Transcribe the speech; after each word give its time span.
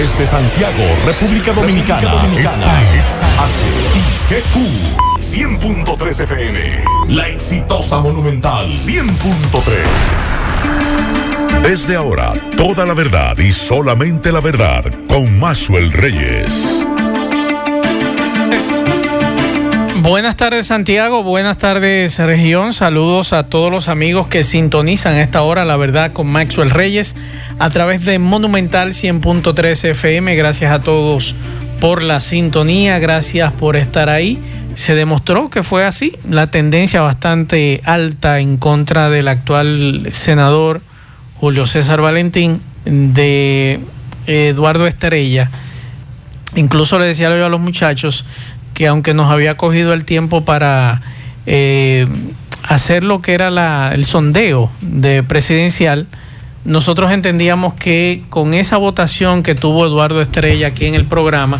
Desde 0.00 0.24
Santiago, 0.26 0.82
República 1.04 1.52
Dominicana. 1.52 2.26
Esta 2.38 2.94
es 2.94 3.20
HIGQ 4.30 4.56
100.3 5.18 6.22
FM. 6.22 6.84
La 7.08 7.28
exitosa 7.28 7.98
Monumental 7.98 8.72
100.3. 8.72 11.62
Desde 11.62 11.96
ahora, 11.96 12.32
toda 12.56 12.86
la 12.86 12.94
verdad 12.94 13.36
y 13.36 13.52
solamente 13.52 14.32
la 14.32 14.40
verdad 14.40 14.86
con 15.06 15.38
Maxwell 15.38 15.92
Reyes. 15.92 16.80
Buenas 20.02 20.34
tardes 20.34 20.68
Santiago, 20.68 21.22
buenas 21.22 21.58
tardes 21.58 22.18
región, 22.18 22.72
saludos 22.72 23.34
a 23.34 23.50
todos 23.50 23.70
los 23.70 23.86
amigos 23.86 24.28
que 24.28 24.42
sintonizan 24.44 25.16
a 25.16 25.20
esta 25.20 25.42
hora 25.42 25.66
La 25.66 25.76
Verdad 25.76 26.14
con 26.14 26.26
Maxwell 26.26 26.70
Reyes 26.70 27.14
a 27.58 27.68
través 27.68 28.06
de 28.06 28.18
Monumental 28.18 28.92
100.3 28.92 29.90
FM, 29.90 30.36
gracias 30.36 30.72
a 30.72 30.80
todos 30.80 31.34
por 31.82 32.02
la 32.02 32.20
sintonía, 32.20 32.98
gracias 32.98 33.52
por 33.52 33.76
estar 33.76 34.08
ahí. 34.08 34.42
Se 34.74 34.94
demostró 34.94 35.50
que 35.50 35.62
fue 35.62 35.84
así, 35.84 36.16
la 36.26 36.50
tendencia 36.50 37.02
bastante 37.02 37.82
alta 37.84 38.40
en 38.40 38.56
contra 38.56 39.10
del 39.10 39.28
actual 39.28 40.08
senador 40.12 40.80
Julio 41.36 41.66
César 41.66 42.00
Valentín 42.00 42.62
de 42.86 43.80
Eduardo 44.26 44.86
Estrella. 44.86 45.50
Incluso 46.56 46.98
le 46.98 47.04
decía 47.04 47.28
yo 47.36 47.44
a 47.44 47.50
los 47.50 47.60
muchachos 47.60 48.24
que 48.80 48.86
aunque 48.86 49.12
nos 49.12 49.30
había 49.30 49.58
cogido 49.58 49.92
el 49.92 50.06
tiempo 50.06 50.46
para 50.46 51.02
eh, 51.44 52.06
hacer 52.62 53.04
lo 53.04 53.20
que 53.20 53.34
era 53.34 53.92
el 53.92 54.06
sondeo 54.06 54.70
de 54.80 55.22
presidencial, 55.22 56.06
nosotros 56.64 57.12
entendíamos 57.12 57.74
que 57.74 58.24
con 58.30 58.54
esa 58.54 58.78
votación 58.78 59.42
que 59.42 59.54
tuvo 59.54 59.84
Eduardo 59.84 60.22
Estrella 60.22 60.68
aquí 60.68 60.86
en 60.86 60.94
el 60.94 61.04
programa, 61.04 61.58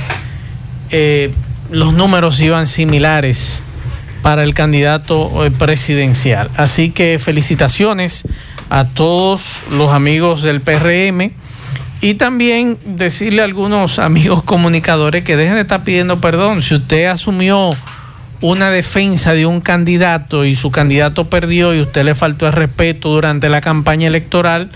eh, 0.88 1.30
los 1.71 1.93
números 1.93 2.40
iban 2.40 2.66
similares 2.66 3.62
para 4.23 4.43
el 4.43 4.55
candidato 4.55 5.45
eh, 5.45 5.51
presidencial. 5.51 6.49
Así 6.57 6.88
que 6.88 7.18
felicitaciones 7.18 8.27
a 8.71 8.87
todos 8.87 9.62
los 9.71 9.93
amigos 9.93 10.43
del 10.43 10.62
PRM 10.62 11.32
y 12.01 12.15
también 12.15 12.79
decirle 12.84 13.43
a 13.43 13.45
algunos 13.45 13.98
amigos 13.98 14.43
comunicadores 14.43 15.24
que 15.24 15.37
dejen 15.37 15.54
de 15.54 15.62
estar 15.62 15.84
pidiendo 15.84 16.20
perdón. 16.20 16.62
Si 16.62 16.74
usted 16.74 17.06
asumió 17.06 17.70
una 18.40 18.70
defensa 18.70 19.34
de 19.34 19.46
un 19.46 19.60
candidato 19.60 20.45
y 20.45 20.56
su 20.56 20.71
candidato 20.71 21.28
perdió 21.28 21.74
y 21.74 21.80
usted 21.80 22.04
le 22.04 22.15
faltó 22.15 22.46
el 22.46 22.54
respeto 22.54 23.10
durante 23.10 23.51
la 23.51 23.60
campaña 23.60 24.09
electoral, 24.09 24.71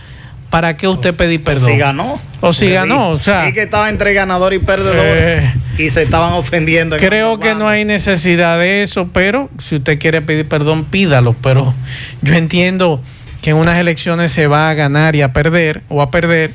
¿para 0.51 0.77
qué 0.77 0.87
usted 0.87 1.15
pedir 1.15 1.43
perdón? 1.43 1.71
O 1.71 1.73
si 1.73 1.79
ganó. 1.79 2.21
O 2.41 2.53
si 2.53 2.69
ganó, 2.69 3.09
o 3.11 3.19
sea. 3.19 3.49
Y 3.49 3.55
que 3.55 3.63
estaba 3.63 3.89
entre 3.89 4.13
ganador 4.13 4.53
y 4.53 4.59
perdedor 4.59 4.97
eh, 4.99 5.55
y 5.79 5.89
se 5.89 6.03
estaban 6.03 6.35
ofendiendo. 6.35 6.99
Creo 6.99 7.41
que 7.41 7.55
no 7.55 7.69
hay 7.69 7.87
necesidad 7.87 8.59
de 8.59 8.83
eso, 8.83 9.09
pero 9.13 9.49
si 9.59 9.77
usted 9.77 9.99
quiere 9.99 10.21
pedir 10.21 10.47
perdón, 10.47 10.85
pídalo. 10.85 11.35
Pero 11.43 11.73
yo 12.21 12.35
entiendo 12.35 13.03
que 13.41 13.51
en 13.51 13.57
unas 13.57 13.79
elecciones 13.79 14.31
se 14.31 14.47
va 14.47 14.69
a 14.69 14.75
ganar 14.75 15.17
y 15.17 15.23
a 15.23 15.33
perder 15.33 15.83
o 15.89 16.03
a 16.03 16.11
perder 16.11 16.53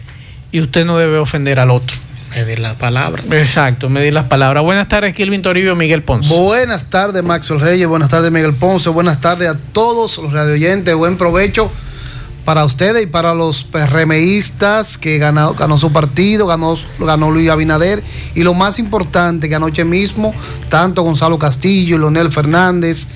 y 0.51 0.61
usted 0.61 0.85
no 0.85 0.97
debe 0.97 1.17
ofender 1.17 1.59
al 1.59 1.71
otro. 1.71 1.97
Medir 2.31 2.59
las 2.59 2.75
palabras. 2.75 3.25
Exacto, 3.31 3.89
medir 3.89 4.13
las 4.13 4.25
palabras. 4.25 4.63
Buenas 4.63 4.87
tardes, 4.87 5.15
Kilvin 5.15 5.41
Toribio, 5.41 5.75
Miguel 5.75 6.03
Ponce. 6.03 6.31
Buenas 6.33 6.85
tardes, 6.85 7.23
Maxwell 7.23 7.59
Reyes. 7.59 7.87
Buenas 7.87 8.09
tardes, 8.09 8.31
Miguel 8.31 8.53
Ponce. 8.53 8.89
Buenas 8.89 9.19
tardes 9.19 9.49
a 9.49 9.57
todos 9.57 10.19
los 10.19 10.31
radioyentes. 10.31 10.93
Buen 10.93 11.17
provecho 11.17 11.71
para 12.45 12.65
ustedes 12.65 13.03
y 13.03 13.05
para 13.07 13.33
los 13.33 13.63
PRMistas 13.63 14.97
que 14.97 15.17
ganó, 15.17 15.53
ganó 15.53 15.77
su 15.77 15.91
partido, 15.91 16.45
ganó, 16.45 16.75
ganó 16.99 17.31
Luis 17.31 17.49
Abinader. 17.49 18.03
Y 18.35 18.43
lo 18.43 18.53
más 18.53 18.77
importante, 18.77 19.49
que 19.49 19.55
anoche 19.55 19.83
mismo, 19.83 20.33
tanto 20.69 21.01
Gonzalo 21.01 21.39
Castillo 21.39 21.95
y 21.95 21.99
Leonel 21.99 22.31
Fernández 22.31 23.07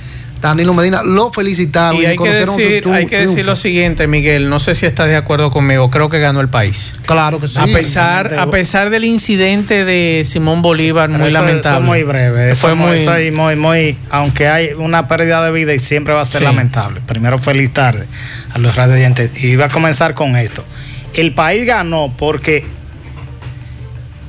Danilo 0.43 0.73
Medina 0.73 1.03
lo 1.03 1.31
felicitaron 1.31 2.01
y, 2.01 2.05
hay, 2.05 2.17
que 2.17 2.29
decir, 2.29 2.89
hay 2.89 3.05
que 3.05 3.19
decir 3.19 3.45
lo 3.45 3.55
siguiente, 3.55 4.07
Miguel, 4.07 4.49
no 4.49 4.59
sé 4.59 4.75
si 4.75 4.85
estás 4.85 5.07
de 5.07 5.15
acuerdo 5.15 5.51
conmigo, 5.51 5.89
creo 5.89 6.09
que 6.09 6.19
ganó 6.19 6.41
el 6.41 6.49
país. 6.49 6.95
Claro 7.05 7.39
que 7.39 7.47
sí. 7.47 7.57
A 7.57 7.65
pesar, 7.65 8.37
a 8.37 8.49
pesar 8.49 8.89
del 8.89 9.05
incidente 9.05 9.85
de 9.85 10.23
Simón 10.25 10.61
Bolívar, 10.61 11.09
muy 11.09 11.31
lamentable. 11.31 11.77
Eso 11.77 11.87
muy 11.87 12.03
breve, 12.03 12.55
fue 12.55 12.75
muy... 12.75 13.07
muy, 13.31 13.55
muy, 13.55 13.97
aunque 14.09 14.49
hay 14.49 14.73
una 14.73 15.07
pérdida 15.07 15.45
de 15.45 15.51
vida 15.53 15.73
y 15.73 15.79
siempre 15.79 16.13
va 16.13 16.19
a 16.19 16.25
ser 16.25 16.41
lamentable. 16.41 16.99
Primero, 17.05 17.39
feliz 17.39 17.71
tarde 17.71 18.05
a 18.51 18.57
los 18.57 18.75
radioyentes. 18.75 19.41
Y 19.41 19.47
iba 19.47 19.67
a 19.67 19.69
comenzar 19.69 20.13
con 20.13 20.35
esto. 20.35 20.65
El 21.13 21.33
país 21.33 21.65
ganó 21.65 22.13
porque 22.17 22.65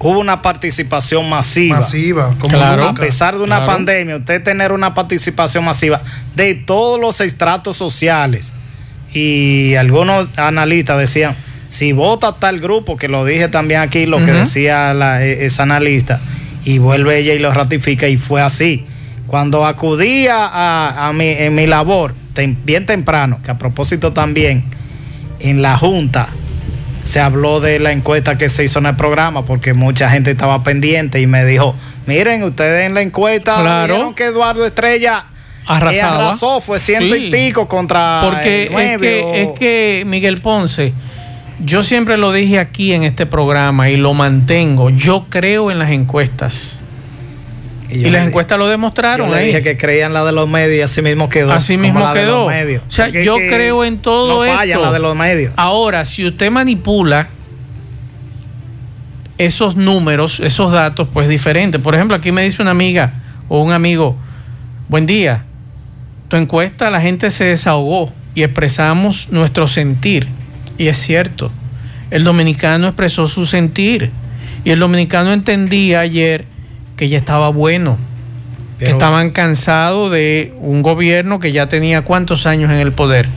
hubo 0.04 0.20
una 0.20 0.42
participación 0.42 1.28
masiva. 1.30 1.76
Masiva, 1.76 2.34
como 2.38 2.54
claro. 2.54 2.88
A 2.88 2.94
pesar 2.94 3.38
de 3.38 3.42
una 3.42 3.64
pandemia, 3.64 4.16
usted 4.16 4.42
tener 4.42 4.70
una 4.70 4.92
participación 4.92 5.64
masiva 5.64 6.02
de 6.36 6.54
todos 6.54 7.00
los 7.00 7.22
estratos 7.22 7.78
sociales. 7.78 8.52
Y 9.14 9.74
algunos 9.76 10.38
analistas 10.38 10.98
decían, 10.98 11.36
si 11.68 11.92
vota 11.92 12.34
tal 12.34 12.60
grupo, 12.60 12.98
que 12.98 13.08
lo 13.08 13.24
dije 13.24 13.48
también 13.48 13.80
aquí, 13.80 14.04
lo 14.04 14.18
que 14.18 14.32
decía 14.32 14.92
la, 14.92 15.24
e, 15.24 15.46
esa 15.46 15.62
analista, 15.62 16.20
y 16.64 16.76
vuelve 16.76 17.18
ella 17.18 17.32
y 17.32 17.38
lo 17.38 17.50
ratifica, 17.52 18.06
y 18.06 18.18
fue 18.18 18.42
así. 18.42 18.84
Cuando 19.26 19.64
acudía 19.64 20.50
a, 20.52 21.10
mi, 21.14 21.28
en 21.28 21.54
mi 21.54 21.66
labor, 21.66 22.14
bien 22.64 22.84
temprano, 22.84 23.40
que 23.42 23.50
a 23.50 23.56
propósito 23.56 24.12
también, 24.12 24.64
en 25.40 25.62
la 25.62 25.78
Junta, 25.78 26.28
se 27.04 27.20
habló 27.20 27.60
de 27.60 27.78
la 27.78 27.92
encuesta 27.92 28.36
que 28.36 28.48
se 28.48 28.64
hizo 28.64 28.80
en 28.80 28.86
el 28.86 28.96
programa 28.96 29.44
porque 29.44 29.74
mucha 29.74 30.10
gente 30.10 30.30
estaba 30.32 30.64
pendiente 30.64 31.20
y 31.20 31.26
me 31.26 31.44
dijo, 31.44 31.76
miren, 32.06 32.42
ustedes 32.42 32.86
en 32.86 32.94
la 32.94 33.02
encuesta 33.02 33.60
claro. 33.60 33.94
vieron 33.94 34.14
que 34.14 34.24
Eduardo 34.24 34.66
Estrella 34.66 35.26
Arrasaba. 35.66 36.28
arrasó, 36.28 36.60
fue 36.60 36.78
ciento 36.80 37.14
y 37.14 37.30
pico 37.30 37.68
contra 37.68 38.22
porque 38.24 38.64
es, 38.64 39.00
que, 39.00 39.42
es 39.42 39.58
que 39.58 40.02
Miguel 40.06 40.40
Ponce, 40.40 40.92
yo 41.60 41.82
siempre 41.82 42.16
lo 42.16 42.32
dije 42.32 42.58
aquí 42.58 42.92
en 42.94 43.04
este 43.04 43.26
programa 43.26 43.90
y 43.90 43.96
lo 43.96 44.14
mantengo, 44.14 44.90
yo 44.90 45.26
creo 45.28 45.70
en 45.70 45.78
las 45.78 45.90
encuestas. 45.90 46.80
Y, 47.94 48.10
las 48.10 48.26
encuestas 48.26 48.58
lo 48.58 48.66
demostraron. 48.66 49.28
Yo 49.28 49.34
le 49.36 49.42
dije 49.42 49.62
que 49.62 49.76
creían 49.76 50.12
la 50.12 50.24
de 50.24 50.32
los 50.32 50.48
medios 50.48 50.78
y 50.78 50.80
así 50.80 51.00
mismo 51.00 51.28
quedó. 51.28 51.52
Así 51.52 51.76
mismo 51.76 52.12
quedó. 52.12 52.46
O 52.46 52.50
sea, 52.88 53.08
yo 53.08 53.36
creo 53.36 53.84
en 53.84 53.98
todo 53.98 54.44
no 54.44 54.52
falla 54.52 54.78
la 54.78 54.92
de 54.92 54.98
los 54.98 55.16
medios. 55.16 55.52
Ahora, 55.56 56.04
si 56.04 56.26
usted 56.26 56.50
manipula 56.50 57.28
esos 59.38 59.76
números, 59.76 60.40
esos 60.40 60.72
datos, 60.72 61.08
pues 61.12 61.28
diferente. 61.28 61.78
Por 61.78 61.94
ejemplo, 61.94 62.16
aquí 62.16 62.32
me 62.32 62.42
dice 62.42 62.62
una 62.62 62.70
amiga 62.70 63.14
o 63.48 63.60
un 63.62 63.72
amigo, 63.72 64.16
buen 64.88 65.06
día, 65.06 65.44
tu 66.28 66.36
encuesta 66.36 66.90
la 66.90 67.00
gente 67.00 67.30
se 67.30 67.44
desahogó 67.44 68.12
y 68.34 68.42
expresamos 68.42 69.28
nuestro 69.30 69.66
sentir. 69.66 70.28
Y 70.78 70.88
es 70.88 70.98
cierto, 70.98 71.50
el 72.10 72.24
dominicano 72.24 72.88
expresó 72.88 73.26
su 73.26 73.46
sentir. 73.46 74.10
Y 74.64 74.70
el 74.70 74.78
dominicano 74.78 75.32
entendía 75.32 76.00
ayer 76.00 76.46
que 76.96 77.08
ya 77.08 77.18
estaba 77.18 77.48
bueno, 77.48 77.98
que 78.78 78.90
estaban 78.90 79.30
cansados 79.30 80.10
de 80.10 80.52
un 80.58 80.82
gobierno 80.82 81.38
que 81.38 81.52
ya 81.52 81.68
tenía 81.68 82.02
cuántos 82.02 82.46
años 82.46 82.70
en 82.70 82.78
el 82.78 82.92
poder. 82.92 83.28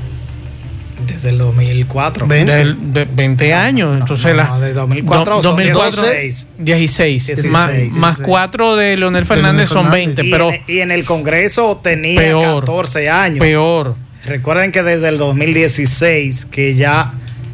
Desde 1.06 1.29
el 1.29 1.38
2004. 1.38 2.28
20, 2.28 3.06
20 3.06 3.53
años. 3.53 4.00
Entonces, 4.00 4.35
no, 4.35 4.59
de 4.59 4.73
2004, 4.73 5.41
2004 5.41 6.01
16. 6.01 6.47
16. 6.57 7.28
16. 7.28 7.51
Más, 7.53 7.72
16. 7.72 8.01
más 8.01 8.18
4 8.18 8.75
de 8.75 8.97
Leonel 8.97 9.25
Fernández, 9.25 9.69
son 9.69 9.89
20. 9.89 10.25
Y, 10.25 10.31
pero 10.31 10.51
en, 10.51 10.62
y 10.68 10.79
en 10.79 10.91
el 10.91 11.06
Congreso 11.06 11.79
tenía 11.81 12.19
peor, 12.19 12.62
14 12.62 13.09
años. 13.09 13.39
Peor. 13.39 13.95
Recuerden 14.25 14.72
que 14.72 14.84
desde 14.84 15.07
el 15.09 15.18
2016, 15.18 16.45
que 16.47 16.75
ya 16.75 17.13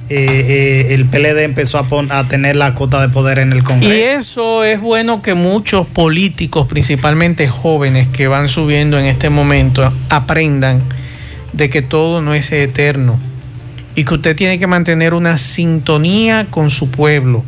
eh, 0.09 0.87
eh, 0.89 0.93
el 0.93 1.05
PLD 1.05 1.43
empezó 1.43 1.77
a, 1.77 1.87
a, 2.09 2.27
tener 2.27 2.55
la 2.55 2.75
cuota 2.75 3.01
de 3.01 3.09
poder 3.09 3.39
en 3.39 3.53
el 3.53 3.63
Congreso. 3.63 3.93
Y 3.93 4.01
eso 4.01 4.63
es 4.63 4.81
bueno 4.81 5.21
que 5.21 5.33
muchos 5.33 5.87
políticos, 5.87 6.67
principalmente 6.67 7.47
jóvenes 7.47 8.07
que 8.09 8.27
van 8.27 8.49
subiendo 8.49 8.99
en 8.99 9.05
este 9.05 9.29
momento, 9.29 9.91
aprendan 10.09 10.81
de 11.53 11.69
que 11.69 11.81
todo 11.81 12.21
no 12.21 12.33
es 12.33 12.51
eterno 12.51 13.19
y 13.95 14.03
que 14.03 14.13
usted 14.15 14.35
tiene 14.35 14.59
que 14.59 14.67
mantener 14.67 15.13
una 15.13 15.37
sintonía 15.37 16.47
con 16.49 16.69
su 16.69 16.89
pueblo 16.89 17.43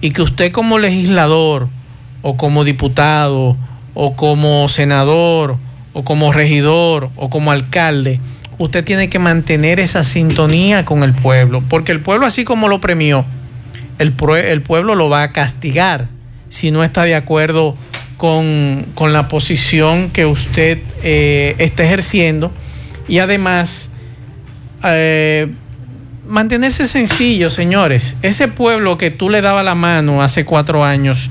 y 0.00 0.10
que 0.10 0.22
usted 0.22 0.50
como 0.50 0.78
legislador 0.78 1.68
o 2.22 2.36
como 2.36 2.64
diputado 2.64 3.56
o 3.94 4.16
como 4.16 4.68
senador 4.68 5.56
o 5.92 6.04
como 6.04 6.32
regidor 6.32 7.10
o 7.16 7.28
como 7.28 7.52
alcalde, 7.52 8.20
usted 8.60 8.84
tiene 8.84 9.08
que 9.08 9.18
mantener 9.18 9.80
esa 9.80 10.04
sintonía 10.04 10.84
con 10.84 11.02
el 11.02 11.14
pueblo, 11.14 11.62
porque 11.66 11.92
el 11.92 12.00
pueblo 12.00 12.26
así 12.26 12.44
como 12.44 12.68
lo 12.68 12.78
premió, 12.78 13.24
el, 13.98 14.12
pueblo 14.12 14.94
lo 14.94 15.08
va 15.08 15.22
a 15.22 15.32
castigar 15.32 16.08
si 16.50 16.70
no 16.70 16.84
está 16.84 17.04
de 17.04 17.14
acuerdo 17.14 17.74
con, 18.18 18.84
la 19.00 19.28
posición 19.28 20.10
que 20.10 20.26
usted 20.26 20.78
eh, 21.02 21.54
está 21.56 21.84
ejerciendo 21.84 22.52
y 23.08 23.20
además 23.20 23.90
eh, 24.84 25.50
mantenerse 26.28 26.84
sencillo, 26.84 27.48
señores. 27.48 28.18
Ese 28.20 28.46
pueblo 28.48 28.98
que 28.98 29.10
tú 29.10 29.30
le 29.30 29.40
dabas 29.40 29.64
la 29.64 29.74
mano 29.74 30.22
hace 30.22 30.44
cuatro 30.44 30.84
años 30.84 31.30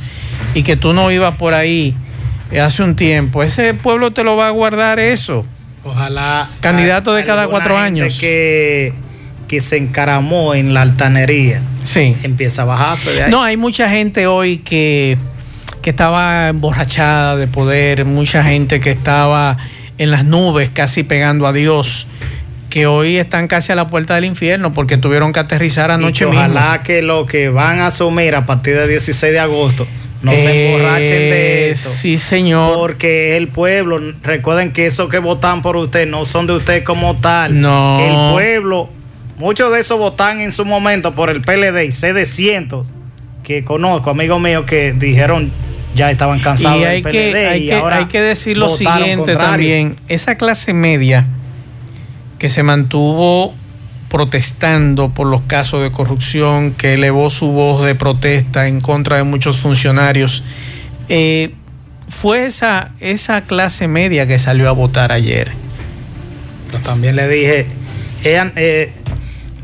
y 0.56 0.64
que 0.64 0.76
tú 0.76 0.94
no 0.94 1.12
ibas 1.12 1.36
por 1.36 1.54
ahí 1.54 1.94
eh, 2.52 2.60
hace 2.60 2.82
un 2.82 2.96
tiempo, 2.96 3.44
ese 3.44 3.76
pueblo 3.76 4.10
te 4.10 4.24
lo 4.24 4.36
va 4.36 4.48
a 4.48 4.52
guardar 4.52 5.00
eso. 5.00 5.46
Ojalá. 5.84 6.48
Candidato 6.62 7.14
de 7.14 7.24
cada 7.24 7.48
cuatro 7.48 7.78
años. 7.78 8.18
Que, 8.20 8.94
que 9.48 9.60
se 9.60 9.78
encaramó 9.78 10.54
en 10.54 10.74
la 10.74 10.82
altanería. 10.82 11.62
Sí. 11.84 12.16
Empieza 12.24 12.64
a 12.64 12.66
bajarse 12.66 13.14
de 13.14 13.24
ahí. 13.24 13.32
No, 13.32 13.44
hay 13.44 13.58
mucha 13.58 13.90
gente 13.90 14.28
hoy 14.28 14.60
que, 14.60 15.18
que 15.82 15.90
estaba 15.90 16.50
emborrachada 16.50 17.36
de 17.36 17.48
poder, 17.48 18.06
mucha 18.06 18.44
gente 18.44 18.80
que 18.80 18.92
estaba 18.92 19.58
en 19.98 20.12
las 20.12 20.26
nubes 20.26 20.70
casi 20.70 21.04
pegando 21.04 21.48
a 21.48 21.54
Dios 21.54 22.08
que 22.70 22.86
hoy 22.86 23.18
están 23.18 23.48
casi 23.48 23.72
a 23.72 23.76
la 23.76 23.88
puerta 23.88 24.16
del 24.16 24.26
infierno 24.26 24.74
porque 24.74 24.98
tuvieron 24.98 25.34
que 25.34 25.40
aterrizar 25.40 25.92
anoche 25.92 26.26
y 26.26 26.28
ojalá 26.28 26.84
que 26.84 27.02
lo 27.02 27.26
que 27.26 27.50
van 27.50 27.80
a 27.80 27.88
asumir 27.88 28.36
a 28.36 28.46
partir 28.46 28.76
del 28.76 28.88
16 28.88 29.34
de 29.34 29.40
agosto 29.40 29.88
no 30.22 30.32
se 30.32 30.76
emborrachen 30.76 31.08
de 31.08 31.68
Eh, 31.68 31.72
eso. 31.72 31.90
Sí, 31.90 32.18
señor. 32.18 32.78
Porque 32.78 33.38
el 33.38 33.48
pueblo, 33.48 34.00
recuerden 34.22 34.74
que 34.74 34.86
esos 34.86 35.10
que 35.10 35.20
votan 35.20 35.62
por 35.62 35.78
usted 35.78 36.08
no 36.08 36.26
son 36.26 36.48
de 36.48 36.54
usted 36.54 36.84
como 36.84 37.16
tal. 37.16 37.60
No. 37.60 38.00
El 38.00 38.34
pueblo, 38.34 38.90
muchos 39.38 39.72
de 39.72 39.80
esos 39.80 39.98
votan 39.98 40.42
en 40.42 40.52
su 40.52 40.66
momento 40.66 41.16
por 41.16 41.30
el 41.30 41.42
PLD 41.42 41.86
y 41.86 41.92
sé 41.92 42.14
de 42.14 42.26
cientos 42.26 42.88
que 43.44 43.64
conozco, 43.64 44.10
amigos 44.10 44.40
míos, 44.42 44.66
que 44.66 44.94
dijeron 44.94 45.52
ya 45.96 46.12
estaban 46.12 46.40
cansados 46.40 46.82
y 46.82 46.84
hay 46.84 47.02
del 47.02 47.12
que, 47.12 47.32
PLD 47.32 47.48
hay 47.48 47.64
y 47.64 47.66
que, 47.68 47.74
ahora 47.74 47.98
hay 47.98 48.06
que 48.06 48.22
decir 48.22 48.58
lo 48.58 48.70
siguiente 48.70 49.16
contrario. 49.16 49.38
también. 49.38 49.96
Esa 50.08 50.36
clase 50.36 50.74
media 50.74 51.26
que 52.38 52.48
se 52.48 52.62
mantuvo 52.64 53.56
protestando 54.10 55.10
por 55.10 55.28
los 55.28 55.42
casos 55.42 55.82
de 55.84 55.92
corrupción, 55.92 56.72
que 56.72 56.96
elevó 56.96 57.30
su 57.30 57.52
voz 57.52 57.86
de 57.86 57.96
protesta 57.96 58.68
en 58.68 58.82
contra 58.82 59.18
de 59.18 59.24
muchos 59.24 59.58
funcionarios, 59.60 60.44
eh, 61.08 61.54
fue 62.08 62.46
esa, 62.46 62.92
esa 63.00 63.42
clase 63.42 63.88
media 63.88 64.28
que 64.28 64.40
salió 64.40 64.68
a 64.68 64.72
votar 64.72 65.12
ayer. 65.12 65.52
Pero 66.68 66.84
también 66.84 67.16
le 67.16 67.28
dije, 67.28 67.68
eh, 68.24 68.92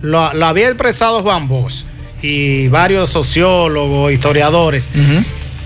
lo, 0.01 0.33
lo 0.33 0.45
había 0.45 0.67
expresado 0.67 1.23
Juan 1.23 1.47
Bosch 1.47 1.83
y 2.21 2.67
varios 2.67 3.09
sociólogos, 3.09 4.11
historiadores. 4.11 4.89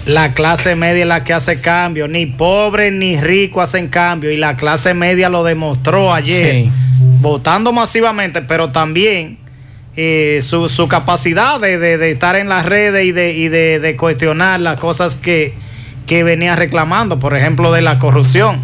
La 0.06 0.34
clase 0.34 0.76
media 0.76 1.02
es 1.04 1.08
la 1.08 1.24
que 1.24 1.34
hace 1.34 1.60
cambio, 1.62 2.08
ni 2.08 2.26
pobre 2.26 2.92
ni 2.92 3.20
rico 3.20 3.62
hacen 3.62 3.90
cambio 3.90 4.32
y 4.32 4.38
la 4.38 4.56
clase 4.56 4.94
media 4.94 5.30
lo 5.30 5.44
demostró 5.44 6.14
ayer, 6.14 6.64
Sí. 6.66 6.72
Votando 7.20 7.72
masivamente, 7.72 8.42
pero 8.42 8.72
también 8.72 9.38
eh, 9.96 10.40
su, 10.42 10.70
su 10.70 10.88
capacidad 10.88 11.60
de, 11.60 11.78
de- 11.78 11.98
de 11.98 12.12
estar 12.12 12.36
en 12.36 12.50
las 12.50 12.66
redes 12.66 13.06
y 13.06 13.12
de, 13.12 13.34
y 13.34 13.48
de, 13.50 13.80
de 13.80 13.96
cuestionar 13.98 14.60
las 14.60 14.80
cosas 14.80 15.16
que, 15.16 15.54
que 16.08 16.24
venía 16.24 16.56
reclamando, 16.56 17.20
por 17.20 17.36
ejemplo, 17.36 17.72
de 17.72 17.82
la 17.82 18.00
corrupción. 18.00 18.58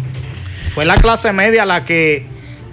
Fue 0.74 0.84
la 0.84 0.96
clase 0.96 1.32
media 1.32 1.64
la 1.66 1.84
que 1.84 2.24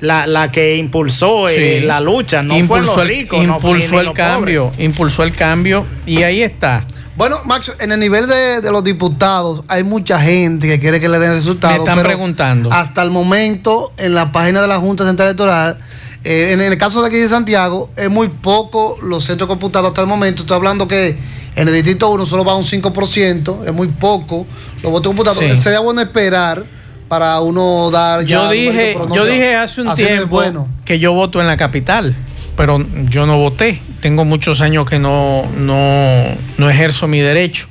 la, 0.01 0.27
la 0.27 0.51
que 0.51 0.75
impulsó 0.75 1.47
eh, 1.47 1.80
Sí. 1.81 1.85
la 1.85 2.00
lucha, 2.01 2.41
no 2.44 2.53
fue 2.53 2.59
impulsó 2.59 2.97
los 2.97 3.01
el, 3.03 3.07
ricos, 3.07 3.45
no 3.45 3.59
fue 3.59 3.71
ni 3.71 3.75
impulsó 3.77 4.00
el 4.00 4.06
los 4.07 4.13
cambio, 4.13 4.71
impulsó 4.77 5.24
el 5.24 5.33
cambio 5.33 5.85
y 6.06 6.24
ahí 6.24 6.41
está. 6.41 6.85
Bueno, 7.15 7.42
Max, 7.45 7.71
en 7.80 7.92
el 7.92 8.00
nivel 8.00 8.27
de, 8.27 8.62
de 8.62 8.71
los 8.71 8.83
diputados 8.83 9.63
hay 9.68 9.83
mucha 9.83 10.19
gente 10.19 10.68
que 10.68 10.80
quiere 10.80 11.00
que 11.00 11.10
le 11.10 11.19
den 11.19 11.33
resultados. 11.33 11.75
Me 11.75 11.80
están 11.80 11.95
pero 11.98 12.10
preguntando. 12.10 12.71
Hasta 12.71 13.04
el 13.04 13.12
momento, 13.12 13.94
en 13.98 14.15
la 14.15 14.31
página 14.31 14.62
de 14.62 14.68
la 14.68 14.77
Junta 14.77 15.06
Central 15.06 15.30
Electoral, 15.30 15.77
eh, 16.24 16.51
en 16.54 16.62
el 16.62 16.77
caso 16.77 17.01
de 17.01 17.10
aquí 17.10 17.18
de 17.18 17.27
Santiago, 17.27 17.89
es 17.95 18.10
muy 18.10 18.30
poco 18.30 18.98
los 19.04 19.25
centros 19.25 19.48
computados 19.48 19.89
hasta 19.89 20.01
el 20.01 20.07
momento. 20.07 20.44
Estoy 20.44 20.56
hablando 20.56 20.88
que 20.88 21.18
en 21.56 21.68
el 21.68 21.74
distrito 21.74 22.10
1 22.10 22.25
solo 22.25 22.45
va 22.45 22.56
un 22.56 22.63
5%, 22.63 23.66
es 23.66 23.74
muy 23.74 23.88
poco 23.88 24.48
los 24.81 24.92
votos 24.92 25.09
computados. 25.09 25.39
Sí. 25.39 25.56
Sería 25.57 25.80
bueno 25.80 26.01
esperar 26.01 26.63
para 27.07 27.42
uno 27.42 27.92
dar 27.92 28.21
ya. 28.25 28.38
Yo 28.38 28.50
dije, 28.50 28.95
no 28.95 29.13
yo 29.13 29.25
dije 29.25 29.56
hace 29.56 29.81
un 29.81 29.94
tiempo 29.94 30.27
bueno. 30.27 30.68
que 30.86 30.98
yo 30.98 31.13
voto 31.13 31.42
en 31.42 31.48
la 31.48 31.57
capital, 31.57 32.16
pero 32.56 32.78
yo 33.10 33.26
no 33.26 33.38
voté. 33.38 33.80
Tengo 34.00 34.26
muchos 34.26 34.62
años 34.62 34.90
que 34.90 35.00
no, 35.00 35.44
no, 35.58 36.24
no 36.58 36.70
ejerzo 36.70 37.08
mi 37.08 37.20
derecho. 37.20 37.68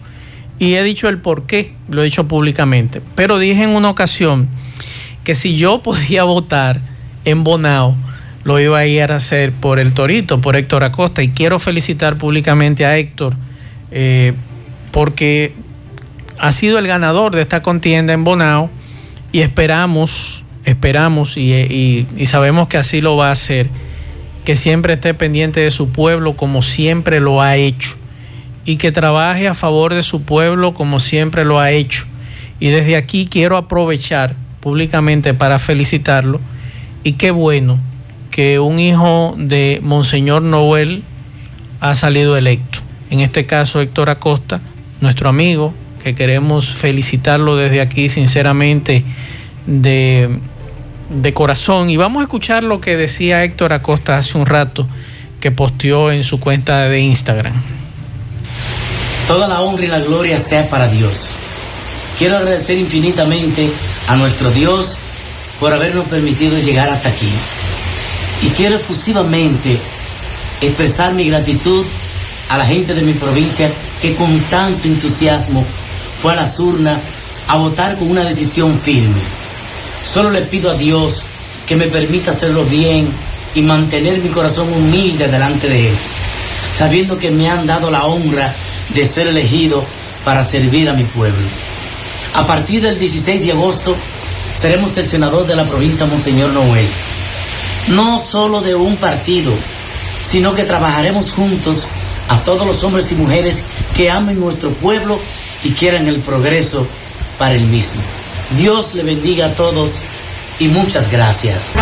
Y 0.58 0.74
he 0.74 0.82
dicho 0.82 1.08
el 1.08 1.18
por 1.18 1.46
qué, 1.46 1.72
lo 1.88 2.02
he 2.02 2.04
dicho 2.04 2.28
públicamente. 2.28 3.00
Pero 3.14 3.38
dije 3.38 3.64
en 3.64 3.70
una 3.70 3.90
ocasión 3.90 4.48
que 5.24 5.34
si 5.34 5.56
yo 5.56 5.82
podía 5.82 6.24
votar 6.24 6.80
en 7.24 7.44
Bonao, 7.44 7.94
lo 8.44 8.58
iba 8.58 8.78
a 8.78 8.86
ir 8.86 9.12
a 9.12 9.16
hacer 9.16 9.52
por 9.52 9.78
el 9.78 9.92
Torito, 9.92 10.40
por 10.40 10.56
Héctor 10.56 10.82
Acosta. 10.84 11.22
Y 11.22 11.28
quiero 11.28 11.58
felicitar 11.58 12.16
públicamente 12.18 12.84
a 12.84 12.96
Héctor 12.98 13.34
eh, 13.92 14.32
porque 14.90 15.52
ha 16.38 16.50
sido 16.50 16.78
el 16.78 16.86
ganador 16.88 17.34
de 17.36 17.42
esta 17.42 17.62
contienda 17.62 18.12
en 18.12 18.24
Bonao 18.24 18.68
y 19.30 19.40
esperamos, 19.42 20.44
esperamos 20.64 21.36
y, 21.36 21.52
y- 21.54 22.06
y 22.16 22.26
sabemos 22.26 22.66
que 22.68 22.78
así 22.78 23.00
lo 23.00 23.16
va 23.16 23.28
a 23.28 23.32
hacer, 23.32 23.68
que 24.44 24.56
siempre 24.56 24.94
esté 24.94 25.14
pendiente 25.14 25.60
de 25.60 25.70
su 25.70 25.90
pueblo 25.90 26.34
como 26.34 26.62
siempre 26.62 27.20
lo 27.20 27.40
ha 27.40 27.56
hecho 27.56 27.96
y 28.64 28.76
que 28.76 28.92
trabaje 28.92 29.48
a 29.48 29.54
favor 29.54 29.94
de 29.94 30.02
su 30.02 30.22
pueblo 30.22 30.74
como 30.74 31.00
siempre 31.00 31.44
lo 31.44 31.58
ha 31.58 31.70
hecho. 31.70 32.04
Y 32.60 32.68
desde 32.68 32.96
aquí 32.96 33.26
quiero 33.30 33.56
aprovechar 33.56 34.34
públicamente 34.60 35.34
para 35.34 35.58
felicitarlo 35.58 36.40
y 37.04 37.12
qué 37.12 37.30
bueno 37.30 37.78
que 38.30 38.60
un 38.60 38.78
hijo 38.78 39.34
de 39.36 39.80
Monseñor 39.82 40.42
Noel 40.42 41.02
ha 41.80 41.94
salido 41.94 42.36
electo. 42.36 42.78
En 43.10 43.20
este 43.20 43.44
caso 43.44 43.80
Héctor 43.80 44.08
Acosta, 44.08 44.60
nuestro 45.00 45.28
amigo, 45.28 45.74
que 46.02 46.14
queremos 46.14 46.70
felicitarlo 46.70 47.56
desde 47.56 47.80
aquí 47.80 48.08
sinceramente 48.08 49.04
de, 49.66 50.30
de 51.14 51.32
corazón. 51.32 51.90
Y 51.90 51.96
vamos 51.96 52.20
a 52.20 52.24
escuchar 52.24 52.64
lo 52.64 52.80
que 52.80 52.96
decía 52.96 53.44
Héctor 53.44 53.72
Acosta 53.72 54.16
hace 54.16 54.38
un 54.38 54.46
rato 54.46 54.86
que 55.40 55.50
posteó 55.50 56.10
en 56.12 56.24
su 56.24 56.40
cuenta 56.40 56.88
de 56.88 57.00
Instagram. 57.00 57.54
Toda 59.26 59.48
la 59.48 59.60
honra 59.60 59.84
y 59.84 59.88
la 59.88 60.00
gloria 60.00 60.38
sea 60.38 60.68
para 60.68 60.88
Dios. 60.88 61.28
Quiero 62.18 62.36
agradecer 62.36 62.78
infinitamente 62.78 63.70
a 64.08 64.16
nuestro 64.16 64.50
Dios 64.50 64.98
por 65.58 65.72
habernos 65.72 66.06
permitido 66.06 66.58
llegar 66.58 66.88
hasta 66.88 67.08
aquí. 67.08 67.28
Y 68.42 68.48
quiero 68.48 68.76
efusivamente 68.76 69.78
expresar 70.60 71.14
mi 71.14 71.28
gratitud 71.28 71.84
a 72.48 72.58
la 72.58 72.64
gente 72.64 72.94
de 72.94 73.02
mi 73.02 73.14
provincia 73.14 73.70
que 74.00 74.14
con 74.14 74.38
tanto 74.50 74.86
entusiasmo 74.86 75.64
fue 76.20 76.32
a 76.32 76.36
las 76.36 76.58
urnas 76.60 77.00
a 77.48 77.56
votar 77.56 77.98
con 77.98 78.10
una 78.10 78.24
decisión 78.24 78.78
firme. 78.80 79.41
Solo 80.04 80.30
le 80.30 80.42
pido 80.42 80.70
a 80.70 80.74
Dios 80.74 81.22
que 81.66 81.76
me 81.76 81.86
permita 81.86 82.32
hacerlo 82.32 82.64
bien 82.64 83.08
y 83.54 83.60
mantener 83.62 84.18
mi 84.18 84.28
corazón 84.28 84.72
humilde 84.72 85.28
delante 85.28 85.68
de 85.68 85.88
Él, 85.88 85.94
sabiendo 86.76 87.18
que 87.18 87.30
me 87.30 87.48
han 87.48 87.66
dado 87.66 87.90
la 87.90 88.04
honra 88.04 88.54
de 88.94 89.06
ser 89.06 89.28
elegido 89.28 89.84
para 90.24 90.44
servir 90.44 90.88
a 90.88 90.92
mi 90.92 91.04
pueblo. 91.04 91.46
A 92.34 92.46
partir 92.46 92.82
del 92.82 92.98
16 92.98 93.44
de 93.44 93.52
agosto 93.52 93.94
seremos 94.60 94.96
el 94.96 95.06
senador 95.06 95.46
de 95.46 95.56
la 95.56 95.64
provincia 95.64 96.06
Monseñor 96.06 96.50
Noel. 96.50 96.88
No 97.88 98.18
solo 98.18 98.60
de 98.60 98.74
un 98.74 98.96
partido, 98.96 99.52
sino 100.22 100.54
que 100.54 100.64
trabajaremos 100.64 101.32
juntos 101.32 101.86
a 102.28 102.38
todos 102.38 102.66
los 102.66 102.82
hombres 102.84 103.10
y 103.12 103.16
mujeres 103.16 103.64
que 103.96 104.10
amen 104.10 104.40
nuestro 104.40 104.70
pueblo 104.70 105.18
y 105.64 105.72
quieran 105.72 106.08
el 106.08 106.20
progreso 106.20 106.86
para 107.38 107.54
el 107.54 107.64
mismo. 107.64 108.00
Dios 108.56 108.94
le 108.94 109.02
bendiga 109.02 109.46
a 109.46 109.54
todos 109.54 110.02
y 110.58 110.68
muchas 110.68 111.10
gracias. 111.10 111.72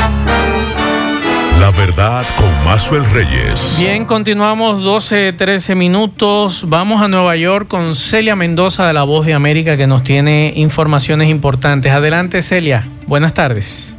La 1.59 1.71
verdad 1.73 2.25
con 2.39 2.65
Mazuel 2.65 3.05
Reyes. 3.05 3.77
Bien, 3.79 4.05
continuamos 4.05 4.83
12, 4.83 5.33
13 5.33 5.75
minutos. 5.75 6.65
Vamos 6.69 7.03
a 7.03 7.09
Nueva 7.09 7.37
York 7.37 7.69
con 7.69 7.97
Celia 7.97 8.37
Mendoza 8.37 8.87
de 8.87 8.93
La 8.93 9.03
Voz 9.03 9.27
de 9.27 9.35
América 9.35 9.77
que 9.77 9.87
nos 9.87 10.05
tiene 10.05 10.53
informaciones 10.57 11.29
importantes. 11.29 11.93
Adelante, 11.93 12.41
Celia. 12.41 12.89
Buenas 13.07 13.35
tardes. 13.35 13.95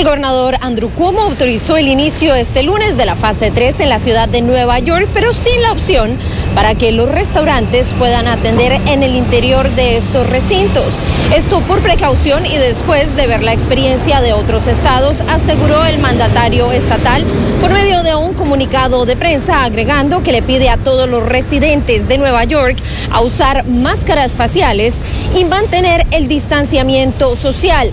El 0.00 0.06
gobernador 0.06 0.56
Andrew 0.62 0.88
Cuomo 0.88 1.20
autorizó 1.20 1.76
el 1.76 1.86
inicio 1.86 2.34
este 2.34 2.62
lunes 2.62 2.96
de 2.96 3.04
la 3.04 3.16
fase 3.16 3.50
3 3.50 3.80
en 3.80 3.90
la 3.90 3.98
ciudad 3.98 4.30
de 4.30 4.40
Nueva 4.40 4.78
York, 4.78 5.08
pero 5.12 5.34
sin 5.34 5.60
la 5.60 5.72
opción 5.72 6.16
para 6.54 6.74
que 6.74 6.92
los 6.92 7.08
restaurantes 7.10 7.94
puedan 7.98 8.28
atender 8.28 8.72
en 8.86 9.02
el 9.02 9.14
interior 9.14 9.70
de 9.74 9.96
estos 9.96 10.26
recintos. 10.28 11.02
Esto 11.34 11.60
por 11.60 11.80
precaución 11.80 12.46
y 12.46 12.56
después 12.56 13.16
de 13.16 13.26
ver 13.26 13.42
la 13.42 13.52
experiencia 13.52 14.20
de 14.20 14.32
otros 14.32 14.66
estados, 14.66 15.22
aseguró 15.28 15.84
el 15.84 15.98
mandatario 15.98 16.72
estatal 16.72 17.24
por 17.60 17.72
medio 17.72 18.02
de 18.02 18.14
un 18.14 18.34
comunicado 18.34 19.04
de 19.06 19.16
prensa 19.16 19.64
agregando 19.64 20.22
que 20.22 20.32
le 20.32 20.42
pide 20.42 20.68
a 20.68 20.76
todos 20.76 21.08
los 21.08 21.24
residentes 21.24 22.08
de 22.08 22.18
Nueva 22.18 22.44
York 22.44 22.76
a 23.10 23.20
usar 23.20 23.66
máscaras 23.66 24.36
faciales 24.36 24.94
y 25.34 25.44
mantener 25.44 26.06
el 26.10 26.28
distanciamiento 26.28 27.36
social. 27.36 27.92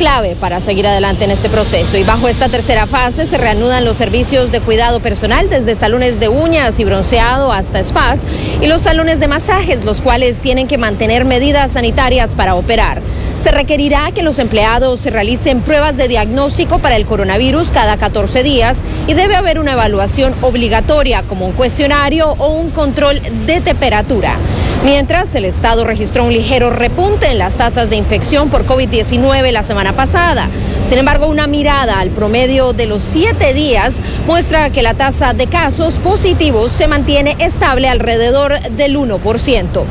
Clave 0.00 0.34
para 0.34 0.62
seguir 0.62 0.86
adelante 0.86 1.24
en 1.24 1.30
este 1.30 1.50
proceso. 1.50 1.98
Y 1.98 2.04
bajo 2.04 2.26
esta 2.26 2.48
tercera 2.48 2.86
fase 2.86 3.26
se 3.26 3.36
reanudan 3.36 3.84
los 3.84 3.98
servicios 3.98 4.50
de 4.50 4.62
cuidado 4.62 5.00
personal 5.00 5.50
desde 5.50 5.74
salones 5.74 6.18
de 6.18 6.30
uñas 6.30 6.80
y 6.80 6.84
bronceado 6.84 7.52
hasta 7.52 7.84
spas 7.84 8.20
y 8.62 8.66
los 8.66 8.80
salones 8.80 9.20
de 9.20 9.28
masajes, 9.28 9.84
los 9.84 10.00
cuales 10.00 10.40
tienen 10.40 10.68
que 10.68 10.78
mantener 10.78 11.26
medidas 11.26 11.72
sanitarias 11.72 12.34
para 12.34 12.54
operar. 12.54 13.02
Se 13.38 13.50
requerirá 13.50 14.10
que 14.12 14.22
los 14.22 14.38
empleados 14.38 15.00
se 15.00 15.10
realicen 15.10 15.60
pruebas 15.60 15.98
de 15.98 16.08
diagnóstico 16.08 16.78
para 16.78 16.96
el 16.96 17.04
coronavirus 17.04 17.70
cada 17.70 17.98
14 17.98 18.42
días 18.42 18.82
y 19.06 19.12
debe 19.12 19.36
haber 19.36 19.58
una 19.58 19.72
evaluación 19.72 20.34
obligatoria 20.40 21.24
como 21.24 21.46
un 21.46 21.52
cuestionario 21.52 22.36
o 22.38 22.48
un 22.48 22.70
control 22.70 23.20
de 23.44 23.60
temperatura. 23.60 24.38
Mientras, 24.84 25.34
el 25.34 25.44
Estado 25.44 25.84
registró 25.84 26.24
un 26.24 26.32
ligero 26.32 26.70
repunte 26.70 27.28
en 27.30 27.36
las 27.36 27.56
tasas 27.56 27.90
de 27.90 27.96
infección 27.96 28.48
por 28.48 28.64
COVID-19 28.64 29.52
la 29.52 29.62
semana 29.62 29.94
pasada. 29.94 30.48
Sin 30.90 30.98
embargo, 30.98 31.28
una 31.28 31.46
mirada 31.46 32.00
al 32.00 32.10
promedio 32.10 32.72
de 32.72 32.86
los 32.86 33.04
siete 33.04 33.54
días 33.54 34.02
muestra 34.26 34.70
que 34.70 34.82
la 34.82 34.94
tasa 34.94 35.34
de 35.34 35.46
casos 35.46 36.00
positivos 36.00 36.72
se 36.72 36.88
mantiene 36.88 37.36
estable 37.38 37.88
alrededor 37.88 38.58
del 38.70 38.96
1%. 38.96 39.84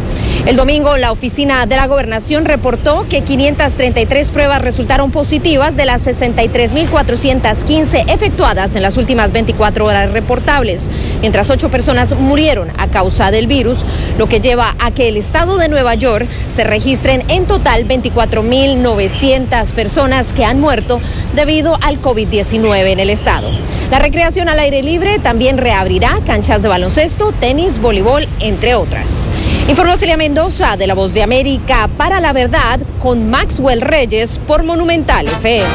El 0.46 0.58
domingo, 0.58 0.98
la 0.98 1.13
oficina 1.13 1.65
de 1.65 1.77
la 1.77 1.88
gobernación 1.88 2.44
reportó 2.44 3.06
que 3.10 3.22
533 3.22 4.29
pruebas 4.29 4.62
resultaron 4.62 5.12
positivas 5.12 5.77
de 5.77 5.86
las 5.86 6.06
63.415 6.06 8.03
efectuadas 8.08 8.75
en 8.75 8.82
las 8.82 8.98
últimas 8.98 9.32
24 9.32 9.86
horas 9.86 10.12
reportables, 10.12 10.89
mientras 11.22 11.50
ocho 11.50 11.70
personas 11.70 12.13
murieron 12.18 12.72
a 12.77 12.88
causa 12.88 13.32
del 13.32 13.48
virus, 13.48 13.86
lo 14.18 14.27
que 14.27 14.41
lleva 14.41 14.75
a 14.79 14.91
que 14.91 15.08
el 15.08 15.15
estado 15.18 15.58
de 15.58 15.70
Nueva 15.70 15.96
York 15.96 16.27
se 16.53 16.65
registren 16.65 17.24
en 17.29 17.46
total 17.46 17.88
24.900 17.88 19.74
personas 19.74 20.34
que 20.34 20.46
han 20.46 20.60
muerto 20.60 20.88
debido 21.36 21.77
al 21.81 22.01
COVID-19 22.01 22.88
en 22.88 23.00
el 23.00 23.10
estado. 23.10 23.51
La 23.91 24.00
recreación 24.00 24.50
al 24.50 24.60
aire 24.60 24.81
libre 24.81 25.19
también 25.19 25.58
reabrirá 25.58 26.19
canchas 26.25 26.62
de 26.62 26.69
baloncesto, 26.69 27.31
tenis, 27.31 27.79
voleibol, 27.79 28.27
entre 28.39 28.75
otras. 28.75 29.29
Informó 29.67 29.98
Celia 29.98 30.17
Mendoza 30.17 30.77
de 30.77 30.88
La 30.88 30.96
Voz 30.96 31.13
de 31.13 31.22
América 31.22 31.89
para 31.98 32.19
la 32.19 32.34
Verdad 32.34 32.79
con 33.00 33.29
Maxwell 33.29 33.81
Reyes 33.81 34.39
por 34.48 34.63
Monumental 34.63 35.27
FM. 35.27 35.67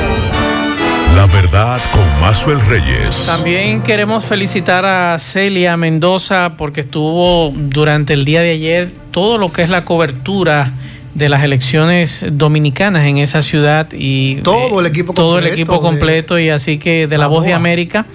La 1.14 1.26
verdad 1.26 1.80
con 1.92 2.21
Maxwell 2.21 2.61
Reyes. 2.61 3.25
También 3.26 3.83
queremos 3.83 4.25
felicitar 4.25 4.85
a 4.85 5.16
Celia 5.21 5.76
Mendoza 5.76 6.54
porque 6.56 6.80
estuvo 6.80 7.52
durante 7.54 8.14
el 8.14 8.25
día 8.25 8.40
de 8.40 8.50
ayer 8.50 8.92
todo 9.12 9.38
lo 9.38 9.52
que 9.52 9.62
es 9.62 9.68
la 9.68 9.85
cobertura 9.85 10.73
de 11.14 11.28
las 11.28 11.42
elecciones 11.42 12.25
dominicanas 12.33 13.04
en 13.04 13.18
esa 13.18 13.40
ciudad 13.40 13.88
y 13.92 14.37
todo 14.37 14.80
el 14.80 14.87
equipo 14.87 15.14
todo 15.14 15.35
completo, 15.35 15.47
el 15.47 15.52
equipo 15.52 15.80
completo 15.80 16.38
y 16.38 16.49
así 16.49 16.78
que 16.78 17.06
de 17.06 17.18
la 17.18 17.28
voz 17.28 17.44
de 17.44 17.54
América 17.54 18.06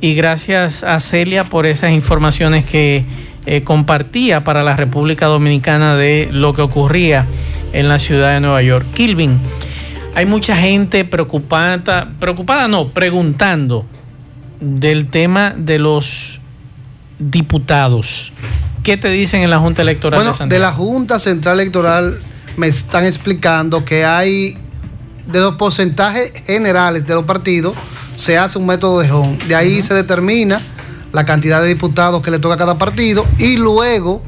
y 0.00 0.14
gracias 0.14 0.84
a 0.84 1.00
Celia 1.00 1.44
por 1.44 1.64
esas 1.64 1.92
informaciones 1.92 2.66
que 2.66 3.04
eh, 3.46 3.62
compartía 3.62 4.44
para 4.44 4.62
la 4.62 4.76
República 4.76 5.26
Dominicana 5.26 5.96
de 5.96 6.28
lo 6.30 6.52
que 6.52 6.62
ocurría 6.62 7.26
en 7.72 7.88
la 7.88 7.98
ciudad 7.98 8.34
de 8.34 8.40
Nueva 8.40 8.62
York. 8.62 8.86
Kilvin, 8.94 9.38
hay 10.14 10.26
mucha 10.26 10.56
gente 10.56 11.04
preocupada, 11.04 12.08
preocupada 12.20 12.68
no, 12.68 12.88
preguntando 12.88 13.86
del 14.60 15.06
tema 15.06 15.54
de 15.56 15.78
los 15.78 16.40
diputados. 17.18 18.32
¿Qué 18.82 18.98
te 18.98 19.08
dicen 19.08 19.42
en 19.42 19.50
la 19.50 19.58
Junta 19.58 19.80
Electoral 19.82 20.18
bueno, 20.18 20.32
de 20.32 20.36
Santiago? 20.36 20.60
De 20.62 20.66
la 20.66 20.72
Junta 20.72 21.18
Central 21.18 21.60
Electoral 21.60 22.12
me 22.56 22.66
están 22.68 23.04
explicando 23.04 23.84
que 23.84 24.04
hay 24.04 24.56
de 25.26 25.40
los 25.40 25.54
porcentajes 25.54 26.32
generales 26.46 27.06
de 27.06 27.14
los 27.14 27.24
partidos 27.24 27.74
se 28.14 28.38
hace 28.38 28.58
un 28.58 28.66
método 28.66 29.00
de 29.00 29.10
home. 29.10 29.38
De 29.48 29.54
ahí 29.54 29.78
uh 29.78 29.82
-huh. 29.82 29.86
se 29.86 29.94
determina 29.94 30.60
la 31.12 31.24
cantidad 31.24 31.62
de 31.62 31.68
diputados 31.68 32.22
que 32.22 32.30
le 32.30 32.38
toca 32.38 32.54
a 32.54 32.58
cada 32.58 32.78
partido 32.78 33.26
y 33.38 33.56
luego 33.56 34.22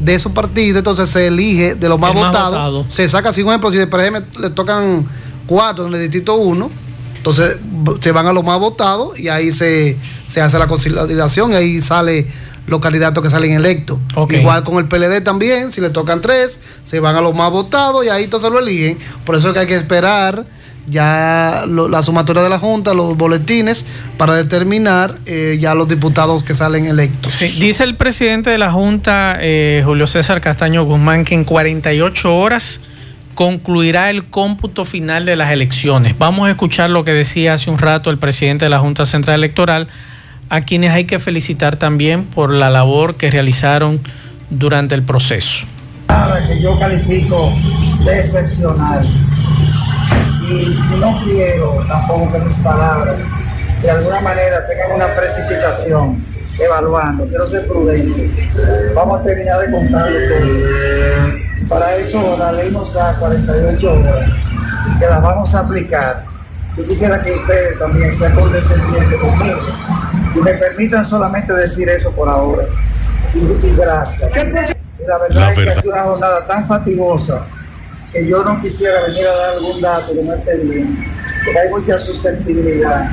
de 0.00 0.14
esos 0.14 0.32
partidos 0.32 0.78
entonces 0.78 1.08
se 1.10 1.26
elige 1.26 1.74
de 1.74 1.88
los 1.88 1.98
más, 1.98 2.14
más 2.14 2.24
votados, 2.24 2.50
votado. 2.50 2.84
se 2.88 3.06
saca 3.08 3.28
así 3.28 3.42
un 3.42 3.48
ejemplo, 3.48 3.70
si 3.70 3.84
por 3.86 4.00
ejemplo 4.00 4.24
le 4.40 4.50
tocan 4.50 5.06
cuatro 5.46 5.86
en 5.86 5.94
el 5.94 6.00
distrito 6.00 6.36
1, 6.36 6.70
entonces 7.18 7.58
se 8.00 8.12
van 8.12 8.26
a 8.26 8.32
los 8.32 8.42
más 8.42 8.58
votados 8.58 9.18
y 9.18 9.28
ahí 9.28 9.52
se, 9.52 9.98
se 10.26 10.40
hace 10.40 10.58
la 10.58 10.66
consolidación 10.66 11.52
y 11.52 11.56
ahí 11.56 11.80
sale 11.82 12.26
los 12.66 12.80
candidatos 12.80 13.22
que 13.22 13.30
salen 13.30 13.52
electos. 13.52 13.98
Okay. 14.14 14.40
Igual 14.40 14.64
con 14.64 14.76
el 14.76 14.86
PLD 14.86 15.22
también, 15.22 15.72
si 15.72 15.80
le 15.80 15.90
tocan 15.90 16.20
tres, 16.20 16.60
se 16.84 17.00
van 17.00 17.16
a 17.16 17.20
los 17.20 17.34
más 17.34 17.50
votados 17.50 18.04
y 18.04 18.08
ahí 18.08 18.24
entonces 18.24 18.50
lo 18.50 18.58
eligen. 18.58 18.98
Por 19.24 19.36
eso 19.36 19.48
es 19.48 19.54
que 19.54 19.60
hay 19.60 19.66
que 19.66 19.76
esperar 19.76 20.46
ya 20.86 21.64
lo, 21.68 21.88
la 21.88 22.02
sumatoria 22.02 22.42
de 22.42 22.48
la 22.48 22.58
Junta, 22.58 22.94
los 22.94 23.16
boletines, 23.16 23.86
para 24.16 24.34
determinar 24.34 25.18
eh, 25.26 25.56
ya 25.60 25.74
los 25.74 25.88
diputados 25.88 26.42
que 26.42 26.54
salen 26.54 26.86
electos. 26.86 27.34
Sí, 27.34 27.48
dice 27.60 27.84
el 27.84 27.96
presidente 27.96 28.50
de 28.50 28.58
la 28.58 28.72
Junta, 28.72 29.38
eh, 29.40 29.82
Julio 29.84 30.06
César 30.06 30.40
Castaño 30.40 30.84
Guzmán, 30.84 31.24
que 31.24 31.34
en 31.34 31.44
48 31.44 32.36
horas 32.36 32.80
concluirá 33.34 34.10
el 34.10 34.26
cómputo 34.26 34.84
final 34.84 35.24
de 35.24 35.36
las 35.36 35.50
elecciones. 35.50 36.18
Vamos 36.18 36.48
a 36.48 36.50
escuchar 36.50 36.90
lo 36.90 37.04
que 37.04 37.12
decía 37.12 37.54
hace 37.54 37.70
un 37.70 37.78
rato 37.78 38.10
el 38.10 38.18
presidente 38.18 38.66
de 38.66 38.70
la 38.70 38.80
Junta 38.80 39.06
Central 39.06 39.36
Electoral, 39.36 39.88
a 40.50 40.62
quienes 40.62 40.90
hay 40.90 41.04
que 41.04 41.20
felicitar 41.20 41.76
también 41.76 42.24
por 42.24 42.50
la 42.52 42.70
labor 42.70 43.14
que 43.14 43.30
realizaron 43.30 44.00
durante 44.50 44.96
el 44.96 45.04
proceso. 45.04 45.66
Que 46.48 46.60
yo 46.60 46.76
califico 46.78 47.52
de 48.04 48.18
excepcional 48.18 49.00
y 50.48 50.76
no 50.98 51.16
quiero 51.24 51.84
tampoco 51.86 52.32
que 52.32 52.38
mis 52.40 52.56
palabras 52.58 53.24
de 53.80 53.90
alguna 53.90 54.20
manera 54.20 54.56
tengan 54.66 54.96
una 54.96 55.06
precipitación 55.06 56.24
evaluando, 56.58 57.26
quiero 57.28 57.46
ser 57.46 57.68
prudente. 57.68 58.28
Vamos 58.96 59.20
a 59.20 59.24
terminar 59.24 59.60
de 59.60 59.70
contarlo 59.70 60.18
todo. 60.28 61.68
Para 61.68 61.96
eso 61.96 62.36
la 62.38 62.52
ley 62.52 62.72
nos 62.72 62.92
da 62.92 63.14
48 63.20 63.92
horas 63.92 64.30
que 64.98 65.06
las 65.06 65.22
vamos 65.22 65.54
a 65.54 65.60
aplicar. 65.60 66.24
Yo 66.76 66.88
quisiera 66.88 67.22
que 67.22 67.30
ustedes 67.30 67.78
también 67.78 68.12
sean 68.12 68.34
condescendientes 68.34 69.20
conmigo 69.20 69.60
me 70.42 70.54
permitan 70.54 71.04
solamente 71.04 71.52
decir 71.52 71.88
eso 71.88 72.12
por 72.12 72.28
ahora. 72.28 72.64
Y, 73.34 73.38
y 73.38 73.76
gracias. 73.76 74.34
La 75.06 75.18
verdad 75.18 75.34
la 75.34 75.52
es 75.52 75.58
que 75.58 75.70
ha 75.70 75.80
sido 75.80 75.92
una 75.94 76.02
jornada 76.02 76.46
tan 76.46 76.66
fatigosa 76.66 77.46
que 78.12 78.26
yo 78.26 78.42
no 78.42 78.60
quisiera 78.60 79.02
venir 79.02 79.26
a 79.26 79.36
dar 79.36 79.50
algún 79.54 79.80
dato 79.80 80.12
que 80.14 80.22
no 80.22 80.34
esté 80.34 80.56
bien, 80.58 81.06
porque 81.44 81.58
hay 81.58 81.68
mucha 81.70 81.96
susceptibilidad. 81.96 83.08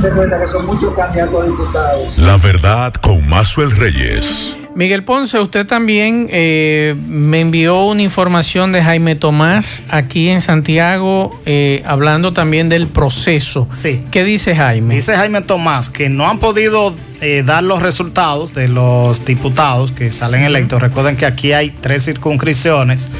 Se 0.00 0.10
cuenta 0.12 0.38
que 0.38 0.46
son 0.46 0.66
muchos 0.66 0.94
candidatos 0.94 1.42
a 1.42 1.46
diputados. 1.46 2.18
La 2.18 2.36
verdad 2.36 2.92
con 2.94 3.26
Mazuel 3.28 3.70
Reyes. 3.70 4.54
Miguel 4.74 5.04
Ponce, 5.04 5.38
usted 5.38 5.66
también 5.66 6.26
eh, 6.32 6.96
me 7.06 7.38
envió 7.38 7.84
una 7.84 8.02
información 8.02 8.72
de 8.72 8.82
Jaime 8.82 9.14
Tomás 9.14 9.84
aquí 9.88 10.28
en 10.28 10.40
Santiago, 10.40 11.40
eh, 11.46 11.80
hablando 11.86 12.32
también 12.32 12.68
del 12.68 12.88
proceso. 12.88 13.68
Sí. 13.70 14.02
¿Qué 14.10 14.24
dice 14.24 14.56
Jaime? 14.56 14.96
Dice 14.96 15.14
Jaime 15.14 15.42
Tomás 15.42 15.90
que 15.90 16.08
no 16.08 16.28
han 16.28 16.40
podido 16.40 16.92
eh, 17.20 17.44
dar 17.46 17.62
los 17.62 17.82
resultados 17.82 18.52
de 18.52 18.66
los 18.66 19.24
diputados 19.24 19.92
que 19.92 20.10
salen 20.10 20.42
electos. 20.42 20.82
Recuerden 20.82 21.16
que 21.16 21.26
aquí 21.26 21.52
hay 21.52 21.70
tres 21.70 22.04
circunscripciones. 22.04 23.10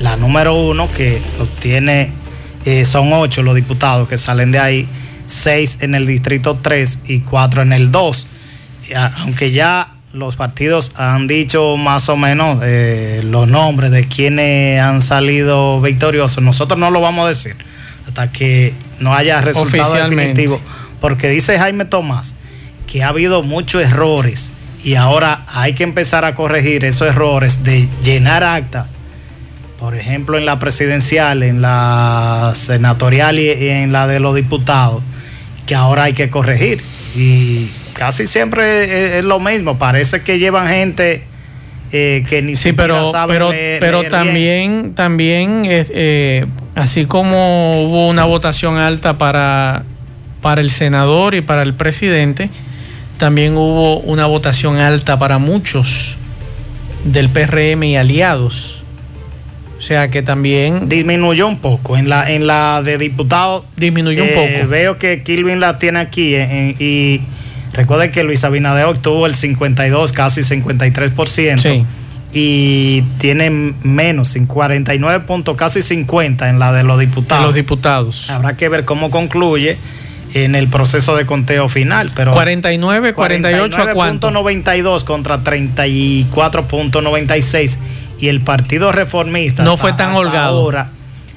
La 0.00 0.16
número 0.16 0.54
uno 0.54 0.90
que 0.90 1.22
obtiene, 1.38 2.10
son 2.86 3.12
ocho 3.12 3.42
los 3.42 3.54
diputados 3.54 4.08
que 4.08 4.16
salen 4.16 4.50
de 4.50 4.60
ahí, 4.60 4.88
seis 5.26 5.76
en 5.80 5.94
el 5.94 6.06
distrito 6.06 6.58
3 6.62 7.00
y 7.06 7.20
cuatro 7.20 7.60
en 7.60 7.72
el 7.72 7.90
2. 7.90 8.26
Aunque 9.18 9.50
ya 9.50 9.91
los 10.12 10.36
partidos 10.36 10.92
han 10.96 11.26
dicho 11.26 11.76
más 11.76 12.08
o 12.08 12.16
menos 12.16 12.60
eh, 12.62 13.22
los 13.24 13.48
nombres 13.48 13.90
de 13.90 14.06
quienes 14.06 14.80
han 14.80 15.02
salido 15.02 15.80
victoriosos. 15.80 16.42
Nosotros 16.42 16.78
no 16.78 16.90
lo 16.90 17.00
vamos 17.00 17.26
a 17.26 17.28
decir 17.28 17.56
hasta 18.06 18.30
que 18.30 18.74
no 19.00 19.14
haya 19.14 19.40
resultado 19.40 19.94
definitivo. 19.94 20.60
Porque 21.00 21.28
dice 21.28 21.58
Jaime 21.58 21.84
Tomás 21.84 22.34
que 22.86 23.02
ha 23.02 23.08
habido 23.08 23.42
muchos 23.42 23.82
errores 23.82 24.52
y 24.84 24.96
ahora 24.96 25.44
hay 25.46 25.74
que 25.74 25.84
empezar 25.84 26.24
a 26.24 26.34
corregir 26.34 26.84
esos 26.84 27.08
errores 27.08 27.64
de 27.64 27.88
llenar 28.02 28.44
actas. 28.44 28.90
Por 29.78 29.96
ejemplo, 29.96 30.38
en 30.38 30.46
la 30.46 30.58
presidencial, 30.58 31.42
en 31.42 31.62
la 31.62 32.52
senatorial 32.54 33.38
y 33.38 33.48
en 33.68 33.92
la 33.92 34.06
de 34.06 34.20
los 34.20 34.34
diputados, 34.34 35.02
que 35.66 35.74
ahora 35.74 36.04
hay 36.04 36.12
que 36.12 36.30
corregir. 36.30 36.82
Y 37.16 37.70
casi 37.92 38.26
siempre 38.26 39.18
es, 39.18 39.24
lo 39.24 39.40
mismo. 39.40 39.78
Parece 39.78 40.22
que 40.22 40.38
llevan 40.38 40.68
gente 40.68 41.24
eh, 41.92 42.24
que 42.28 42.42
ni 42.42 42.56
sí, 42.56 42.72
pero, 42.72 43.10
sabe 43.12 43.34
pero, 43.34 43.50
leer, 43.50 43.80
pero 43.80 44.00
leer 44.00 44.10
también, 44.10 44.82
bien. 44.82 44.94
también 44.94 45.62
eh, 45.66 46.46
así 46.74 47.04
como 47.06 47.84
hubo 47.84 48.08
una 48.08 48.24
votación 48.24 48.78
alta 48.78 49.18
para, 49.18 49.84
para 50.40 50.60
el 50.60 50.70
senador 50.70 51.34
y 51.34 51.40
para 51.40 51.62
el 51.62 51.74
presidente, 51.74 52.50
también 53.18 53.56
hubo 53.56 53.98
una 54.00 54.26
votación 54.26 54.78
alta 54.78 55.18
para 55.18 55.38
muchos 55.38 56.16
del 57.04 57.28
PRM 57.28 57.82
y 57.84 57.96
aliados. 57.96 58.82
O 59.78 59.84
sea 59.84 60.08
que 60.08 60.22
también 60.22 60.88
disminuyó 60.88 61.48
un 61.48 61.58
poco. 61.58 61.96
En 61.96 62.08
la, 62.08 62.30
en 62.30 62.46
la 62.46 62.82
de 62.84 62.98
diputados 62.98 63.64
disminuyó 63.76 64.22
un 64.22 64.28
eh, 64.28 64.32
poco. 64.60 64.68
Veo 64.68 64.96
que 64.96 65.24
Kilvin 65.24 65.58
la 65.58 65.80
tiene 65.80 65.98
aquí 65.98 66.36
y 66.36 67.20
recuerde 67.72 68.10
que 68.10 68.24
Luis 68.24 68.44
Abinader 68.44 68.86
obtuvo 68.86 69.26
el 69.26 69.34
52, 69.34 70.12
casi 70.12 70.42
53%. 70.42 71.60
Sí. 71.60 71.84
Y 72.34 73.02
tiene 73.18 73.50
menos, 73.50 74.34
49 74.46 75.24
puntos, 75.26 75.54
casi 75.56 75.82
50 75.82 76.48
en 76.48 76.58
la 76.58 76.72
de 76.72 76.82
los 76.82 76.98
diputados. 76.98 77.44
los 77.44 77.54
diputados. 77.54 78.30
Habrá 78.30 78.56
que 78.56 78.70
ver 78.70 78.86
cómo 78.86 79.10
concluye 79.10 79.76
en 80.34 80.54
el 80.54 80.68
proceso 80.68 81.16
de 81.16 81.26
conteo 81.26 81.68
final. 81.68 82.10
Pero 82.14 82.32
49, 82.32 83.12
48 83.12 83.82
a 83.82 83.92
cuánto? 83.92 84.30
92 84.30 85.04
contra 85.04 85.44
34.96 85.44 87.76
y 88.18 88.28
el 88.28 88.40
Partido 88.40 88.92
Reformista 88.92 89.62
no 89.62 89.76
fue 89.76 89.92
tan 89.92 90.14
holgado. 90.14 90.60
Ahora 90.60 90.88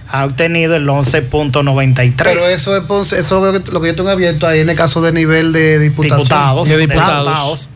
ha 0.08 0.26
obtenido 0.26 0.76
el 0.76 0.88
11.93. 0.88 2.14
Pero 2.18 2.48
eso 2.48 2.76
es 2.78 2.84
Ponce, 2.84 3.20
eso 3.20 3.56
es 3.56 3.74
lo 3.74 3.82
que 3.82 3.88
yo 3.88 3.96
tengo 3.96 4.10
abierto 4.10 4.46
ahí 4.48 4.60
en 4.60 4.70
el 4.70 4.76
caso 4.76 5.02
de 5.02 5.12
nivel 5.12 5.52
de 5.54 5.80
diputados. 5.80 6.24
Diputados, 6.24 6.70
de 6.70 6.78
diputados. 6.78 7.70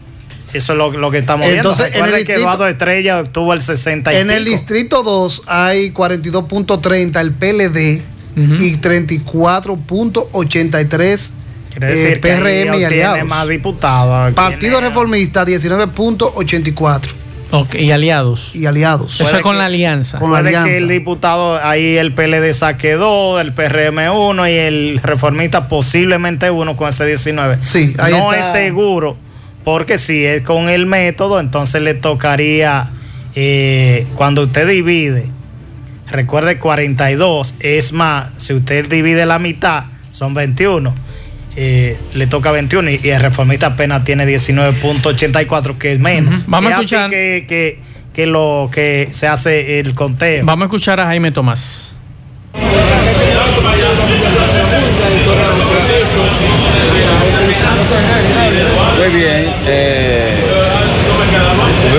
Eso 0.54 0.72
es 0.74 0.78
lo, 0.80 0.92
lo 0.92 1.12
que 1.12 1.20
estamos 1.20 1.46
Entonces, 1.46 1.92
viendo. 1.92 2.08
En 2.10 2.16
el 2.16 2.26
que 2.26 2.34
distrito- 2.34 2.40
Eduardo 2.42 2.68
Estrella 2.68 3.20
obtuvo 3.20 3.54
el 3.54 3.62
60 3.62 4.14
y 4.14 4.18
En 4.18 4.32
el 4.32 4.46
distrito 4.46 5.04
2 5.04 5.44
hay 5.46 5.92
42.30 5.92 7.22
el 7.22 7.34
PLD 7.34 8.02
Ujú. 8.36 8.54
y 8.64 8.76
34.83 8.78 11.32
Quiere 11.72 11.88
eh, 11.88 11.92
decir 11.96 12.20
que 12.22 12.32
ahí 12.32 12.40
PRM 12.40 12.80
y 12.80 12.84
aliados. 12.84 13.26
más 13.28 13.48
diputados. 13.48 14.34
Partido 14.34 14.78
Tiene- 14.80 14.88
Reformista 14.88 15.46
19.84 15.46 17.12
Ok, 17.52 17.76
y 17.76 17.92
aliados. 17.92 18.56
y 18.56 18.66
aliados. 18.66 19.20
Eso 19.20 19.36
es 19.38 19.42
con 19.42 19.54
que- 19.54 19.58
la 19.60 19.66
alianza. 19.66 20.20
con- 20.20 20.32
la 20.32 20.64
que 20.64 20.78
el 20.78 20.88
diputado, 20.88 21.60
ahí 21.64 21.98
el 21.98 22.14
PLD 22.14 22.54
saque 22.54 22.94
dos, 22.94 23.42
el 23.42 23.54
PRM 23.54 24.10
uno 24.10 24.48
y 24.48 24.52
el 24.54 25.00
reformista 25.04 25.68
posiblemente 25.68 26.52
uno 26.52 26.76
con 26.78 26.90
ese 26.90 27.06
19. 27.06 27.58
Sí, 27.64 27.96
ahí 28.00 28.14
no 28.14 28.32
está. 28.34 28.48
es 28.48 28.54
seguro, 28.54 29.18
porque 29.64 29.98
si 29.98 30.24
es 30.26 30.44
con 30.44 30.70
el 30.70 30.86
método, 30.86 31.40
entonces 31.40 31.82
le 31.82 31.96
tocaría, 31.96 32.92
eh, 33.36 34.06
cuando 34.16 34.44
usted 34.44 34.68
divide, 34.68 35.28
recuerde 36.08 36.60
42, 36.60 37.54
es 37.60 37.94
más, 37.94 38.30
si 38.38 38.54
usted 38.54 38.88
divide 38.88 39.26
la 39.26 39.40
mitad, 39.40 39.86
son 40.12 40.34
21. 40.34 40.94
Eh, 41.62 41.98
le 42.14 42.26
toca 42.28 42.52
21 42.52 42.90
y, 42.92 43.00
y 43.04 43.10
el 43.10 43.22
reformista 43.22 43.68
apenas 43.68 44.06
tiene 44.06 44.26
19.84, 44.26 45.78
que 45.78 45.92
es 45.92 46.00
menos. 46.00 46.46
Vamos 46.48 46.72
a 46.72 46.76
así 46.78 46.86
escuchar- 46.86 47.10
que, 47.10 47.46
que, 47.48 47.80
que 48.14 48.26
lo 48.26 48.70
que 48.72 49.10
se 49.12 49.28
hace 49.28 49.80
el 49.80 49.94
conteo. 49.94 50.46
Vamos 50.46 50.64
a 50.64 50.66
escuchar 50.68 51.00
a 51.02 51.06
Jaime 51.08 51.32
Tomás. 51.32 51.94
Muy 58.98 59.10
bien. 59.18 59.54
eh, 59.68 60.19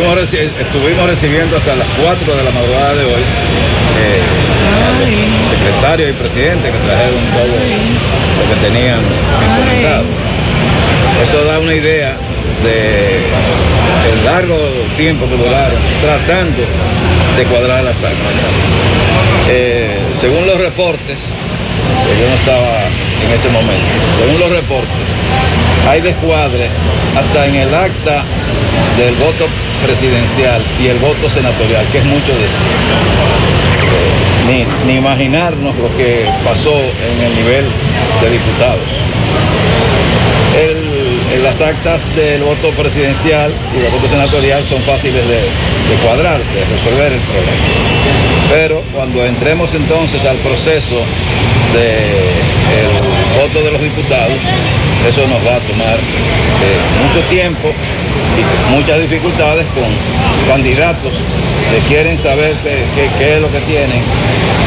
estuvimos, 0.00 0.16
reci- 0.18 0.48
estuvimos 0.60 1.06
recibiendo 1.06 1.56
hasta 1.56 1.76
las 1.76 1.86
4 2.02 2.36
de 2.36 2.42
la 2.44 2.50
madrugada 2.50 2.94
de 2.94 3.04
hoy 3.04 3.20
eh, 4.00 4.20
secretario 5.50 6.08
y 6.08 6.12
presidente 6.12 6.70
que 6.70 6.78
trajeron 6.78 7.20
todo 7.36 7.56
lo 8.38 8.54
que 8.54 8.68
tenían. 8.68 9.00
Eso 11.22 11.44
da 11.44 11.58
una 11.58 11.74
idea 11.74 12.16
de 12.64 13.20
el 14.10 14.24
largo 14.24 14.56
tiempo 14.96 15.26
que 15.28 15.36
duraron 15.36 15.76
tratando 16.02 16.62
de 17.36 17.44
cuadrar 17.44 17.84
las 17.84 18.02
actas. 18.02 18.44
Eh, 19.48 19.98
según 20.20 20.46
los 20.46 20.58
reportes, 20.60 21.18
yo 22.18 22.26
no 22.28 22.34
estaba 22.36 22.80
en 23.24 23.32
ese 23.34 23.48
momento, 23.48 23.86
según 24.18 24.40
los 24.40 24.50
reportes, 24.50 25.08
hay 25.88 26.00
descuadre 26.00 26.68
hasta 27.16 27.46
en 27.46 27.54
el 27.56 27.74
acta 27.74 28.22
del 28.96 29.14
voto 29.16 29.46
presidencial 29.84 30.60
y 30.82 30.88
el 30.88 30.98
voto 30.98 31.28
senatorial, 31.28 31.84
que 31.92 31.98
es 31.98 32.04
mucho 32.04 32.32
decir. 32.32 32.70
Eh, 33.90 34.64
ni, 34.86 34.92
ni 34.92 34.98
imaginarnos 34.98 35.74
lo 35.76 35.88
que 35.96 36.24
pasó 36.44 36.74
en 36.74 37.26
el 37.26 37.34
nivel 37.36 37.64
de 38.22 38.30
diputados. 38.30 38.88
El- 40.58 41.42
las 41.44 41.60
actas 41.62 42.02
del 42.16 42.42
voto 42.42 42.70
presidencial 42.72 43.52
y 43.74 43.80
del 43.80 43.90
voto 43.92 44.08
senatorial 44.08 44.62
son 44.64 44.82
fáciles 44.82 45.24
de 45.26 45.94
cuadrar, 46.04 46.38
de 46.38 46.64
resolver 46.76 47.12
el 47.12 47.20
problema. 47.20 47.56
Pero 48.50 48.82
cuando 48.92 49.24
entremos 49.24 49.72
entonces 49.74 50.24
al 50.24 50.36
proceso 50.38 50.96
del 51.72 53.40
voto 53.40 53.64
de 53.64 53.70
los 53.70 53.80
diputados, 53.80 54.36
eso 55.08 55.26
nos 55.26 55.40
va 55.46 55.56
a 55.56 55.60
tomar 55.60 55.94
eh, 55.96 56.78
mucho 57.06 57.20
tiempo 57.28 57.68
y 58.38 58.42
muchas 58.74 59.00
dificultades 59.00 59.66
con 59.74 59.88
candidatos 60.48 61.12
que 61.70 61.78
quieren 61.88 62.18
saber 62.18 62.54
qué, 62.62 62.82
qué- 62.94 63.08
qué 63.18 63.34
es 63.36 63.40
lo 63.40 63.50
que 63.50 63.60
tienen, 63.60 64.00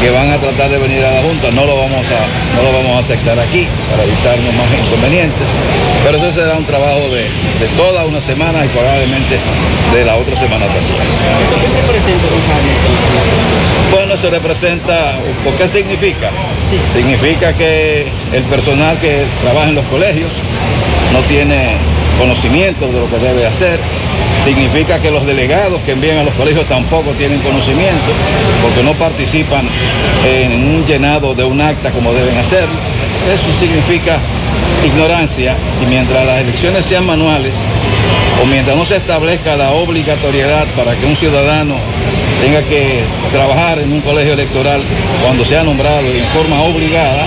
que 0.00 0.10
van 0.10 0.30
a 0.30 0.38
tratar 0.38 0.70
de 0.70 0.78
venir 0.78 1.04
a 1.04 1.10
la 1.12 1.22
Junta. 1.22 1.50
No 1.50 1.64
lo 1.66 1.76
vamos 1.76 2.00
a, 2.10 2.20
no 2.56 2.62
lo 2.62 2.72
vamos 2.78 2.96
a 2.96 2.98
aceptar 3.00 3.38
aquí 3.38 3.66
para 3.90 4.04
evitarnos 4.04 4.52
más 4.54 4.68
inconvenientes. 4.72 5.46
Pero 6.04 6.18
eso 6.18 6.32
será 6.32 6.56
un 6.56 6.64
trabajo 6.64 7.08
de, 7.12 7.24
de 7.24 7.66
toda 7.76 8.04
una 8.04 8.20
semana 8.20 8.64
y 8.64 8.68
probablemente 8.68 9.36
de 9.94 10.04
la 10.04 10.16
otra 10.16 10.34
semana 10.36 10.64
también. 10.66 11.04
Bueno, 13.90 14.14
eso 14.14 14.30
representa, 14.30 15.18
¿por 15.44 15.54
qué 15.54 15.68
significa? 15.68 16.30
Significa 16.92 17.52
que 17.52 18.06
el 18.32 18.42
personal 18.44 18.98
que 18.98 19.24
trabaja 19.42 19.68
en 19.68 19.74
los 19.74 19.84
colegios 19.86 20.30
no 21.12 21.20
tiene 21.20 21.76
conocimiento 22.18 22.86
de 22.86 22.92
lo 22.92 23.08
que 23.08 23.18
debe 23.18 23.46
hacer. 23.46 23.78
Significa 24.44 24.98
que 24.98 25.10
los 25.10 25.24
delegados 25.26 25.80
que 25.82 25.92
envían 25.92 26.18
a 26.18 26.24
los 26.24 26.34
colegios 26.34 26.66
tampoco 26.66 27.12
tienen 27.12 27.40
conocimiento 27.40 28.12
porque 28.62 28.82
no 28.82 28.92
participan 28.94 29.66
en 30.26 30.52
un 30.52 30.84
llenado 30.84 31.34
de 31.34 31.44
un 31.44 31.60
acta 31.60 31.90
como 31.90 32.12
deben 32.12 32.36
hacerlo. 32.36 32.74
Eso 33.32 33.50
significa 33.58 34.18
ignorancia 34.84 35.56
y 35.82 35.86
mientras 35.86 36.26
las 36.26 36.40
elecciones 36.40 36.84
sean 36.84 37.06
manuales 37.06 37.54
o 38.42 38.46
mientras 38.46 38.76
no 38.76 38.84
se 38.84 38.96
establezca 38.96 39.56
la 39.56 39.70
obligatoriedad 39.70 40.66
para 40.76 40.94
que 40.94 41.06
un 41.06 41.16
ciudadano 41.16 41.76
tenga 42.44 42.60
que 42.60 43.00
trabajar 43.32 43.78
en 43.78 43.90
un 43.90 44.02
colegio 44.02 44.34
electoral 44.34 44.82
cuando 45.22 45.46
sea 45.46 45.62
nombrado 45.64 46.06
en 46.06 46.26
forma 46.26 46.60
obligada, 46.60 47.24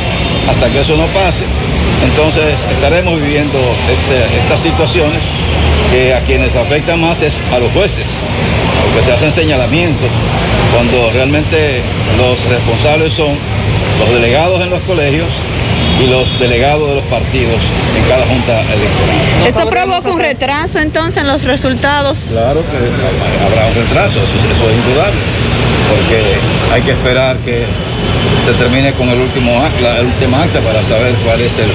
hasta 0.47 0.69
que 0.69 0.81
eso 0.81 0.95
no 0.95 1.07
pase, 1.07 1.43
entonces 2.05 2.53
estaremos 2.69 3.19
viviendo 3.19 3.57
este- 3.91 4.37
estas 4.37 4.59
situaciones 4.59 5.17
que 5.91 6.13
a 6.13 6.19
quienes 6.21 6.55
afectan 6.55 7.01
más 7.01 7.23
es 7.23 7.41
a 7.51 7.57
los 7.57 7.71
jueces, 7.71 8.07
porque 8.85 9.07
se 9.07 9.11
hacen 9.13 9.31
señalamientos 9.31 10.11
cuando 10.71 11.09
realmente 11.11 11.81
los 12.19 12.47
responsables 12.47 13.11
son 13.11 13.33
los 13.99 14.13
delegados 14.13 14.61
en 14.61 14.69
los 14.69 14.81
colegios 14.81 15.41
y 16.03 16.07
los 16.07 16.39
delegados 16.39 16.87
de 16.89 16.95
los 16.95 17.03
partidos 17.05 17.57
en 17.97 18.03
cada 18.09 18.25
junta 18.27 18.61
electoral. 18.61 19.47
¿Eso 19.47 19.67
provoca 19.69 20.09
un 20.11 20.19
retraso 20.19 20.79
entonces 20.79 21.17
en 21.21 21.27
los 21.27 21.43
resultados? 21.43 22.27
Claro 22.31 22.61
que 22.69 22.77
habrá 23.45 23.67
un 23.67 23.75
retraso, 23.75 24.19
eso, 24.19 24.33
eso 24.51 24.69
es 24.69 24.75
indudable, 24.77 25.19
porque 25.89 26.21
hay 26.73 26.81
que 26.83 26.91
esperar 26.91 27.37
que 27.37 27.63
se 28.45 28.53
termine 28.53 28.93
con 28.93 29.09
el 29.09 29.19
último 29.19 29.61
acta, 29.61 29.95
la 29.95 30.01
última 30.01 30.43
acta 30.43 30.59
para 30.61 30.83
saber 30.83 31.13
cuál 31.25 31.41
es 31.41 31.57
el- 31.57 31.71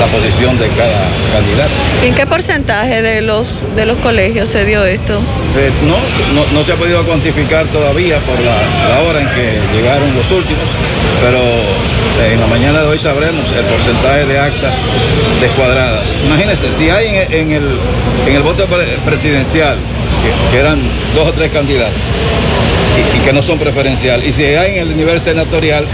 la 0.00 0.06
posición 0.06 0.56
de 0.58 0.68
cada 0.68 1.08
candidato. 1.32 1.70
¿En 2.04 2.14
qué 2.14 2.24
porcentaje 2.26 3.02
de 3.02 3.20
los, 3.20 3.64
de 3.74 3.84
los 3.86 3.96
colegios 3.98 4.48
se 4.48 4.64
dio 4.64 4.84
esto? 4.84 5.14
Eh, 5.58 5.70
no, 5.82 5.96
no, 6.38 6.46
no 6.52 6.62
se 6.62 6.72
ha 6.72 6.76
podido 6.76 7.02
cuantificar 7.04 7.66
todavía 7.66 8.18
por 8.20 8.38
la, 8.40 8.54
la 8.94 9.02
hora 9.08 9.20
en 9.22 9.28
que 9.30 9.58
llegaron 9.76 10.14
los 10.14 10.30
últimos, 10.30 10.68
pero 11.20 11.40
en 12.26 12.40
la 12.40 12.46
mañana 12.46 12.80
de 12.82 12.88
hoy 12.88 12.98
sabremos 12.98 13.44
el 13.56 13.64
porcentaje 13.64 14.26
de 14.26 14.38
actas 14.38 14.76
descuadradas. 15.40 16.12
Imagínense, 16.26 16.70
si 16.70 16.90
hay 16.90 17.08
en, 17.30 17.52
el, 17.52 17.78
en 18.26 18.34
el 18.34 18.42
voto 18.42 18.66
pre- 18.66 18.84
presidencial, 19.04 19.76
que, 20.50 20.58
eran 20.58 20.80
dos 21.14 21.28
o 21.28 21.32
tres 21.32 21.50
candidatos, 21.52 21.94
y, 22.96 23.18
y 23.18 23.20
que 23.20 23.32
no 23.32 23.42
son 23.42 23.58
preferenciales, 23.58 24.26
y 24.28 24.32
si 24.32 24.44
hay 24.44 24.72
en 24.78 24.88
el 24.88 24.96
nivel 24.96 25.20
senatorial, 25.20 25.84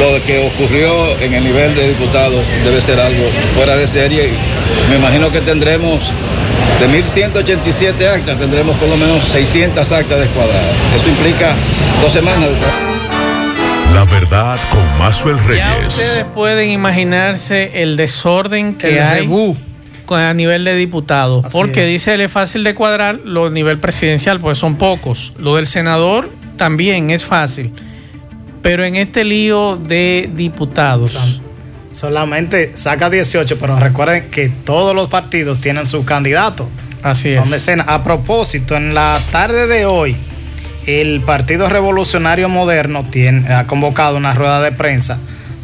lo 0.00 0.24
que 0.24 0.38
ocurrió 0.46 1.18
en 1.20 1.34
el 1.34 1.44
nivel 1.44 1.74
de 1.74 1.88
diputados 1.88 2.40
debe 2.64 2.80
ser 2.80 2.98
algo 2.98 3.24
fuera 3.54 3.76
de 3.76 3.86
serie 3.86 4.30
me 4.88 4.96
imagino 4.96 5.30
que 5.30 5.40
tendremos 5.42 6.04
de 6.80 6.88
1.187 6.88 8.06
actas, 8.08 8.38
tendremos 8.38 8.76
por 8.78 8.88
lo 8.88 8.96
menos 8.96 9.22
600 9.28 9.92
actas 9.92 10.18
descuadradas. 10.18 10.64
Eso 10.96 11.08
implica 11.10 11.54
dos 12.02 12.12
semanas. 12.12 12.48
La 13.94 14.04
verdad 14.04 14.58
con 14.70 14.98
Mazuel 14.98 15.36
Ya 15.54 15.74
Reyes. 15.76 15.88
ustedes 15.88 16.24
pueden 16.34 16.70
imaginarse 16.70 17.82
el 17.82 17.96
desorden 17.96 18.74
que 18.74 18.96
El 18.98 19.02
hay 19.02 19.20
rebú. 19.20 19.56
con- 20.06 20.18
a 20.20 20.32
nivel 20.34 20.64
de 20.64 20.74
diputados. 20.74 21.44
Así 21.44 21.56
porque 21.56 21.82
es. 21.82 21.88
dice 21.88 22.14
él 22.14 22.22
es 22.22 22.32
fácil 22.32 22.64
de 22.64 22.74
cuadrar 22.74 23.20
lo 23.24 23.46
a 23.46 23.50
nivel 23.50 23.78
presidencial, 23.78 24.40
pues 24.40 24.58
son 24.58 24.76
pocos. 24.76 25.32
Lo 25.38 25.56
del 25.56 25.66
senador 25.66 26.30
también 26.56 27.10
es 27.10 27.24
fácil. 27.24 27.72
Pero 28.62 28.84
en 28.84 28.96
este 28.96 29.24
lío 29.24 29.76
de 29.76 30.30
diputados. 30.34 31.16
Solamente 31.90 32.76
saca 32.76 33.10
18, 33.10 33.58
pero 33.58 33.78
recuerden 33.78 34.30
que 34.30 34.48
todos 34.48 34.94
los 34.94 35.08
partidos 35.08 35.60
tienen 35.60 35.84
sus 35.86 36.04
candidatos. 36.04 36.68
Así 37.02 37.34
Son 37.34 37.44
es. 37.44 37.50
decenas. 37.50 37.86
A 37.88 38.02
propósito, 38.02 38.76
en 38.76 38.94
la 38.94 39.20
tarde 39.32 39.66
de 39.66 39.84
hoy, 39.84 40.16
el 40.86 41.20
Partido 41.20 41.68
Revolucionario 41.68 42.48
Moderno 42.48 43.04
tiene, 43.10 43.52
ha 43.52 43.66
convocado 43.66 44.16
una 44.16 44.34
rueda 44.34 44.60
de 44.62 44.72
prensa 44.72 45.18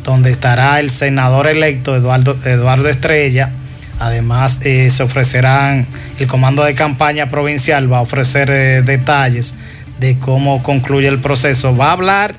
donde 0.04 0.31
estará 0.31 0.81
el 0.81 0.90
senador 0.90 1.46
electo 1.46 1.94
Eduardo, 1.94 2.37
Eduardo 2.44 2.88
Estrella. 2.88 3.50
Además, 3.98 4.61
eh, 4.62 4.90
se 4.90 5.02
ofrecerán, 5.02 5.87
el 6.18 6.26
comando 6.28 6.62
de 6.64 6.74
campaña 6.74 7.31
provincial 7.31 7.92
va 7.92 7.98
a 7.98 8.02
ofrecer 8.02 8.48
eh, 8.50 8.83
detalles 8.83 9.54
de 9.98 10.16
cómo 10.18 10.62
concluye 10.62 11.09
el 11.09 11.18
proceso. 11.18 11.76
Va 11.76 11.88
a 11.88 11.92
hablar 11.92 12.37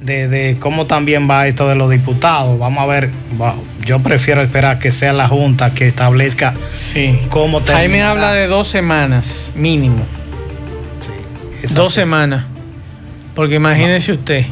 de, 0.00 0.26
de 0.28 0.56
cómo 0.58 0.86
también 0.86 1.30
va 1.30 1.46
esto 1.46 1.68
de 1.68 1.76
los 1.76 1.90
diputados. 1.90 2.58
Vamos 2.58 2.82
a 2.82 2.86
ver, 2.86 3.10
yo 3.86 4.00
prefiero 4.00 4.42
esperar 4.42 4.78
que 4.80 4.90
sea 4.90 5.12
la 5.12 5.28
Junta 5.28 5.72
que 5.72 5.86
establezca 5.86 6.54
Sí. 6.72 7.20
cómo 7.30 7.58
Jaime 7.60 7.72
terminará. 7.82 8.10
habla 8.10 8.32
de 8.32 8.46
dos 8.48 8.66
semanas, 8.66 9.52
mínimo. 9.54 10.04
Dos 11.74 11.92
semanas. 11.94 12.44
Porque 13.34 13.56
imagínese 13.56 14.12
usted. 14.12 14.44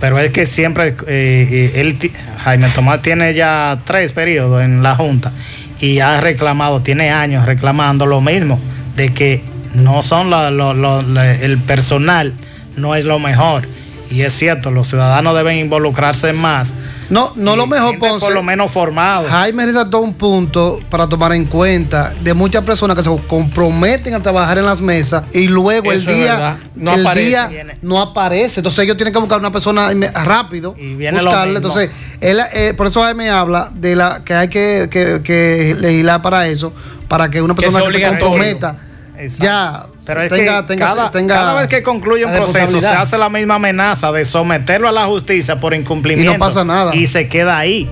Pero 0.00 0.18
es 0.18 0.30
que 0.30 0.46
siempre, 0.46 0.88
eh, 0.88 0.94
eh, 1.06 1.72
él, 1.76 1.98
Jaime 2.44 2.68
Tomás 2.70 3.02
tiene 3.02 3.34
ya 3.34 3.80
tres 3.84 4.12
periodos 4.12 4.62
en 4.62 4.82
la 4.82 4.94
Junta 4.94 5.32
y 5.80 5.98
ha 6.00 6.20
reclamado, 6.20 6.80
tiene 6.82 7.10
años 7.10 7.44
reclamando 7.44 8.06
lo 8.06 8.20
mismo, 8.20 8.60
de 8.96 9.08
que 9.12 9.42
no 9.74 10.02
son 10.02 10.30
la- 10.30 10.50
lo- 10.50 10.74
lo- 10.74 11.02
la- 11.02 11.32
el 11.32 11.58
personal, 11.58 12.32
no 12.76 12.94
es 12.94 13.04
lo 13.04 13.18
mejor. 13.18 13.66
Y 14.10 14.22
es 14.22 14.32
cierto, 14.32 14.70
los 14.70 14.88
ciudadanos 14.88 15.34
deben 15.36 15.58
involucrarse 15.58 16.32
más. 16.32 16.74
No, 17.10 17.32
no 17.36 17.56
lo 17.56 17.66
mejor, 17.66 17.98
Ponce. 17.98 18.20
por 18.20 18.32
lo 18.34 18.42
menos 18.42 18.70
formado. 18.70 19.28
Jaime 19.28 19.66
resaltó 19.66 20.00
un 20.00 20.14
punto 20.14 20.78
para 20.90 21.06
tomar 21.06 21.32
en 21.32 21.44
cuenta 21.44 22.14
de 22.22 22.32
muchas 22.34 22.62
personas 22.64 22.96
que 22.96 23.02
se 23.02 23.10
comprometen 23.26 24.14
a 24.14 24.20
trabajar 24.20 24.58
en 24.58 24.64
las 24.66 24.80
mesas 24.80 25.24
y 25.32 25.48
luego 25.48 25.92
Eso 25.92 26.08
el 26.10 26.16
día. 26.16 26.56
No 26.74 26.94
el 26.94 27.00
aparece. 27.06 27.26
día 27.28 27.46
Viene. 27.48 27.78
no 27.82 28.00
aparece. 28.00 28.60
Entonces 28.60 28.84
ellos 28.84 28.96
tienen 28.96 29.12
que 29.12 29.20
buscar 29.20 29.38
una 29.40 29.50
persona 29.52 29.90
rápido, 30.24 30.72
viene 30.74 31.18
lo 31.18 31.24
buscarle. 31.24 31.56
Entonces, 31.56 31.90
él, 32.20 32.40
eh, 32.52 32.74
por 32.76 32.86
eso 32.86 33.02
Jaime 33.02 33.28
habla 33.30 33.70
de 33.74 33.94
la 33.96 34.22
que 34.24 34.34
hay 34.34 34.48
que, 34.48 34.88
que- 34.90 35.20
que 35.22 35.76
legislar 35.78 36.22
para 36.22 36.46
eso, 36.48 36.72
para 37.08 37.30
que 37.30 37.40
una 37.42 37.54
Que 37.54 37.62
persona 37.62 37.84
sea 37.84 37.92
que 37.92 37.98
se 38.04 38.08
comprometa 38.08 38.76
ya 39.38 39.86
Pero 40.08 40.22
es 40.22 40.30
tenga, 40.30 40.62
que 40.62 40.68
tenga, 40.68 40.86
cada, 40.86 41.10
tenga 41.10 41.34
cada 41.34 41.54
vez 41.54 41.66
que 41.66 41.82
concluye 41.82 42.24
un 42.24 42.32
proceso 42.32 42.80
se 42.80 42.86
hace 42.86 43.18
la 43.18 43.28
misma 43.28 43.56
amenaza 43.56 44.10
de 44.10 44.24
someterlo 44.24 44.88
a 44.88 44.92
la 44.92 45.04
justicia 45.04 45.60
por 45.60 45.74
incumplimiento. 45.74 46.32
Y 46.32 46.34
no 46.34 46.38
pasa 46.38 46.64
nada. 46.64 46.96
Y 46.96 47.06
se 47.06 47.28
queda 47.28 47.58
ahí. 47.58 47.90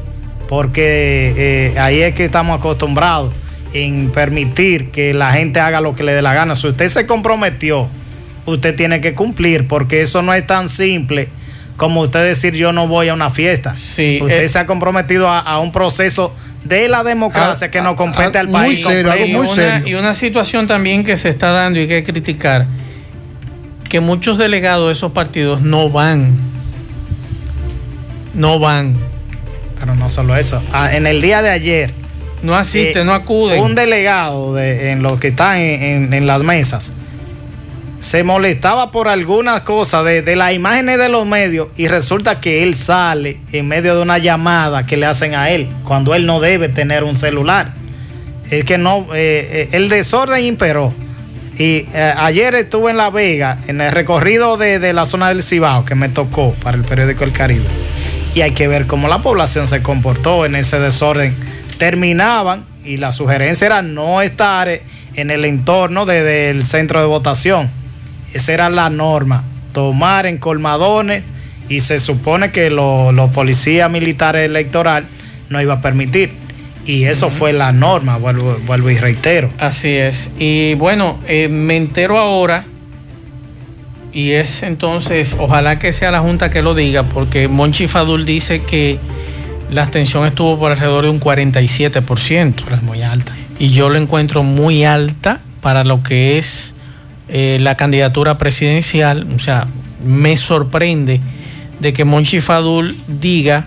Porque 0.49 1.35
eh, 1.37 1.79
ahí 1.79 2.01
es 2.01 2.15
que 2.15 2.25
estamos 2.25 2.59
acostumbrados 2.59 3.35
en 3.75 4.11
permitir 4.11 4.91
que 4.91 5.13
la 5.13 5.33
gente 5.33 5.61
haga 5.61 5.83
lo 5.83 5.95
que 5.95 6.05
le 6.05 6.15
dé 6.15 6.23
la 6.23 6.33
gana. 6.33 6.57
Si 6.57 6.67
usted 6.67 6.89
se 6.89 7.07
comprometió, 7.07 7.89
usted 8.47 8.75
tiene 8.75 9.03
que 9.03 9.15
cumplir, 9.15 9.69
porque 9.69 10.01
eso 10.01 10.23
no 10.23 10.33
es 10.33 10.47
tan 10.47 10.69
simple 10.69 11.29
como 11.77 12.01
usted 12.01 12.25
decir 12.25 12.55
yo 12.55 12.73
no 12.73 12.89
voy 12.89 13.09
a 13.09 13.15
una 13.15 13.31
fiesta. 13.31 13.77
Sí, 13.77 14.19
usted 14.23 14.45
eh, 14.45 14.49
se 14.49 14.59
ha 14.59 14.67
comprometido 14.67 15.29
a, 15.29 15.39
a 15.41 15.59
un 15.61 15.73
proceso 15.73 16.33
de 16.65 16.89
la 16.89 17.05
democracia 17.05 17.67
Ah, 17.69 17.71
que 17.71 17.81
nos 17.81 17.93
ah, 17.93 17.97
compete 17.97 18.39
ah, 18.39 18.41
al 18.41 18.49
muy 18.49 18.55
país. 18.61 18.83
serio, 18.83 19.13
algo 19.13 19.25
y, 19.27 19.33
muy 19.33 19.47
una, 19.47 19.55
serio. 19.55 19.87
y 19.89 19.95
una 19.95 20.15
situación 20.15 20.67
también 20.67 21.05
que 21.05 21.17
se 21.17 21.29
está 21.29 21.51
dando 21.51 21.79
y 21.81 21.87
que 21.87 21.97
hay 21.97 22.03
que 22.03 22.13
criticar, 22.13 22.67
que 23.89 24.01
muchos 24.01 24.37
delegados 24.39 24.87
de 24.89 24.93
esos 24.95 25.13
partidos 25.13 25.61
no 25.63 25.91
van. 25.91 26.33
No 28.35 28.59
van. 28.59 28.97
Pero 29.79 29.95
no 29.95 30.09
solo 30.09 30.37
eso. 30.37 30.63
Ah, 30.73 30.95
en 30.97 31.07
el 31.07 31.21
día 31.23 31.43
de 31.43 31.51
ayer, 31.51 31.93
No 32.43 32.55
asisten, 32.55 33.03
Eh, 33.03 33.05
no 33.05 33.15
acuden. 33.15 33.63
un 33.63 33.75
delegado 33.75 34.55
de, 34.55 34.91
en 34.93 35.03
los 35.03 35.19
que 35.19 35.29
están 35.29 35.57
en, 35.57 35.83
en- 35.83 36.13
en 36.15 36.27
las 36.27 36.43
mesas 36.43 36.93
se 38.07 38.23
molestaba 38.23 38.93
por 38.93 39.09
algunas 39.09 39.63
cosas 39.63 40.05
de, 40.05 40.23
de 40.23 40.37
las 40.37 40.53
imágenes 40.53 40.97
de 40.97 41.09
los 41.09 41.27
medios 41.27 41.69
y 41.77 41.89
resulta 41.89 42.41
que 42.41 42.63
él 42.63 42.77
sale 42.77 43.39
en 43.51 43.67
medio 43.67 43.97
de 43.97 44.03
una 44.03 44.19
llamada 44.19 44.87
que 44.87 44.97
le 44.97 45.07
hacen 45.07 45.35
a 45.35 45.51
él 45.51 45.67
cuando 45.83 46.15
él 46.15 46.25
no 46.25 46.39
debe 46.39 46.69
tener 46.69 47.03
un 47.03 47.17
celular. 47.17 47.73
Es 48.49 48.65
que 48.65 48.79
no, 48.79 49.07
eh, 49.13 49.49
eh, 49.51 49.69
el 49.73 49.89
desorden 49.89 50.45
imperó. 50.45 50.95
Y 51.59 51.87
eh, 51.95 52.15
ayer 52.17 52.55
estuve 52.55 52.93
en 52.93 52.97
La 52.97 53.11
Vega, 53.11 53.59
en 53.67 53.81
el 53.81 53.91
recorrido 53.91 54.57
de, 54.57 54.79
de 54.79 54.93
la 54.93 55.05
zona 55.05 55.31
del 55.31 55.43
Cibao 55.43 55.85
que 55.85 55.97
me 55.97 56.09
tocó 56.09 56.53
para 56.63 56.77
el 56.77 56.85
periódico 56.85 57.25
El 57.25 57.33
Caribe. 57.33 57.65
Y 58.37 58.43
hay 58.43 58.53
que 58.53 58.69
ver 58.69 58.87
cómo 58.87 59.09
la 59.09 59.21
población 59.21 59.67
se 59.67 59.83
comportó 59.83 60.47
en 60.47 60.55
ese 60.55 60.79
desorden. 60.79 61.35
Terminaban 61.79 62.67
y 62.85 62.99
la 62.99 63.11
sugerencia 63.11 63.67
era 63.67 63.83
no 63.83 64.23
estar 64.23 64.69
en 65.15 65.31
el 65.33 65.45
entorno 65.45 66.07
de- 66.07 66.23
del 66.23 66.65
centro 66.65 67.01
de 67.01 67.07
votación. 67.07 67.69
Esa 68.37 68.53
era 68.55 68.71
la 68.71 68.89
norma, 68.91 69.45
tomar 69.73 70.27
en 70.27 70.39
colmadones 70.39 71.25
y 71.69 71.81
se 71.81 71.99
supone 71.99 72.51
que 72.53 72.71
lo- 72.71 73.13
los 73.13 73.31
policías 73.31 73.91
militares 73.91 74.45
electoral 74.47 75.07
no 75.49 75.61
iba 75.61 75.75
a 75.75 75.81
permitir. 75.83 76.33
Y 76.87 77.05
eso 77.05 77.31
fue 77.31 77.53
la 77.53 77.73
norma, 77.73 78.17
vuelvo, 78.17 78.57
vuelvo 78.65 78.91
y 78.91 78.97
reitero. 78.97 79.51
Así 79.59 79.89
es. 79.89 80.31
Y 80.39 80.75
bueno, 80.75 81.19
eh, 81.27 81.49
me 81.49 81.77
entero 81.77 82.17
ahora, 82.19 82.65
y 84.13 84.31
es 84.33 84.63
entonces, 84.63 85.37
ojalá 85.39 85.79
que 85.81 85.93
sea 85.93 86.11
la 86.13 86.21
Junta 86.21 86.49
que 86.49 86.63
lo 86.63 86.75
diga, 86.75 87.03
porque 87.03 87.49
Monchi 87.49 87.89
Fadul 87.89 88.25
dice 88.25 88.63
que 88.63 88.99
la 89.71 89.83
abstención 89.83 90.25
estuvo 90.27 90.59
por 90.59 90.71
alrededor 90.71 91.05
de 91.05 91.11
un 91.11 91.19
47%. 91.21 92.63
Pero 92.65 92.77
es 92.77 92.83
muy 92.83 93.03
alta. 93.03 93.35
Y 93.59 93.71
yo 93.71 93.89
lo 93.89 93.97
encuentro 93.99 94.43
muy 94.45 94.85
alta 94.85 95.41
para 95.61 95.83
lo 95.83 96.05
que 96.05 96.39
es 96.39 96.75
eh, 97.29 97.59
la 97.61 97.77
candidatura 97.77 98.39
presidencial. 98.39 99.27
O 99.35 99.39
sea, 99.39 99.67
me 100.05 100.37
sorprende 100.37 101.21
de 101.81 101.93
que 101.93 102.05
Monchi 102.05 102.41
Fadul 102.41 102.97
diga 103.07 103.67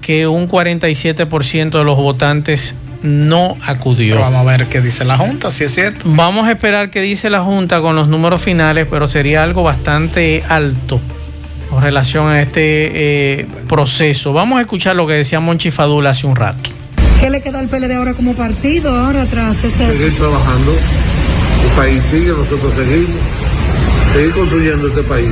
que 0.00 0.26
un 0.26 0.48
47% 0.48 1.70
de 1.70 1.84
los 1.84 1.96
votantes 1.96 2.76
no 3.02 3.56
acudió. 3.66 4.16
Pero 4.16 4.30
vamos 4.30 4.40
a 4.40 4.56
ver 4.56 4.66
qué 4.66 4.80
dice 4.80 5.04
la 5.04 5.16
Junta, 5.16 5.50
si 5.50 5.64
es 5.64 5.74
cierto. 5.74 6.04
Vamos 6.06 6.46
a 6.46 6.52
esperar 6.52 6.90
qué 6.90 7.00
dice 7.00 7.30
la 7.30 7.40
Junta 7.40 7.80
con 7.80 7.96
los 7.96 8.08
números 8.08 8.42
finales, 8.42 8.86
pero 8.90 9.06
sería 9.08 9.42
algo 9.42 9.62
bastante 9.62 10.44
alto 10.48 11.00
con 11.70 11.82
relación 11.82 12.28
a 12.28 12.42
este 12.42 13.40
eh, 13.40 13.46
proceso. 13.68 14.32
Vamos 14.32 14.58
a 14.58 14.62
escuchar 14.62 14.94
lo 14.94 15.06
que 15.06 15.14
decía 15.14 15.40
Monchi 15.40 15.70
Fadul 15.70 16.06
hace 16.06 16.26
un 16.26 16.36
rato. 16.36 16.70
¿Qué 17.20 17.30
le 17.30 17.40
queda 17.40 17.60
al 17.60 17.68
PLD 17.68 17.92
ahora 17.92 18.14
como 18.14 18.34
partido, 18.34 18.98
ahora 18.98 19.24
tras 19.26 19.62
este... 19.64 19.86
seguir 19.86 20.14
trabajando. 20.14 20.72
El 21.72 21.78
país 21.78 22.02
sigue, 22.10 22.28
nosotros 22.28 22.74
seguimos. 22.76 23.20
Seguir 24.12 24.32
construyendo 24.32 24.88
este 24.88 25.02
país. 25.04 25.28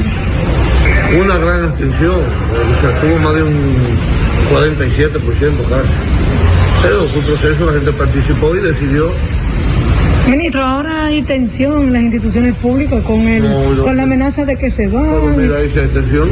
Una 1.18 1.36
gran 1.36 1.64
abstención, 1.64 2.14
o 2.16 2.80
sea, 2.80 3.00
tuvo 3.00 3.18
más 3.18 3.34
de 3.34 3.42
un 3.42 3.76
47% 4.50 5.68
casi. 5.68 5.92
Pero 6.82 6.96
fue 7.04 7.20
un 7.20 7.26
proceso, 7.26 7.66
la 7.66 7.72
gente 7.74 7.92
participó 7.92 8.56
y 8.56 8.60
decidió. 8.60 9.12
Ministro, 10.28 10.64
ahora 10.64 11.06
hay 11.06 11.20
tensión 11.22 11.82
en 11.88 11.92
las 11.92 12.02
instituciones 12.02 12.54
públicas 12.54 13.02
con, 13.04 13.28
el, 13.28 13.42
No, 13.42 13.82
con 13.82 13.96
la 13.98 14.04
amenaza 14.04 14.46
de 14.46 14.56
que 14.56 14.70
se 14.70 14.88
van. 14.88 15.36
mira, 15.36 15.60
esa 15.60 15.80
abstención. 15.80 16.30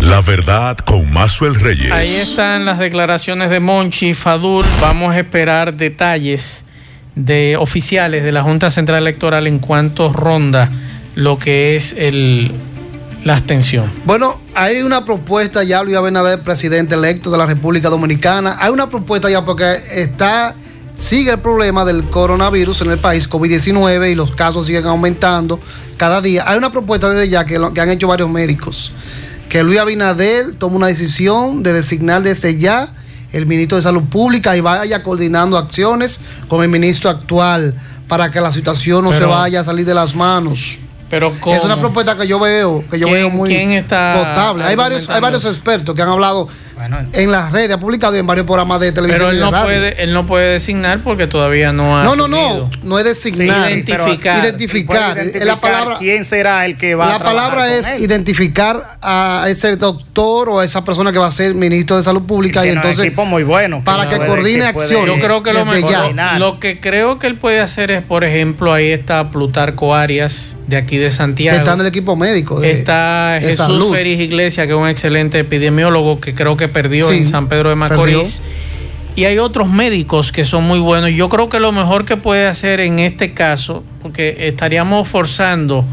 La 0.00 0.20
verdad 0.20 0.78
con 0.78 1.12
Mazuel 1.12 1.56
Reyes. 1.56 1.90
Ahí 1.90 2.14
están 2.14 2.64
las 2.64 2.78
declaraciones 2.78 3.50
de 3.50 3.58
Monchi 3.58 4.14
Fadul. 4.14 4.64
Vamos 4.80 5.12
a 5.12 5.18
esperar 5.18 5.74
detalles 5.74 6.64
de 7.14 7.56
oficiales 7.58 8.24
de 8.24 8.32
la 8.32 8.42
Junta 8.42 8.70
Central 8.70 8.98
Electoral 9.02 9.46
en 9.46 9.58
cuanto 9.58 10.12
ronda 10.12 10.70
lo 11.14 11.38
que 11.38 11.76
es 11.76 11.94
el, 11.96 12.52
la 13.24 13.34
abstención. 13.34 13.90
Bueno, 14.04 14.40
hay 14.54 14.82
una 14.82 15.04
propuesta 15.04 15.62
ya, 15.62 15.82
Luis 15.82 15.96
Abinader, 15.96 16.42
presidente 16.42 16.94
electo 16.94 17.30
de 17.30 17.38
la 17.38 17.46
República 17.46 17.88
Dominicana. 17.88 18.56
Hay 18.60 18.70
una 18.70 18.88
propuesta 18.88 19.28
ya 19.28 19.44
porque 19.44 19.82
está, 19.90 20.54
sigue 20.94 21.32
el 21.32 21.40
problema 21.40 21.84
del 21.84 22.08
coronavirus 22.08 22.82
en 22.82 22.90
el 22.92 22.98
país, 22.98 23.28
COVID-19, 23.28 24.12
y 24.12 24.14
los 24.14 24.32
casos 24.32 24.66
siguen 24.66 24.86
aumentando 24.86 25.60
cada 25.96 26.20
día. 26.20 26.44
Hay 26.46 26.56
una 26.56 26.72
propuesta 26.72 27.10
desde 27.10 27.28
ya 27.28 27.44
que, 27.44 27.58
que 27.74 27.80
han 27.80 27.90
hecho 27.90 28.08
varios 28.08 28.30
médicos, 28.30 28.92
que 29.48 29.62
Luis 29.62 29.78
Abinader 29.78 30.54
toma 30.56 30.76
una 30.76 30.86
decisión 30.86 31.62
de 31.62 31.72
designar 31.72 32.22
desde 32.22 32.56
ya 32.56 32.94
el 33.32 33.46
ministro 33.46 33.76
de 33.76 33.82
Salud 33.82 34.02
Pública 34.04 34.56
y 34.56 34.60
vaya 34.60 35.02
coordinando 35.02 35.56
acciones 35.56 36.20
con 36.48 36.62
el 36.62 36.68
ministro 36.68 37.10
actual 37.10 37.74
para 38.08 38.30
que 38.30 38.40
la 38.40 38.50
situación 38.52 39.04
no 39.04 39.10
Pero- 39.10 39.20
se 39.22 39.26
vaya 39.26 39.60
a 39.60 39.64
salir 39.64 39.86
de 39.86 39.94
las 39.94 40.14
manos. 40.14 40.78
Pero 41.08 41.34
¿cómo? 41.40 41.56
Es 41.56 41.64
una 41.64 41.76
propuesta 41.80 42.16
que 42.16 42.26
yo 42.28 42.38
veo, 42.38 42.84
que 42.88 42.96
yo 42.98 43.06
¿Quién- 43.08 43.18
veo 43.18 43.30
muy 43.30 43.50
potable. 44.16 44.62
Hay 44.64 44.76
varios, 44.76 45.08
hay 45.08 45.20
varios 45.20 45.44
expertos 45.44 45.92
que 45.94 46.02
han 46.02 46.08
hablado 46.08 46.46
en 47.12 47.30
las 47.30 47.52
redes, 47.52 47.72
ha 47.72 47.80
publicado 47.80 48.16
en 48.16 48.26
varios 48.26 48.46
programas 48.46 48.80
de 48.80 48.92
televisión. 48.92 49.30
Pero 49.30 49.46
él, 49.46 49.52
no, 49.52 49.62
puede, 49.64 50.02
él 50.02 50.12
no 50.12 50.26
puede 50.26 50.52
designar 50.52 51.00
porque 51.02 51.26
todavía 51.26 51.72
no 51.72 51.98
ha. 51.98 52.04
No, 52.04 52.16
no, 52.16 52.28
no, 52.28 52.70
no 52.82 52.98
es 52.98 53.04
designar. 53.04 53.70
identificar. 53.70 54.44
identificar. 54.44 55.18
la 55.34 55.60
palabra, 55.60 55.96
¿Quién 55.98 56.24
será 56.24 56.64
el 56.64 56.76
que 56.76 56.94
va 56.94 57.06
la 57.06 57.16
a 57.16 57.18
La 57.18 57.24
palabra 57.24 57.74
es 57.74 58.00
identificar 58.00 58.98
a 59.02 59.46
ese 59.48 59.76
doctor 59.76 60.48
o 60.48 60.60
a 60.60 60.64
esa 60.64 60.84
persona 60.84 61.12
que 61.12 61.18
va 61.18 61.26
a 61.26 61.32
ser 61.32 61.54
ministro 61.54 61.96
de 61.96 62.02
Salud 62.02 62.22
Pública. 62.22 62.64
Y, 62.64 62.70
entonces. 62.70 63.00
equipo 63.00 63.24
muy 63.24 63.42
bueno. 63.42 63.82
para 63.84 64.08
que 64.08 64.18
coordine 64.18 64.64
acciones. 64.64 65.06
Yo 65.06 65.26
creo 65.26 65.42
que 65.42 65.52
lo 65.52 65.64
mejor. 65.64 66.14
Lo 66.38 66.60
que 66.60 66.80
creo 66.80 67.18
que 67.18 67.26
él 67.26 67.36
puede 67.36 67.60
hacer 67.60 67.90
es, 67.90 68.02
por 68.02 68.24
ejemplo, 68.24 68.72
ahí 68.72 68.90
está 68.90 69.30
Plutarco 69.30 69.94
Arias 69.94 70.56
de 70.66 70.76
aquí 70.76 70.96
de 70.96 71.10
Santiago. 71.10 71.58
Está 71.58 71.74
en 71.74 71.80
el 71.80 71.86
equipo 71.86 72.16
médico. 72.16 72.62
está 72.62 73.38
Jesús 73.40 73.92
Félix 73.92 74.20
Iglesias, 74.20 74.66
que 74.66 74.72
es 74.72 74.78
un 74.78 74.88
excelente 74.88 75.38
epidemiólogo 75.38 76.20
que 76.20 76.34
creo 76.34 76.56
que 76.56 76.68
perdió 76.70 77.10
en 77.12 77.24
San 77.24 77.48
Pedro 77.48 77.68
de 77.68 77.76
Macorís. 77.76 78.42
Y 79.16 79.24
hay 79.24 79.38
otros 79.38 79.68
médicos 79.68 80.32
que 80.32 80.44
son 80.44 80.64
muy 80.64 80.78
buenos. 80.78 81.10
Yo 81.10 81.28
creo 81.28 81.48
que 81.48 81.60
lo 81.60 81.72
mejor 81.72 82.04
que 82.04 82.16
puede 82.16 82.46
hacer 82.46 82.80
en 82.80 82.98
este 83.00 83.34
caso, 83.34 83.84
porque 84.00 84.48
estaríamos 84.48 85.08
forzando 85.08 85.84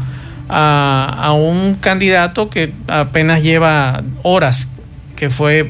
a, 0.48 1.32
un 1.36 1.74
candidato 1.74 2.48
que 2.48 2.72
apenas 2.86 3.42
lleva 3.42 4.02
horas 4.22 4.68
que 5.18 5.30
fue 5.30 5.64
mm, 5.64 5.68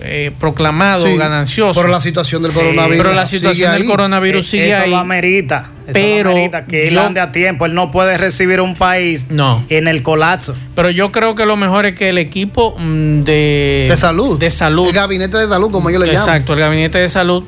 eh, 0.00 0.32
proclamado 0.40 1.16
ganancioso. 1.16 1.80
Por 1.80 1.88
la 1.88 2.00
situación 2.00 2.42
del 2.42 2.50
coronavirus. 2.50 2.96
pero 2.96 3.14
la 3.14 3.26
situación 3.26 3.72
del 3.72 3.84
coronavirus 3.84 4.44
eh, 4.46 4.50
sigue 4.50 4.74
ahí. 4.74 4.92
amerita 4.92 5.70
pero 5.92 6.34
que 6.68 6.88
él 6.88 6.98
ande 6.98 7.20
a 7.20 7.32
tiempo, 7.32 7.64
él 7.64 7.74
no 7.74 7.90
puede 7.90 8.18
recibir 8.18 8.60
un 8.60 8.74
país 8.74 9.28
en 9.68 9.88
el 9.88 10.02
colapso. 10.02 10.54
Pero 10.74 10.90
yo 10.90 11.12
creo 11.12 11.34
que 11.34 11.46
lo 11.46 11.56
mejor 11.56 11.86
es 11.86 11.94
que 11.94 12.08
el 12.10 12.18
equipo 12.18 12.74
mm, 12.76 13.22
de, 13.22 13.86
de 13.88 13.96
salud, 13.96 14.38
de 14.38 14.50
salud, 14.50 14.88
el 14.88 14.92
gabinete 14.92 15.38
de 15.38 15.46
salud, 15.46 15.70
como 15.70 15.88
ellos 15.88 16.00
le 16.00 16.08
llaman. 16.08 16.22
Exacto, 16.22 16.52
el 16.54 16.58
gabinete 16.58 16.98
de 16.98 17.08
salud, 17.08 17.44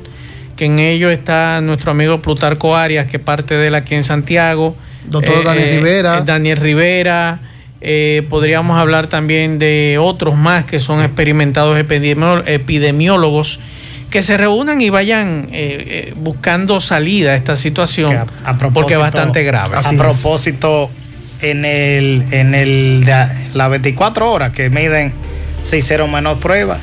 que 0.55 0.65
en 0.65 0.79
ello 0.79 1.11
está 1.11 1.59
nuestro 1.61 1.91
amigo 1.91 2.21
Plutarco 2.21 2.75
Arias, 2.75 3.07
que 3.07 3.19
parte 3.19 3.55
de 3.55 3.67
él 3.67 3.75
aquí 3.75 3.93
en 3.93 4.03
Santiago. 4.03 4.75
Doctor 5.05 5.43
Daniel 5.43 5.67
eh, 5.67 5.77
Rivera. 5.77 6.17
Eh, 6.19 6.21
Daniel 6.25 6.57
Rivera. 6.57 7.50
Eh, 7.83 8.25
podríamos 8.29 8.77
hablar 8.77 9.07
también 9.07 9.57
de 9.57 9.97
otros 9.99 10.35
más 10.35 10.65
que 10.65 10.79
son 10.79 11.01
experimentados 11.01 11.79
epidemiólogos 11.79 13.59
que 14.11 14.21
se 14.21 14.37
reúnan 14.37 14.81
y 14.81 14.89
vayan 14.89 15.47
eh, 15.51 16.09
eh, 16.09 16.13
buscando 16.15 16.79
salida 16.79 17.31
a 17.31 17.35
esta 17.35 17.55
situación 17.55 18.27
porque 18.73 18.93
es 18.93 18.99
bastante 18.99 19.43
grave. 19.43 19.77
A 19.77 19.91
propósito, 19.93 20.91
en 21.41 21.65
el 21.65 22.25
en 22.29 22.53
el 22.53 23.03
de 23.03 23.25
las 23.53 23.69
24 23.71 24.31
horas 24.31 24.51
que 24.51 24.69
miden 24.69 25.13
se 25.63 25.79
hicieron 25.79 26.11
menos 26.11 26.37
pruebas 26.37 26.79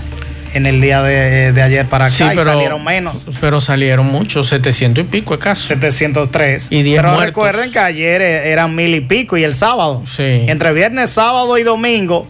en 0.55 0.67
el 0.67 0.81
día 0.81 1.03
de, 1.03 1.61
ayer 1.63 1.87
para 1.87 2.07
acá 2.07 2.35
y 2.35 2.39
salieron 2.39 2.85
menos. 2.85 3.29
Pero 3.41 3.61
salieron 3.61 4.07
muchos, 4.07 4.49
700 4.49 5.05
y 5.05 5.07
pico 5.07 5.35
de 5.35 5.43
casos. 5.43 5.67
703. 5.67 6.69
Y 6.71 6.83
10 6.83 7.03
pero 7.03 7.21
recuerden 7.21 7.73
que 7.73 7.79
ayer 7.79 8.21
eran 8.23 8.75
mil 8.75 8.95
y 8.95 9.01
pico 9.01 9.37
y 9.37 9.45
el 9.45 9.55
sábado. 9.55 10.03
Sí. 10.07 10.23
Entre 10.47 10.73
viernes, 10.73 11.11
sábado 11.11 11.59
y 11.59 11.63
domingo 11.63 12.27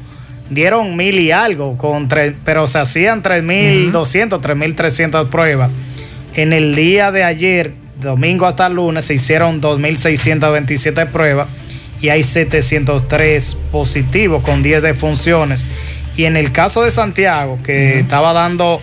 dieron 0.50 0.96
mil 0.96 1.18
y 1.18 1.30
algo, 1.30 1.76
con 1.76 2.08
tres, 2.08 2.34
pero 2.44 2.66
se 2.66 2.78
hacían 2.78 3.22
3.200, 3.22 4.40
3.300 4.40 5.28
pruebas. 5.28 5.70
En 6.34 6.52
el 6.52 6.74
día 6.74 7.12
de 7.12 7.24
ayer, 7.24 7.74
domingo 8.00 8.46
hasta 8.46 8.66
el 8.66 8.74
lunes, 8.74 9.04
se 9.04 9.14
hicieron 9.14 9.60
2.627 9.60 11.08
pruebas 11.08 11.48
y 12.00 12.10
hay 12.10 12.22
703 12.22 13.56
positivos 13.72 14.42
con 14.42 14.62
10 14.62 14.82
defunciones. 14.82 15.66
Y 16.18 16.26
en 16.26 16.36
el 16.36 16.52
caso 16.52 16.82
de 16.82 16.90
Santiago, 16.90 17.58
que 17.62 18.00
estaba 18.00 18.32
dando 18.32 18.82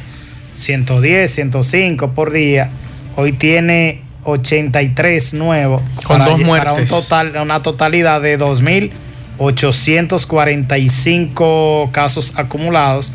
110, 0.56 1.30
105 1.30 2.12
por 2.12 2.32
día, 2.32 2.70
hoy 3.18 3.34
tiene 3.34 4.04
83 4.24 5.34
nuevos. 5.34 5.82
Con 6.06 6.24
dos 6.24 6.40
muertes. 6.40 6.70
Para 6.70 6.82
un 6.82 6.88
total, 6.88 7.34
una 7.42 7.62
totalidad 7.62 8.22
de 8.22 8.40
2.000 8.40 8.92
845 9.38 11.90
casos 11.92 12.38
acumulados 12.38 13.12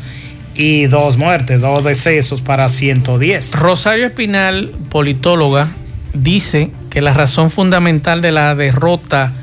y 0.53 0.85
dos 0.85 1.17
muertes, 1.17 1.59
dos 1.59 1.83
decesos 1.83 2.41
para 2.41 2.69
110. 2.69 3.55
Rosario 3.55 4.05
Espinal, 4.05 4.71
politóloga, 4.89 5.69
dice 6.13 6.69
que 6.89 7.01
la 7.01 7.15
razón 7.15 7.49
fundamental 7.49 8.21
de 8.21 8.31
la 8.31 8.53
derrota 8.53 9.33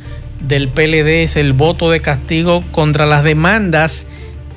del 0.40 0.68
PLD 0.68 1.24
es 1.24 1.34
el 1.36 1.52
voto 1.52 1.90
de 1.90 2.00
castigo 2.00 2.62
contra 2.70 3.06
las 3.06 3.24
demandas 3.24 4.06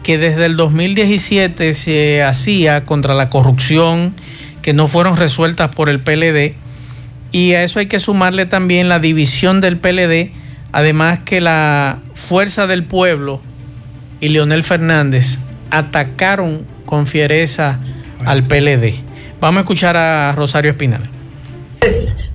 que 0.03 0.17
desde 0.17 0.45
el 0.45 0.57
2017 0.57 1.73
se 1.73 2.23
hacía 2.23 2.85
contra 2.85 3.13
la 3.13 3.29
corrupción 3.29 4.13
que 4.61 4.73
no 4.73 4.87
fueron 4.87 5.17
resueltas 5.17 5.73
por 5.75 5.89
el 5.89 5.99
PLD 5.99 6.55
y 7.31 7.53
a 7.53 7.63
eso 7.63 7.79
hay 7.79 7.87
que 7.87 7.99
sumarle 7.99 8.45
también 8.45 8.89
la 8.89 8.99
división 8.99 9.61
del 9.61 9.77
PLD 9.77 10.31
Además 10.71 11.19
que 11.25 11.41
la 11.41 11.99
Fuerza 12.15 12.67
del 12.67 12.83
Pueblo 12.83 13.41
y 14.19 14.29
Leonel 14.29 14.63
Fernández 14.63 15.37
atacaron 15.69 16.65
con 16.85 17.07
fiereza 17.07 17.79
al 18.25 18.43
PLD. 18.43 18.95
Vamos 19.39 19.59
a 19.59 19.61
escuchar 19.61 19.97
a 19.97 20.31
Rosario 20.33 20.71
Espinal. 20.71 21.01
Es 21.81 22.29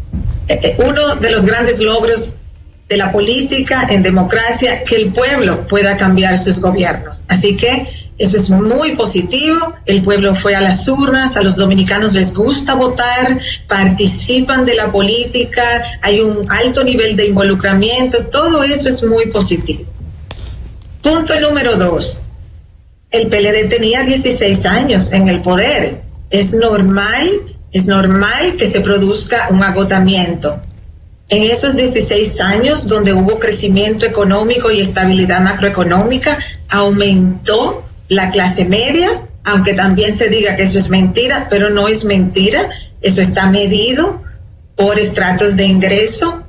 eh, 0.48 0.61
eh, 0.62 0.76
uno 0.79 1.16
de 1.16 1.31
los 1.31 1.46
grandes 1.46 1.81
logros 1.81 2.42
de 2.88 2.96
la 2.96 3.11
política 3.11 3.88
en 3.90 4.03
democracia 4.03 4.85
que 4.85 4.96
el 4.96 5.12
pueblo 5.12 5.66
pueda 5.66 5.96
cambiar 5.96 6.38
sus 6.38 6.61
gobiernos. 6.61 7.22
Así 7.29 7.57
que 7.57 7.88
eso 8.18 8.37
es 8.37 8.49
muy 8.49 8.96
positivo. 8.96 9.75
El 9.85 10.03
pueblo 10.03 10.35
fue 10.35 10.55
a 10.55 10.61
las 10.61 10.87
urnas, 10.88 11.37
a 11.37 11.42
los 11.42 11.57
dominicanos 11.57 12.14
les 12.14 12.33
gusta 12.33 12.75
votar, 12.75 13.38
participan 13.68 14.64
de 14.64 14.75
la 14.75 14.90
política, 14.90 15.83
hay 16.01 16.20
un 16.20 16.51
alto 16.51 16.83
nivel 16.83 17.16
de 17.16 17.27
involucramiento, 17.27 18.27
todo 18.27 18.62
eso 18.62 18.88
es 18.88 19.03
muy 19.03 19.27
positivo. 19.27 19.85
Punto 21.03 21.38
número 21.40 21.77
dos. 21.77 22.29
El 23.11 23.29
PLD 23.29 23.68
tenía 23.68 24.03
16 24.03 24.66
años 24.66 25.12
en 25.12 25.29
el 25.29 25.40
poder. 25.40 26.03
Es 26.31 26.55
normal, 26.55 27.29
es 27.72 27.87
normal 27.87 28.57
que 28.59 28.66
se 28.66 28.81
produzca 28.81 29.49
un 29.51 29.62
agotamiento. 29.62 30.61
En 31.28 31.42
esos 31.42 31.76
16 31.76 32.40
años 32.40 32.88
donde 32.88 33.12
hubo 33.12 33.38
crecimiento 33.38 34.06
económico 34.06 34.70
y 34.70 34.80
estabilidad 34.80 35.40
macroeconómica, 35.40 36.38
aumentó 36.68 37.84
la 38.08 38.30
clase 38.30 38.64
media, 38.64 39.08
aunque 39.44 39.74
también 39.74 40.14
se 40.14 40.28
diga 40.28 40.54
que 40.54 40.62
eso 40.62 40.78
es 40.78 40.88
mentira, 40.88 41.48
pero 41.50 41.70
no 41.70 41.88
es 41.88 42.04
mentira, 42.04 42.70
eso 43.00 43.20
está 43.20 43.50
medido 43.50 44.22
por 44.76 44.98
estratos 44.98 45.56
de 45.56 45.64
ingreso 45.64 46.46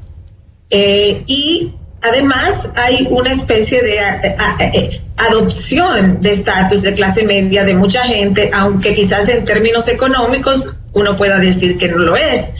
eh, 0.69 1.23
y 1.25 1.73
además 2.01 2.73
hay 2.75 3.07
una 3.09 3.31
especie 3.31 3.81
de 3.81 3.97
eh, 4.73 5.01
adopción 5.17 6.21
de 6.21 6.31
estatus 6.31 6.83
de 6.83 6.93
clase 6.93 7.23
media 7.23 7.63
de 7.63 7.73
mucha 7.73 8.03
gente, 8.03 8.51
aunque 8.53 8.93
quizás 8.93 9.29
en 9.29 9.45
términos 9.45 9.87
económicos 9.87 10.79
uno 10.93 11.17
pueda 11.17 11.39
decir 11.39 11.77
que 11.77 11.87
no 11.87 11.97
lo 11.97 12.15
es. 12.17 12.53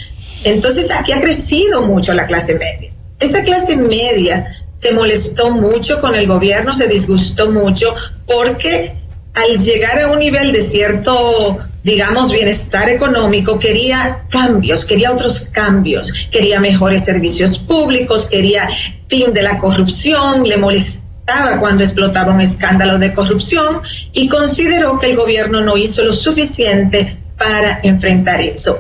Entonces 0.43 0.91
aquí 0.91 1.12
ha 1.12 1.21
crecido 1.21 1.82
mucho 1.82 2.13
la 2.13 2.26
clase 2.26 2.58
media. 2.58 2.91
Esa 3.19 3.43
clase 3.43 3.76
media 3.76 4.47
se 4.80 4.91
molestó 4.91 5.50
mucho 5.50 6.00
con 6.00 6.15
el 6.15 6.28
gobierno, 6.28 6.73
se 6.73 6.88
disgustó 6.88 7.52
mucho, 7.52 7.95
porque 8.28 8.93
al 9.34 9.58
llegar 9.58 10.00
a 10.00 10.12
un 10.12 10.19
nivel 10.19 10.52
de 10.52 10.62
cierto, 10.62 11.60
digamos, 11.84 12.32
bienestar 12.32 12.89
económico, 12.89 13.58
quería 13.60 14.23
cambios, 14.30 14.86
quería 14.86 15.12
otros 15.12 15.50
cambios, 15.52 16.12
quería 16.32 16.60
mejores 16.60 17.06
servicios 17.06 17.58
públicos, 17.58 18.28
quería 18.28 18.67
fin 19.08 19.34
de 19.34 19.41
la 19.43 19.58
corrupción, 19.58 20.43
le 20.43 20.58
molestaba 20.58 21.60
cuando 21.60 21.84
explotaba 21.84 22.34
un 22.34 22.41
escándalo 22.41 22.97
de 23.00 23.13
corrupción 23.13 23.82
y 24.13 24.28
consideró 24.28 24.97
que 24.97 25.12
el 25.12 25.15
gobierno 25.15 25.62
no 25.62 25.78
hizo 25.78 26.04
lo 26.04 26.13
suficiente 26.13 27.17
para 27.38 27.80
enfrentar 27.84 28.41
eso. 28.41 28.80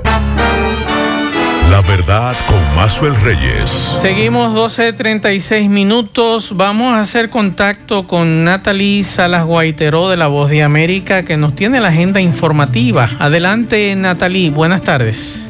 La 1.71 1.81
verdad 1.81 2.35
con 2.47 2.75
Mazuel 2.75 3.15
Reyes. 3.15 3.69
Seguimos 3.69 4.55
12.36 4.55 5.67
minutos. 5.69 6.55
Vamos 6.55 6.93
a 6.93 6.99
hacer 6.99 7.29
contacto 7.29 8.07
con 8.07 8.45
Natalie 8.45 9.03
Salas 9.03 9.45
Guaiteró 9.45 10.09
de 10.09 10.15
La 10.15 10.27
Voz 10.27 10.49
de 10.49 10.63
América 10.63 11.23
que 11.23 11.35
nos 11.35 11.55
tiene 11.55 11.81
la 11.81 11.89
agenda 11.89 12.21
informativa. 12.21 13.09
Adelante 13.19 13.93
Natalie, 13.97 14.49
buenas 14.49 14.81
tardes. 14.81 15.46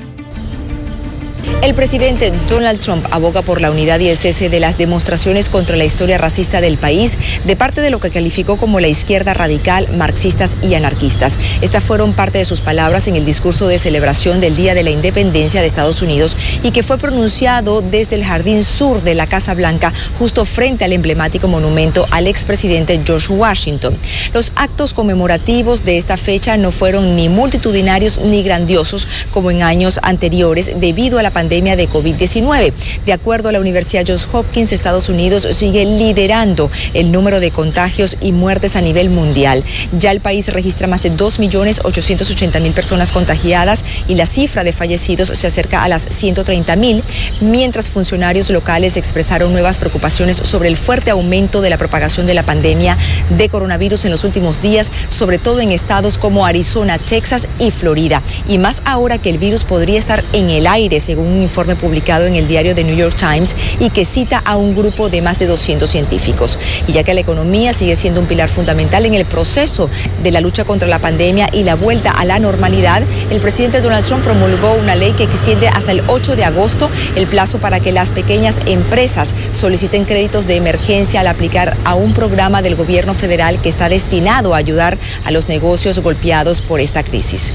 El 1.64 1.74
presidente 1.74 2.32
Donald 2.48 2.80
Trump 2.80 3.08
aboga 3.10 3.42
por 3.42 3.62
la 3.62 3.72
unidad 3.72 4.00
y 4.00 4.08
el 4.08 4.16
cese 4.16 4.48
de 4.48 4.60
las 4.60 4.78
demostraciones 4.78 5.50
contra 5.50 5.76
la 5.76 5.86
historia 5.86 6.20
racista 6.20 6.62
del 6.62 6.78
país 6.78 7.18
de 7.46 7.56
parte 7.56 7.82
de 7.82 7.90
lo 7.90 8.00
que 8.00 8.12
calificó 8.12 8.58
como 8.58 8.80
la 8.80 8.88
izquierda 8.88 9.34
radical, 9.34 9.92
marxistas 9.92 10.56
y 10.62 10.76
anarquistas. 10.76 11.40
Estas 11.62 11.84
fueron 11.84 12.14
parte 12.14 12.38
de 12.38 12.46
sus 12.46 12.62
palabras 12.62 13.08
en 13.08 13.16
el 13.16 13.26
discurso 13.26 13.68
de 13.68 13.80
celebración 13.80 14.40
del 14.40 14.56
Día 14.56 14.76
de 14.76 14.84
la 14.84 14.92
Independencia 14.92 15.60
de 15.60 15.68
Estados 15.68 16.04
Unidos 16.04 16.38
y 16.62 16.72
que 16.72 16.84
fue 16.84 17.00
pronunciado 17.00 17.82
desde 17.82 18.16
el 18.16 18.24
jardín 18.24 18.64
sur 18.64 19.02
de 19.02 19.16
la 19.16 19.28
Casa 19.28 19.56
Blanca, 19.56 19.92
justo 20.20 20.46
frente 20.46 20.86
al 20.86 20.94
emblemático 20.94 21.48
monumento 21.48 22.06
al 22.12 22.28
expresidente 22.28 23.02
George 23.04 23.34
Washington. 23.34 23.98
Los 24.32 24.54
actos 24.56 24.94
conmemorativos 24.94 25.84
de 25.84 25.98
esta 25.98 26.18
fecha 26.18 26.56
no 26.56 26.72
fueron 26.72 27.16
ni 27.16 27.30
multitudinarios 27.30 28.20
ni 28.20 28.44
grandiosos 28.44 29.08
como 29.32 29.50
en 29.50 29.64
años 29.64 30.00
anteriores 30.04 30.72
debido 30.80 31.18
a 31.18 31.24
la 31.24 31.32
pandemia 31.32 31.47
de 31.48 31.90
COVID-19. 31.90 32.74
De 33.06 33.14
acuerdo 33.14 33.50
a 33.50 33.52
la 33.52 33.60
Universidad 33.60 34.04
Johns 34.08 34.28
Hopkins, 34.32 34.72
Estados 34.74 35.10
Unidos 35.10 35.48
sigue 35.52 35.86
liderando 35.86 36.70
el 36.94 37.12
número 37.12 37.40
de 37.40 37.52
contagios 37.52 38.18
y 38.22 38.32
muertes 38.32 38.76
a 38.76 38.82
nivel 38.82 39.10
mundial. 39.10 39.64
Ya 39.98 40.12
el 40.12 40.20
país 40.20 40.52
registra 40.52 40.88
más 40.88 41.02
de 41.04 41.12
2.880.000 41.12 42.74
personas 42.74 43.12
contagiadas 43.12 43.86
y 44.08 44.16
la 44.16 44.26
cifra 44.26 44.64
de 44.64 44.74
fallecidos 44.74 45.30
se 45.30 45.48
acerca 45.48 45.84
a 45.84 45.88
las 45.88 46.10
130.000, 46.10 47.04
mientras 47.42 47.90
funcionarios 47.90 48.50
locales 48.50 48.98
expresaron 48.98 49.52
nuevas 49.52 49.78
preocupaciones 49.78 50.38
sobre 50.38 50.70
el 50.70 50.78
fuerte 50.78 51.12
aumento 51.12 51.62
de 51.62 51.70
la 51.70 51.78
propagación 51.78 52.26
de 52.26 52.34
la 52.34 52.44
pandemia 52.44 52.98
de 53.30 53.50
coronavirus 53.50 54.06
en 54.06 54.12
los 54.12 54.24
últimos 54.24 54.62
días, 54.62 54.92
sobre 55.10 55.38
todo 55.38 55.60
en 55.60 55.72
estados 55.72 56.18
como 56.18 56.46
Arizona, 56.46 57.00
Texas 57.00 57.48
y 57.60 57.72
Florida. 57.72 58.22
Y 58.48 58.58
más 58.58 58.82
ahora 58.86 59.18
que 59.18 59.30
el 59.30 59.38
virus 59.38 59.64
podría 59.64 60.00
estar 60.00 60.24
en 60.34 60.50
el 60.50 60.68
aire, 60.68 61.00
según 61.00 61.37
un 61.38 61.44
informe 61.44 61.76
publicado 61.76 62.26
en 62.26 62.36
el 62.36 62.48
diario 62.48 62.76
The 62.76 62.84
New 62.84 62.96
York 62.96 63.16
Times 63.16 63.56
y 63.80 63.92
que 63.92 64.06
cita 64.06 64.40
a 64.40 64.58
un 64.58 64.76
grupo 64.76 65.10
de 65.10 65.22
más 65.22 65.40
de 65.40 65.46
200 65.46 65.90
científicos. 65.90 66.58
Y 66.88 66.92
ya 66.92 67.04
que 67.04 67.14
la 67.14 67.22
economía 67.22 67.74
sigue 67.74 67.96
siendo 67.96 68.20
un 68.20 68.28
pilar 68.28 68.50
fundamental 68.50 69.06
en 69.06 69.14
el 69.14 69.26
proceso 69.26 69.90
de 70.24 70.32
la 70.32 70.42
lucha 70.42 70.66
contra 70.66 70.88
la 70.88 71.00
pandemia 71.00 71.50
y 71.54 71.64
la 71.64 71.76
vuelta 71.76 72.12
a 72.12 72.26
la 72.26 72.40
normalidad, 72.40 73.04
el 73.30 73.40
presidente 73.40 73.82
Donald 73.82 74.06
Trump 74.06 74.24
promulgó 74.24 74.74
una 74.74 74.96
ley 74.96 75.14
que 75.14 75.24
extiende 75.24 75.68
hasta 75.68 75.92
el 75.92 76.04
8 76.08 76.36
de 76.36 76.44
agosto 76.44 76.90
el 77.16 77.28
plazo 77.28 77.60
para 77.60 77.80
que 77.80 77.92
las 77.92 78.12
pequeñas 78.12 78.60
empresas 78.66 79.34
soliciten 79.52 80.06
créditos 80.06 80.48
de 80.48 80.56
emergencia 80.56 81.22
al 81.22 81.28
aplicar 81.28 81.78
a 81.86 81.94
un 81.96 82.14
programa 82.14 82.62
del 82.62 82.76
gobierno 82.76 83.14
federal 83.14 83.62
que 83.62 83.70
está 83.70 83.90
destinado 83.90 84.54
a 84.54 84.58
ayudar 84.58 84.98
a 85.24 85.32
los 85.32 85.48
negocios 85.48 86.00
golpeados 86.00 86.62
por 86.62 86.80
esta 86.80 87.04
crisis. 87.04 87.54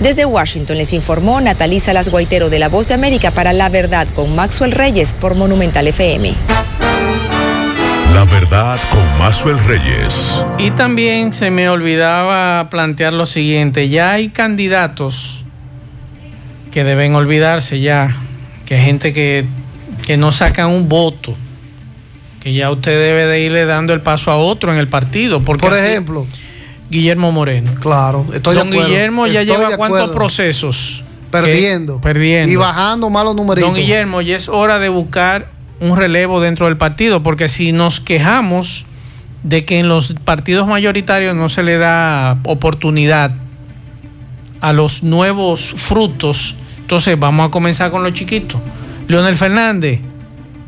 Desde 0.00 0.24
Washington 0.24 0.76
les 0.76 0.92
informó 0.92 1.40
Natalisa 1.40 1.92
Las 1.92 2.08
Guaitero 2.08 2.50
de 2.50 2.58
La 2.58 2.68
Voz 2.68 2.88
de 2.88 2.94
América 2.94 3.15
para 3.20 3.52
La 3.54 3.68
Verdad 3.70 4.06
con 4.14 4.34
Maxwell 4.36 4.72
Reyes 4.72 5.14
por 5.14 5.34
Monumental 5.34 5.86
FM. 5.88 6.34
La 8.14 8.24
verdad 8.24 8.78
con 8.90 9.18
Maxwell 9.18 9.58
Reyes. 9.58 10.42
Y 10.58 10.70
también 10.72 11.32
se 11.32 11.50
me 11.50 11.68
olvidaba 11.68 12.68
plantear 12.70 13.12
lo 13.12 13.26
siguiente, 13.26 13.88
ya 13.88 14.12
hay 14.12 14.28
candidatos 14.28 15.44
que 16.70 16.84
deben 16.84 17.14
olvidarse 17.14 17.80
ya, 17.80 18.14
que 18.66 18.74
hay 18.76 18.84
gente 18.84 19.12
que, 19.12 19.46
que 20.06 20.16
no 20.18 20.30
sacan 20.30 20.68
un 20.68 20.88
voto, 20.88 21.34
que 22.42 22.52
ya 22.52 22.70
usted 22.70 22.92
debe 22.92 23.26
de 23.26 23.40
irle 23.40 23.64
dando 23.64 23.92
el 23.94 24.02
paso 24.02 24.30
a 24.30 24.36
otro 24.36 24.72
en 24.72 24.78
el 24.78 24.88
partido. 24.88 25.40
Porque 25.42 25.66
Por 25.66 25.74
así- 25.74 25.86
ejemplo, 25.86 26.26
Guillermo 26.90 27.32
Moreno. 27.32 27.72
claro, 27.80 28.24
estoy 28.32 28.54
Don 28.54 28.70
de 28.70 28.76
acuerdo. 28.76 28.90
Guillermo 28.90 29.26
ya 29.26 29.40
Estoy 29.42 29.56
lleva 29.56 29.76
cuántos 29.76 30.10
procesos. 30.10 31.02
Perdiendo. 31.30 32.00
Perdiendo. 32.00 32.52
Y 32.52 32.56
bajando 32.56 33.10
malos 33.10 33.34
numeritos. 33.34 33.70
Don 33.70 33.78
Guillermo, 33.78 34.20
ya 34.20 34.36
es 34.36 34.48
hora 34.48 34.78
de 34.78 34.88
buscar 34.88 35.48
un 35.80 35.96
relevo 35.96 36.40
dentro 36.40 36.66
del 36.66 36.76
partido, 36.76 37.22
porque 37.22 37.48
si 37.48 37.72
nos 37.72 38.00
quejamos 38.00 38.86
de 39.42 39.64
que 39.64 39.78
en 39.78 39.88
los 39.88 40.14
partidos 40.24 40.66
mayoritarios 40.66 41.34
no 41.34 41.48
se 41.48 41.62
le 41.62 41.78
da 41.78 42.38
oportunidad 42.44 43.32
a 44.60 44.72
los 44.72 45.02
nuevos 45.02 45.72
frutos, 45.76 46.56
entonces 46.80 47.18
vamos 47.18 47.48
a 47.48 47.50
comenzar 47.50 47.90
con 47.90 48.02
los 48.02 48.12
chiquitos. 48.12 48.60
Leonel 49.08 49.36
Fernández, 49.36 50.00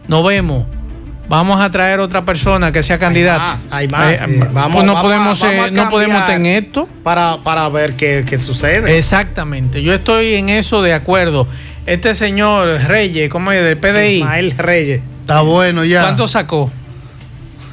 nos 0.07 0.25
vemos. 0.25 0.67
Vamos 1.29 1.61
a 1.61 1.71
traer 1.71 2.01
otra 2.01 2.25
persona 2.25 2.73
que 2.73 2.83
sea 2.83 2.99
candidata. 2.99 3.39
más, 3.55 3.69
hay 3.71 3.87
más. 3.89 4.13
Eh, 4.13 4.19
Eh, 4.27 4.49
vamos- 4.53 4.73
pues 4.77 4.87
no 4.87 4.95
vamos 4.95 5.03
podemos, 5.03 5.41
vamos 5.41 5.43
a 5.43 5.67
eh, 5.67 5.71
no 5.71 5.91
podemos 5.91 6.27
tener 6.27 6.65
esto. 6.65 6.89
Para, 7.03 7.43
para 7.43 7.69
ver 7.69 7.95
qué, 7.97 8.25
qué 8.27 8.39
sucede. 8.39 8.97
Exactamente, 8.97 9.83
yo 9.83 9.93
estoy 9.95 10.35
en 10.35 10.49
eso 10.49 10.81
de 10.83 10.95
acuerdo. 10.95 11.47
Este 11.87 12.15
señor 12.15 12.69
Reyes, 12.87 13.29
¿cómo 13.31 13.53
es? 13.53 13.63
De 13.63 13.77
PDI. 13.77 14.19
Ismael 14.21 14.53
Reyes. 14.57 15.03
Está 15.21 15.43
bueno 15.43 15.85
ya. 15.85 16.03
¿Cuánto 16.03 16.27
sacó? 16.29 16.71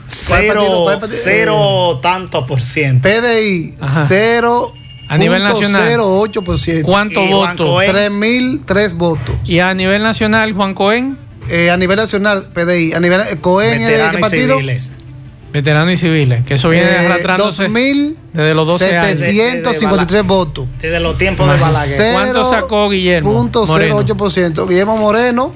Cero, 0.07 0.53
partido? 0.53 0.83
¿Cuál 0.83 0.99
partido? 0.99 1.21
cero 1.23 1.99
tanto 2.01 2.45
por 2.45 2.61
ciento. 2.61 3.07
PDI, 3.07 3.73
Ajá. 3.79 4.05
0. 4.07 4.73
A 5.07 5.17
nivel 5.17 5.43
nacional. 5.43 5.97
08%. 5.99 6.81
¿Cuántos 6.83 7.29
votos? 7.29 7.65
Cohen. 7.67 7.91
3.003 7.91 8.93
votos. 8.93 9.35
Y 9.45 9.59
a 9.59 9.73
nivel 9.73 10.01
nacional, 10.01 10.53
Juan 10.53 10.73
Cohen, 10.73 11.17
Eh, 11.49 11.71
a 11.71 11.77
nivel 11.77 11.97
nacional, 11.97 12.49
PDI. 12.53 12.93
A 12.93 12.99
nivel 12.99 13.21
eh, 13.21 13.37
Cohen, 13.41 13.81
¿es 13.81 13.87
de 13.87 13.93
Veteranos 13.93 14.11
qué 14.11 14.17
y 14.17 14.21
partido? 14.21 14.55
civiles. 14.57 14.91
veteranos 15.53 15.93
y 15.93 15.95
civiles, 15.95 16.43
que 16.45 16.55
eso 16.55 16.69
viene 16.69 16.87
Eh, 16.89 17.05
arrastrándose 17.05 17.69
desde 18.33 18.53
los 18.53 18.67
12 18.67 18.97
años. 18.97 19.19
2.753 19.19 20.23
votos. 20.25 20.67
Desde 20.81 20.99
los 20.99 21.17
tiempos 21.17 21.49
de 21.49 21.57
Balaguer. 21.57 21.95
Cero 21.95 22.09
¿Cuánto 22.13 22.49
sacó 22.49 22.89
Guillermo? 22.89 23.49
Moreno? 23.65 24.01
0.08%. 24.05 24.67
Guillermo 24.67 24.97
Moreno. 24.97 25.53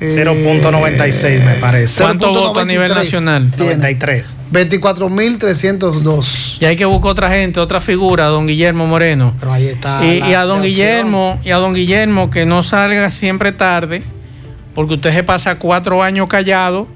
eh, 0.00 0.24
0.96 0.26 1.44
me 1.44 1.54
parece. 1.60 2.02
¿Cuánto 2.02 2.30
voto 2.32 2.58
a 2.58 2.64
nivel 2.64 2.90
0.93 2.90 2.94
nacional? 2.96 3.52
tiene. 3.52 3.76
93. 3.76 4.36
24.302. 4.52 6.56
Y 6.60 6.64
hay 6.64 6.74
que 6.74 6.84
buscar 6.84 7.12
otra 7.12 7.30
gente, 7.30 7.60
otra 7.60 7.80
figura, 7.80 8.24
don 8.26 8.46
Guillermo 8.48 8.86
Moreno. 8.86 9.34
Pero 9.38 9.52
ahí 9.52 9.68
está. 9.68 10.04
Y, 10.04 10.18
la- 10.20 10.28
y 10.28 10.34
a 10.34 10.42
don. 10.42 10.62
Guillermo, 10.62 11.40
y 11.44 11.50
a 11.50 11.56
don 11.58 11.72
Guillermo 11.74 12.30
que 12.30 12.44
no 12.46 12.62
salga 12.64 13.08
siempre 13.10 13.52
tarde, 13.52 14.02
porque 14.74 14.94
usted 14.94 15.12
se 15.12 15.22
pasa 15.22 15.56
cuatro 15.56 16.02
años 16.02 16.26
callado 16.28 16.86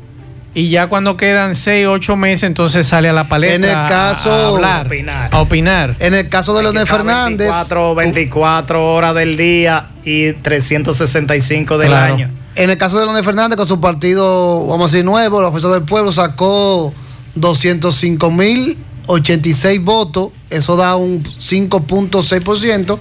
y 0.54 0.70
ya 0.70 0.86
cuando 0.88 1.16
quedan 1.18 1.54
seis, 1.54 1.86
ocho 1.86 2.16
meses, 2.16 2.44
entonces 2.44 2.86
sale 2.86 3.08
a 3.10 3.12
la 3.12 3.24
palestra 3.28 3.56
En 3.56 3.64
el 3.64 3.76
a- 3.76 3.86
caso- 3.86 4.30
a, 4.32 4.46
hablar, 4.48 4.86
Opinar. 4.86 5.34
a 5.34 5.38
opinar. 5.40 5.96
En 5.98 6.14
el 6.14 6.28
caso 6.30 6.56
de 6.56 6.62
Leonel 6.62 6.86
Fernández. 6.86 7.50
24, 7.50 7.94
24 7.94 8.94
horas 8.94 9.14
del 9.14 9.36
día 9.36 9.88
y 10.04 10.32
365 10.32 11.76
del 11.78 11.88
Claro. 11.88 12.14
año. 12.14 12.30
En 12.54 12.70
el 12.70 12.78
caso 12.78 12.98
de 12.98 13.04
Leonel 13.04 13.22
Fernández, 13.24 13.56
con 13.58 13.66
su 13.66 13.80
partido, 13.82 14.66
vamos 14.66 14.90
a 14.90 14.92
decir, 14.92 15.04
nuevo, 15.04 15.42
la 15.42 15.50
Fuerza 15.50 15.68
del 15.68 15.82
Pueblo 15.82 16.10
sacó 16.10 16.94
205.086 19.06 19.82
votos. 19.84 20.30
Eso 20.50 20.76
da 20.76 20.96
un 20.96 21.22
5.6%. 21.22 22.98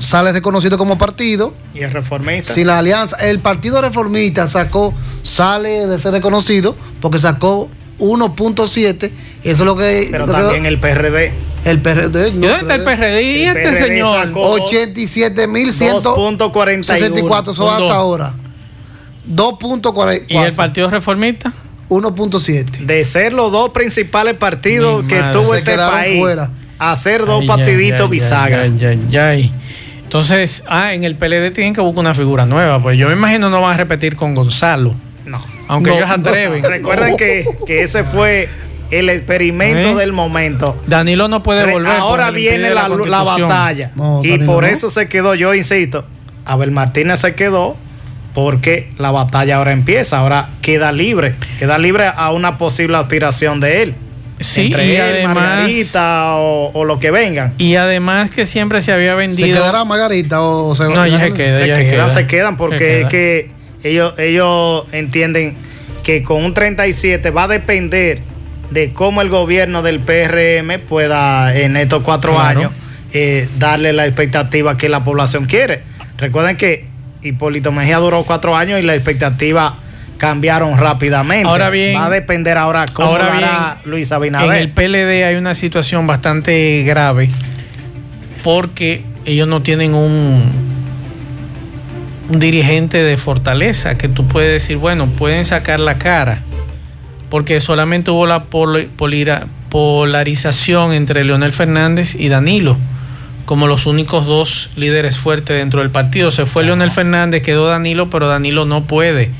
Sale 0.00 0.32
reconocido 0.32 0.78
como 0.78 0.98
partido. 0.98 1.54
Y 1.74 1.80
es 1.80 1.92
reformista. 1.92 2.52
Sin 2.54 2.66
la 2.66 2.78
alianza, 2.78 3.16
el 3.16 3.38
Partido 3.40 3.80
Reformista 3.82 4.48
sacó, 4.48 4.92
sale 5.22 5.86
de 5.86 5.98
ser 5.98 6.12
reconocido 6.12 6.76
porque 7.00 7.18
sacó 7.18 7.68
1.7. 7.98 9.10
Eso 9.44 9.62
es 9.62 9.66
lo 9.66 9.76
que. 9.76 10.08
pero 10.10 10.26
lo 10.26 10.32
que- 10.34 10.40
también 10.40 10.66
el 10.66 10.78
PRD. 10.80 11.32
el 11.64 11.80
PRD. 11.82 12.28
¿Y 12.28 12.32
dónde 12.32 12.56
está 12.60 12.74
el 12.76 12.84
PRD 12.84 13.22
y 13.22 13.44
El 13.44 13.56
este 13.56 13.70
PRD 13.70 13.88
señor? 13.88 14.26
sacó 14.26 14.54
87.164. 14.56 16.02
2.41. 16.02 17.50
Eso 17.52 17.70
hasta 17.70 17.82
dos. 17.82 17.92
ahora. 17.92 18.34
2.44. 19.28 20.24
¿Y 20.28 20.36
el 20.36 20.52
Partido 20.52 20.90
Reformista? 20.90 21.52
1.7. 21.88 22.78
De 22.86 23.04
ser 23.04 23.32
los 23.32 23.52
dos 23.52 23.70
principales 23.70 24.34
partidos 24.34 25.02
Mi 25.04 25.08
que 25.08 25.20
madre. 25.20 25.32
tuvo 25.32 25.54
este 25.54 25.76
país, 25.76 26.18
fuera. 26.20 26.50
a 26.78 26.96
ser 26.96 27.24
dos 27.26 27.40
Ay, 27.42 27.46
partiditos 27.46 28.00
ay, 28.02 28.08
bisagra. 28.08 28.62
ay, 28.62 28.84
ay, 28.84 29.16
ay. 29.16 29.52
Entonces, 30.02 30.62
ah, 30.68 30.94
en 30.94 31.04
el 31.04 31.16
PLD 31.16 31.50
tienen 31.52 31.74
que 31.74 31.80
buscar 31.80 32.00
una 32.00 32.14
figura 32.14 32.46
nueva. 32.46 32.80
Pues 32.80 32.96
yo 32.98 33.08
me 33.08 33.14
imagino 33.14 33.50
no 33.50 33.60
van 33.60 33.74
a 33.74 33.76
repetir 33.76 34.16
con 34.16 34.34
Gonzalo. 34.34 34.94
No. 35.24 35.42
Aunque 35.68 35.90
No, 35.90 35.96
ellos 35.96 36.10
atreven. 36.10 36.62
Recuerden 36.68 37.16
que, 37.16 37.44
que 37.66 37.82
ese 37.82 38.04
fue 38.04 38.48
el 38.92 39.08
experimento 39.10 39.90
¿Eh? 39.90 39.94
del 39.96 40.12
momento. 40.12 40.80
Danilo 40.86 41.26
no 41.26 41.42
puede 41.42 41.64
Re- 41.66 41.72
volver. 41.72 41.92
Ahora 41.98 42.30
viene 42.30 42.70
la, 42.70 42.88
la 42.88 43.22
batalla. 43.24 43.90
No, 43.96 44.20
y 44.24 44.30
Danilo 44.30 44.46
por 44.52 44.62
no. 44.62 44.68
eso 44.70 44.90
se 44.90 45.08
quedó, 45.08 45.34
yo 45.34 45.54
insisto, 45.54 46.04
Abel 46.44 46.70
Martínez 46.70 47.18
se 47.20 47.34
quedó 47.34 47.76
porque 48.36 48.90
la 48.98 49.10
batalla 49.10 49.56
ahora 49.56 49.72
empieza, 49.72 50.18
ahora 50.18 50.50
queda 50.60 50.92
libre, 50.92 51.34
queda 51.58 51.78
libre 51.78 52.04
a 52.14 52.30
una 52.32 52.58
posible 52.58 52.98
aspiración 52.98 53.60
de 53.60 53.82
él. 53.82 53.94
Sí, 54.40 54.66
Entre 54.66 54.86
y 54.88 54.96
él, 54.96 55.00
además, 55.00 55.34
Margarita 55.34 56.34
o, 56.36 56.70
o 56.74 56.84
lo 56.84 57.00
que 57.00 57.10
vengan. 57.10 57.54
y 57.56 57.76
además 57.76 58.28
que 58.30 58.44
siempre 58.44 58.82
se 58.82 58.92
había 58.92 59.12
¿Se 59.12 59.16
vendido. 59.16 59.56
quedará 59.58 59.82
Margarita 59.86 60.42
o 60.42 60.74
se 60.74 60.84
No, 60.90 61.02
ella 61.02 61.18
se 61.18 61.32
queda. 61.32 61.56
se 61.56 61.64
ella 61.64 61.76
se 61.76 61.82
quedan, 61.84 61.90
queda. 61.94 62.10
se 62.10 62.26
quedan 62.26 62.52
Se 62.52 62.58
porque 62.58 62.76
queda. 62.78 63.00
es 63.00 63.08
que 63.08 63.50
ellos, 63.84 64.18
ellos 64.18 64.86
entienden 64.92 65.56
que 66.02 66.22
con 66.22 66.44
un 66.44 66.52
37 66.52 67.30
va 67.30 67.44
a 67.44 67.48
depender 67.48 68.20
de 68.70 68.92
cómo 68.92 69.22
el 69.22 69.30
gobierno 69.30 69.80
del 69.82 70.00
PRM 70.00 70.78
pueda 70.86 71.56
en 71.56 71.78
estos 71.78 72.02
cuatro 72.02 72.34
Claro. 72.34 72.58
años 72.60 72.72
eh, 73.14 73.48
darle 73.58 73.94
la 73.94 74.04
expectativa 74.06 74.76
que 74.76 74.90
la 74.90 75.02
población 75.04 75.46
quiere. 75.46 75.82
Recuerden 76.18 76.58
que 76.58 76.84
Hipólito 77.26 77.72
Mejía 77.72 77.98
duró 77.98 78.24
cuatro 78.24 78.56
años 78.56 78.80
y 78.80 78.82
la 78.82 78.94
expectativa 78.94 79.76
cambiaron 80.16 80.78
rápidamente. 80.78 81.48
Ahora 81.48 81.70
bien, 81.70 81.96
va 81.96 82.06
a 82.06 82.10
depender 82.10 82.58
ahora 82.58 82.86
cómo 82.92 83.08
ahora 83.08 83.36
hará 83.36 83.74
bien, 83.82 83.90
Luis 83.90 84.12
Abinader. 84.12 84.50
En 84.50 84.56
el 84.56 84.70
PLD 84.70 85.24
hay 85.24 85.36
una 85.36 85.54
situación 85.54 86.06
bastante 86.06 86.82
grave 86.86 87.28
porque 88.42 89.04
ellos 89.24 89.48
no 89.48 89.62
tienen 89.62 89.94
un, 89.94 90.42
un 92.28 92.38
dirigente 92.38 93.02
de 93.02 93.16
fortaleza 93.16 93.98
que 93.98 94.08
tú 94.08 94.26
puedes 94.26 94.50
decir, 94.50 94.76
bueno, 94.76 95.08
pueden 95.08 95.44
sacar 95.44 95.80
la 95.80 95.98
cara, 95.98 96.42
porque 97.28 97.60
solamente 97.60 98.10
hubo 98.10 98.26
la 98.26 98.44
polarización 99.68 100.92
entre 100.92 101.24
Leonel 101.24 101.52
Fernández 101.52 102.14
y 102.14 102.28
Danilo 102.28 102.76
como 103.46 103.66
los 103.66 103.86
únicos 103.86 104.26
dos 104.26 104.70
líderes 104.76 105.18
fuertes 105.18 105.56
dentro 105.56 105.80
del 105.80 105.90
partido. 105.90 106.30
Se 106.30 106.44
fue 106.46 106.62
Leonel 106.64 106.90
Fernández, 106.90 107.40
quedó 107.42 107.66
Danilo, 107.68 108.10
pero 108.10 108.28
Danilo 108.28 108.66
no 108.66 108.84
puede 108.84 109.30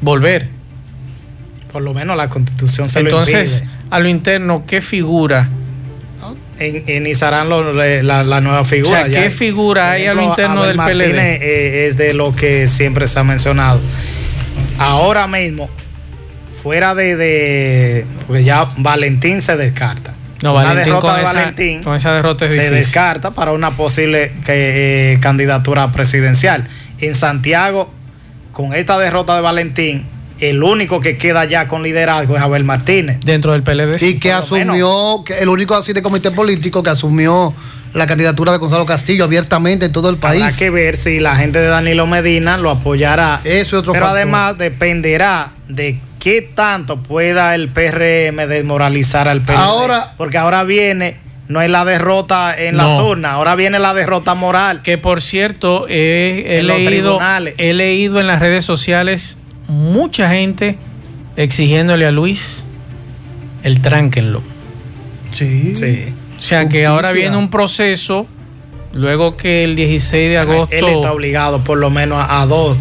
volver. 0.00 0.48
Por 1.72 1.82
lo 1.82 1.92
menos 1.92 2.16
la 2.16 2.28
constitución 2.28 2.88
se 2.88 3.00
Entonces, 3.00 3.64
lo 3.90 3.96
a 3.96 4.00
lo 4.00 4.08
interno, 4.08 4.64
¿qué 4.66 4.80
figura? 4.80 5.48
En- 6.58 6.84
iniciarán 6.88 7.50
lo- 7.50 7.72
la, 7.74 8.22
la 8.24 8.40
nueva 8.40 8.64
figura. 8.64 9.02
O 9.02 9.06
sea, 9.06 9.22
¿qué 9.22 9.30
figura 9.30 9.90
hay 9.90 10.06
a 10.06 10.14
lo 10.14 10.22
interno 10.22 10.58
Abel 10.62 10.68
del 10.68 10.76
Martínez, 10.78 11.08
PLD? 11.10 11.18
eh, 11.42 11.86
es 11.86 11.96
de 11.98 12.14
lo 12.14 12.34
que 12.34 12.66
siempre 12.66 13.06
se 13.08 13.18
ha 13.18 13.24
mencionado. 13.24 13.80
Ahora 14.78 15.26
mismo, 15.26 15.68
fuera 16.62 16.94
de, 16.94 17.16
de- 17.16 18.06
porque 18.26 18.42
ya 18.44 18.68
Valentín 18.78 19.40
se 19.42 19.56
descarta. 19.56 20.14
No, 20.42 20.52
Una 20.52 20.64
Valentín 20.64 20.84
derrota 20.92 21.06
con 21.08 21.16
de 21.16 21.22
esa, 21.22 21.32
Valentín 21.32 21.82
con 21.82 21.94
esa 21.96 22.12
derrota 22.14 22.44
es 22.44 22.50
se 22.50 22.56
difícil. 22.58 22.76
descarta 22.76 23.30
para 23.32 23.52
una 23.52 23.70
posible 23.72 24.32
que, 24.44 25.12
eh, 25.14 25.20
candidatura 25.20 25.90
presidencial. 25.92 26.68
En 27.00 27.14
Santiago, 27.14 27.90
con 28.52 28.74
esta 28.74 28.98
derrota 28.98 29.34
de 29.34 29.40
Valentín, 29.42 30.04
el 30.40 30.62
único 30.62 31.00
que 31.00 31.16
queda 31.16 31.46
ya 31.46 31.66
con 31.68 31.82
liderazgo 31.82 32.36
es 32.36 32.42
Abel 32.42 32.64
Martínez. 32.64 33.18
Dentro 33.24 33.52
del 33.52 33.62
PLD. 33.62 33.96
Y 34.02 34.18
que 34.18 34.32
asumió, 34.32 35.22
que 35.24 35.38
el 35.38 35.48
único 35.48 35.74
así 35.74 35.94
de 35.94 36.02
comité 36.02 36.30
político 36.30 36.82
que 36.82 36.90
asumió 36.90 37.54
la 37.94 38.06
candidatura 38.06 38.52
de 38.52 38.58
Gonzalo 38.58 38.84
Castillo 38.84 39.24
abiertamente 39.24 39.86
en 39.86 39.92
todo 39.92 40.10
el 40.10 40.18
país. 40.18 40.42
Habrá 40.42 40.56
que 40.56 40.68
ver 40.68 40.96
si 40.98 41.18
la 41.18 41.36
gente 41.36 41.58
de 41.58 41.68
Danilo 41.68 42.06
Medina 42.06 42.58
lo 42.58 42.70
apoyará. 42.70 43.40
Eso 43.44 43.76
es 43.76 43.80
otro 43.80 43.94
Pero 43.94 44.04
factor. 44.04 44.18
además 44.20 44.58
dependerá 44.58 45.52
de 45.68 45.98
qué 46.26 46.42
tanto 46.42 46.96
pueda 47.04 47.54
el 47.54 47.68
PRM 47.68 48.48
desmoralizar 48.48 49.28
al 49.28 49.42
PLD. 49.42 49.58
Ahora- 49.58 50.14
porque 50.16 50.38
ahora 50.38 50.64
viene, 50.64 51.18
no 51.46 51.62
es 51.62 51.70
la 51.70 51.84
derrota 51.84 52.52
en 52.60 52.76
las 52.76 52.98
No. 52.98 53.06
urnas, 53.10 53.30
ahora 53.34 53.54
viene 53.54 53.78
la 53.78 53.94
derrota 53.94 54.34
moral. 54.34 54.82
Que 54.82 54.98
por 54.98 55.22
cierto, 55.22 55.86
eh, 55.88 56.58
he, 56.58 56.64
leído, 56.64 57.20
he 57.58 57.72
leído 57.74 58.18
en 58.18 58.26
las 58.26 58.40
redes 58.40 58.64
sociales 58.64 59.36
mucha 59.68 60.28
gente 60.30 60.76
exigiéndole 61.36 62.04
a 62.06 62.10
Luis 62.10 62.64
el 63.62 63.80
tránquenlo. 63.80 64.42
Sí. 65.30 65.76
Sí. 65.76 66.06
O 66.40 66.42
sea 66.42 66.68
que 66.68 66.86
ahora 66.86 67.12
viene 67.12 67.36
un 67.36 67.50
proceso, 67.50 68.26
luego 68.92 69.36
que 69.36 69.62
el 69.62 69.76
16 69.76 70.28
de 70.28 70.38
agosto... 70.38 70.74
Él 70.74 70.86
está 70.86 71.12
obligado 71.12 71.62
por 71.62 71.78
lo 71.78 71.88
menos 71.88 72.18
a, 72.18 72.42
a 72.42 72.46
dos. 72.46 72.76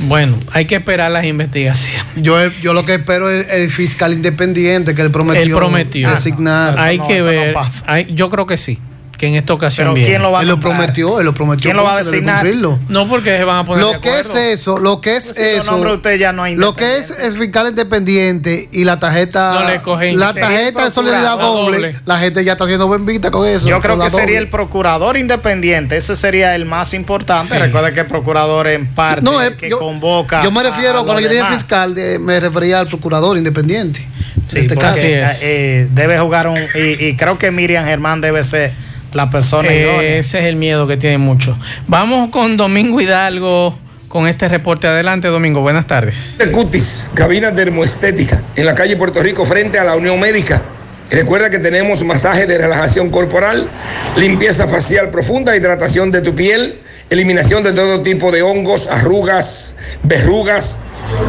Bueno, 0.00 0.38
hay 0.52 0.64
que 0.66 0.76
esperar 0.76 1.10
las 1.10 1.24
investigaciones. 1.24 2.04
Yo, 2.16 2.36
yo 2.62 2.72
lo 2.72 2.84
que 2.84 2.94
espero 2.94 3.30
es 3.30 3.46
el 3.50 3.70
fiscal 3.70 4.12
independiente 4.12 4.94
que 4.94 5.02
él 5.02 5.10
prometió, 5.10 5.42
Él 5.42 5.52
prometió. 5.52 6.10
designar. 6.10 6.78
hay 6.78 6.98
no, 6.98 7.06
que 7.08 7.18
no 7.20 7.24
ver. 7.26 7.54
hay- 7.86 8.14
yo 8.14 8.28
creo 8.28 8.46
que 8.46 8.56
sí, 8.56 8.78
que 9.16 9.26
en 9.28 9.34
esta 9.36 9.52
ocasión 9.54 9.86
Pero 9.86 9.94
viene. 9.94 10.08
¿quién 10.08 10.22
lo 10.22 10.32
va 10.32 10.38
a 10.40 10.42
él 10.42 10.48
lo 10.48 10.58
prometió, 10.60 11.18
él 11.20 11.26
lo 11.26 11.34
prometió. 11.34 11.62
¿Quién 11.64 11.76
lo 11.76 11.84
va 11.84 11.96
a 11.96 12.02
designar? 12.02 12.46
No, 12.88 13.08
porque 13.08 13.36
se 13.36 13.44
van 13.44 13.58
a 13.58 13.64
poner 13.64 13.84
de 13.84 13.92
Lo 13.92 14.00
que 14.00 14.18
es 14.20 14.34
eso, 14.34 14.78
lo 14.78 15.00
que 15.00 15.16
es 15.16 15.24
Si 15.28 15.42
eso, 15.42 15.76
usted 15.76 16.18
ya 16.18 16.32
no 16.32 16.42
hay 16.42 16.56
lo 16.56 16.74
que 16.74 16.98
es, 16.98 17.10
es 17.10 17.36
fiscal 17.36 17.68
independiente 17.68 18.68
y 18.72 18.84
la 18.84 18.98
tarjeta, 18.98 19.52
No 19.60 19.68
le 19.68 19.80
cogen. 19.82 20.18
la 20.18 20.32
tarjeta 20.34 20.84
de 20.84 20.90
solidaridad 20.90 21.38
doble, 21.38 21.76
doble. 21.76 21.96
la 22.04 22.18
gente 22.18 22.44
ya 22.44 22.52
está 22.52 22.64
haciendo 22.64 22.86
buen 22.86 23.06
vista 23.06 23.30
con 23.30 23.46
eso. 23.46 23.68
Yo 23.68 23.80
creo 23.80 23.98
que 23.98 24.10
sería 24.10 24.38
el 24.38 24.48
procurador 24.48 25.16
independiente. 25.16 25.96
Ese 25.96 26.16
sería 26.16 26.54
el 26.54 26.64
más 26.64 26.94
importante. 26.94 27.54
Sí. 27.54 27.58
Recuerda 27.58 27.92
que 27.92 28.00
el 28.00 28.06
procurador 28.06 28.66
en 28.68 28.86
parte 28.86 29.22
No, 29.22 29.40
el 29.40 29.52
es- 29.52 29.58
que 29.58 29.70
yo, 29.70 29.78
convoca. 29.78 30.42
yo 30.42 30.50
me 30.50 30.62
refiero, 30.62 31.00
a 31.00 31.04
cuando 31.04 31.20
yo 31.20 31.28
dije 31.28 31.42
demás. 31.42 31.54
fiscal, 31.54 31.94
de- 31.94 32.18
me 32.18 32.40
refería 32.40 32.80
al 32.80 32.88
procurador 32.88 33.36
independiente. 33.36 34.06
Sí, 34.46 34.58
en 34.58 34.62
este 34.64 34.76
caso. 34.76 34.98
Es. 34.98 35.40
eh, 35.42 35.88
debe 35.92 36.18
jugar 36.18 36.48
un. 36.48 36.58
Y, 36.74 37.04
y 37.06 37.16
creo 37.16 37.38
que 37.38 37.50
Miriam 37.50 37.84
Germán 37.84 38.20
debe 38.20 38.44
ser 38.44 38.72
la 39.14 39.30
persona 39.30 39.68
Eh, 39.70 39.80
idónea. 39.82 40.16
ese 40.18 40.38
es 40.40 40.44
el 40.44 40.56
miedo 40.56 40.86
que 40.86 40.96
tienen 40.96 41.20
muchos. 41.20 41.56
Vamos 41.86 42.30
con 42.30 42.56
Domingo 42.56 43.00
Hidalgo 43.00 43.78
con 44.08 44.26
este 44.26 44.48
reporte. 44.48 44.86
Adelante, 44.86 45.28
Domingo. 45.28 45.60
Buenas 45.60 45.86
tardes. 45.86 46.36
de 46.38 46.50
Cutis, 46.52 47.10
cabina 47.14 47.50
dermoestética, 47.50 48.40
en 48.56 48.66
la 48.66 48.74
calle 48.74 48.96
Puerto 48.96 49.22
Rico, 49.22 49.44
frente 49.44 49.78
a 49.78 49.84
la 49.84 49.94
Unión 49.96 50.18
Médica. 50.20 50.62
Recuerda 51.10 51.50
que 51.50 51.58
tenemos 51.58 52.02
masaje 52.02 52.46
de 52.46 52.56
relajación 52.58 53.10
corporal, 53.10 53.68
limpieza 54.16 54.66
facial 54.66 55.10
profunda, 55.10 55.54
hidratación 55.54 56.10
de 56.10 56.22
tu 56.22 56.34
piel, 56.34 56.78
eliminación 57.10 57.62
de 57.62 57.72
todo 57.72 58.00
tipo 58.02 58.32
de 58.32 58.42
hongos, 58.42 58.88
arrugas, 58.88 59.76
verrugas, 60.02 60.78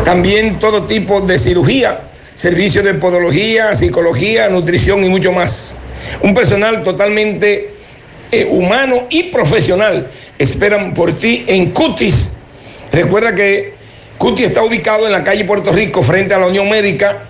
también 0.06 0.60
todo 0.60 0.84
tipo 0.84 1.22
de 1.22 1.38
cirugía, 1.38 2.00
servicio 2.36 2.82
de 2.84 2.94
podología, 2.96 3.76
psicología, 3.76 4.48
nutrición 4.50 5.04
y 5.04 5.10
mucho 5.10 5.32
más. 5.34 5.78
Un 6.22 6.34
personal 6.34 6.84
totalmente 6.84 7.75
eh, 8.32 8.48
humano 8.50 9.04
y 9.10 9.24
profesional 9.24 10.10
esperan 10.38 10.94
por 10.94 11.14
ti 11.14 11.44
en 11.48 11.72
Cutis. 11.72 12.34
Recuerda 12.92 13.34
que 13.34 13.74
Cutis 14.18 14.48
está 14.48 14.64
ubicado 14.64 15.06
en 15.06 15.12
la 15.12 15.24
calle 15.24 15.46
Puerto 15.46 15.72
Rico 15.72 16.02
frente 16.02 16.34
a 16.34 16.40
la 16.40 16.48
Unión 16.48 16.70
Médica 16.70 17.26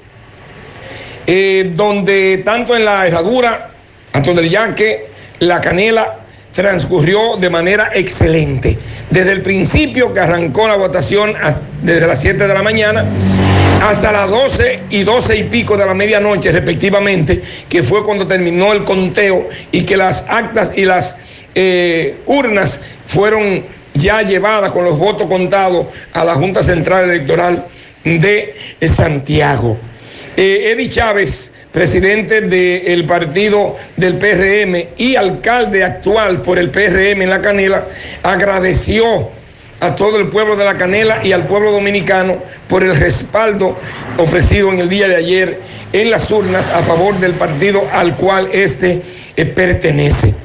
eh, 1.27 1.71
donde 1.75 2.41
tanto 2.45 2.75
en 2.75 2.85
la 2.85 3.07
herradura, 3.07 3.71
Anto 4.13 4.33
del 4.33 4.49
Yaque, 4.49 5.07
la 5.39 5.59
canela, 5.59 6.19
transcurrió 6.53 7.35
de 7.37 7.49
manera 7.49 7.91
excelente. 7.93 8.77
Desde 9.09 9.31
el 9.33 9.41
principio 9.41 10.13
que 10.13 10.21
arrancó 10.21 10.67
la 10.67 10.77
votación, 10.77 11.33
desde 11.81 12.07
las 12.07 12.21
7 12.21 12.47
de 12.47 12.53
la 12.53 12.63
mañana, 12.63 13.05
hasta 13.83 14.11
las 14.11 14.29
12 14.29 14.79
y 14.89 15.03
12 15.03 15.37
y 15.37 15.43
pico 15.43 15.77
de 15.77 15.85
la 15.85 15.93
medianoche 15.93 16.51
respectivamente, 16.51 17.41
que 17.67 17.83
fue 17.83 18.03
cuando 18.03 18.25
terminó 18.25 18.71
el 18.71 18.85
conteo 18.85 19.49
y 19.71 19.83
que 19.83 19.97
las 19.97 20.25
actas 20.29 20.71
y 20.75 20.85
las 20.85 21.17
eh, 21.53 22.15
urnas 22.25 22.81
fueron 23.05 23.63
ya 23.95 24.21
llevadas 24.21 24.71
con 24.71 24.83
los 24.83 24.97
votos 24.97 25.27
contados 25.27 25.87
a 26.13 26.23
la 26.23 26.35
Junta 26.35 26.61
Central 26.61 27.09
Electoral 27.09 27.65
de 28.03 28.55
Santiago. 28.87 29.77
Eh, 30.37 30.71
Eddie 30.71 30.89
Chávez, 30.89 31.53
presidente 31.71 32.41
del 32.41 33.05
partido 33.05 33.75
del 33.95 34.17
PRM 34.17 34.89
y 34.97 35.15
alcalde 35.15 35.83
actual 35.83 36.41
por 36.41 36.59
el 36.59 36.69
PRM 36.69 37.21
en 37.21 37.29
La 37.29 37.41
Canela, 37.41 37.87
agradeció 38.21 39.29
a 39.79 39.95
todo 39.95 40.17
el 40.17 40.27
pueblo 40.27 40.55
de 40.55 40.65
La 40.65 40.77
Canela 40.77 41.25
y 41.25 41.31
al 41.31 41.45
pueblo 41.45 41.71
dominicano 41.71 42.37
por 42.67 42.83
el 42.83 42.95
respaldo 42.95 43.77
ofrecido 44.17 44.71
en 44.71 44.79
el 44.79 44.89
día 44.89 45.07
de 45.07 45.15
ayer 45.15 45.59
en 45.93 46.11
las 46.11 46.29
urnas 46.31 46.69
a 46.69 46.81
favor 46.81 47.17
del 47.19 47.33
partido 47.33 47.85
al 47.91 48.15
cual 48.15 48.49
este 48.51 49.01
eh, 49.35 49.45
pertenece. 49.45 50.44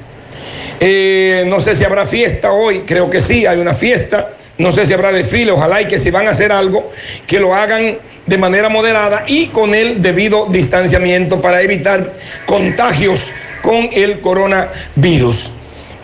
Eh, 0.83 1.45
no 1.47 1.61
sé 1.61 1.76
si 1.76 1.85
habrá 1.85 2.07
fiesta 2.07 2.53
hoy, 2.53 2.81
creo 2.87 3.11
que 3.11 3.20
sí, 3.20 3.45
hay 3.45 3.59
una 3.59 3.74
fiesta. 3.74 4.31
No 4.57 4.72
sé 4.72 4.87
si 4.87 4.93
habrá 4.93 5.12
desfile, 5.12 5.53
ojalá 5.53 5.83
y 5.83 5.87
que 5.87 5.99
si 5.99 6.11
van 6.11 6.26
a 6.26 6.31
hacer 6.31 6.53
algo, 6.53 6.91
que 7.26 7.39
lo 7.39 7.55
hagan 7.55 7.99
de 8.26 8.39
manera 8.39 8.68
moderada 8.68 9.24
y 9.26 9.49
con 9.49 9.74
el 9.74 10.03
debido 10.03 10.47
distanciamiento 10.47 11.41
para 11.41 11.62
evitar 11.62 12.12
contagios 12.47 13.33
con 13.62 13.89
el 13.93 14.20
coronavirus. 14.20 15.53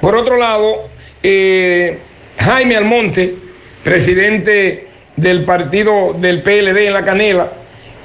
Por 0.00 0.16
otro 0.16 0.36
lado, 0.36 0.88
eh, 1.22 1.98
Jaime 2.38 2.76
Almonte, 2.76 3.34
presidente 3.82 4.88
del 5.16 5.44
partido 5.44 6.14
del 6.14 6.42
PLD 6.42 6.86
en 6.86 6.92
La 6.92 7.04
Canela, 7.04 7.52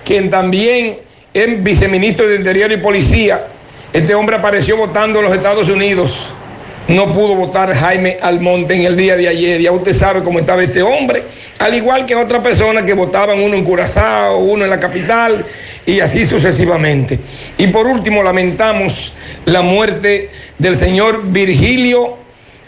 quien 0.05 0.29
también 0.29 0.99
es 1.33 1.63
viceministro 1.63 2.27
de 2.27 2.35
Interior 2.35 2.71
y 2.71 2.77
Policía, 2.77 3.47
este 3.93 4.15
hombre 4.15 4.37
apareció 4.37 4.77
votando 4.77 5.19
en 5.19 5.25
los 5.25 5.33
Estados 5.33 5.69
Unidos 5.69 6.33
no 6.91 7.11
pudo 7.13 7.35
votar 7.35 7.73
Jaime 7.73 8.17
Almonte 8.21 8.75
en 8.75 8.83
el 8.83 8.97
día 8.97 9.15
de 9.15 9.27
ayer. 9.27 9.61
Ya 9.61 9.71
usted 9.71 9.93
sabe 9.93 10.21
cómo 10.23 10.39
estaba 10.39 10.63
este 10.63 10.81
hombre. 10.81 11.23
al 11.59 11.73
igual 11.75 12.05
que 12.05 12.15
otras 12.15 12.41
personas 12.41 12.83
que 12.83 12.93
votaban 12.93 13.39
uno 13.41 13.55
en 13.55 13.63
Curazao, 13.63 14.39
uno 14.39 14.63
en 14.63 14.69
la 14.69 14.79
capital 14.79 15.45
y 15.85 15.99
así 15.99 16.25
sucesivamente. 16.25 17.19
Y 17.57 17.67
por 17.67 17.87
último, 17.87 18.23
lamentamos 18.23 19.13
la 19.45 19.61
muerte 19.61 20.29
del 20.57 20.75
señor 20.75 21.23
Virgilio, 21.31 22.17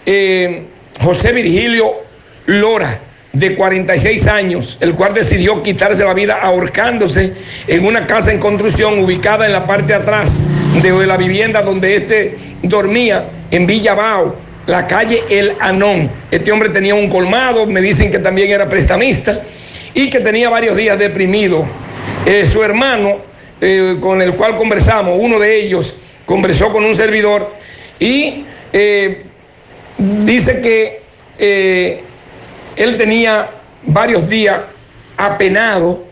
eh, 0.06 0.66
José 1.02 1.32
Virgilio 1.32 1.94
Lora 2.46 3.00
de 3.32 3.56
46 3.56 4.28
años, 4.28 4.78
el 4.80 4.94
cual 4.94 5.14
decidió 5.14 5.64
quitarse 5.64 6.06
la 6.06 6.14
vida 6.14 6.36
ahorcándose 6.42 7.34
en 7.68 7.86
una 7.86 8.06
casa 8.06 8.32
en 8.32 8.40
construcción 8.40 9.00
ubicada 9.00 9.48
en 9.48 9.54
la 9.54 9.66
parte 9.66 9.88
de 9.88 9.96
atrás 9.96 10.40
de 10.82 11.08
la 11.08 11.18
vivienda 11.18 11.64
donde 11.64 11.96
este 11.96 12.38
dormía 12.62 13.26
en 13.54 13.68
Villa 13.68 13.94
Bao, 13.94 14.36
la 14.66 14.88
calle 14.88 15.24
El 15.30 15.56
Anón. 15.60 16.10
Este 16.32 16.52
hombre 16.52 16.70
tenía 16.70 16.96
un 16.96 17.08
colmado, 17.08 17.68
me 17.68 17.82
dicen 17.82 18.10
que 18.10 18.18
también 18.18 18.50
era 18.50 18.68
prestamista 18.68 19.42
y 19.94 20.10
que 20.10 20.20
tenía 20.22 20.50
varios 20.50 20.76
días 20.76 20.98
deprimido. 20.98 21.64
Eh, 22.26 22.48
su 22.48 22.64
hermano, 22.64 23.18
eh, 23.62 23.98
con 24.00 24.24
el 24.24 24.34
cual 24.34 24.58
conversamos, 24.58 25.18
uno 25.20 25.38
de 25.38 25.62
ellos 25.62 25.98
conversó 26.26 26.72
con 26.72 26.84
un 26.84 26.96
servidor 26.96 27.54
y 28.00 28.44
eh, 28.72 29.22
dice 30.00 30.60
que 30.60 31.04
él 32.76 32.98
tenía 32.98 33.52
varios 33.84 34.28
días 34.28 34.62
apenado. 35.16 36.06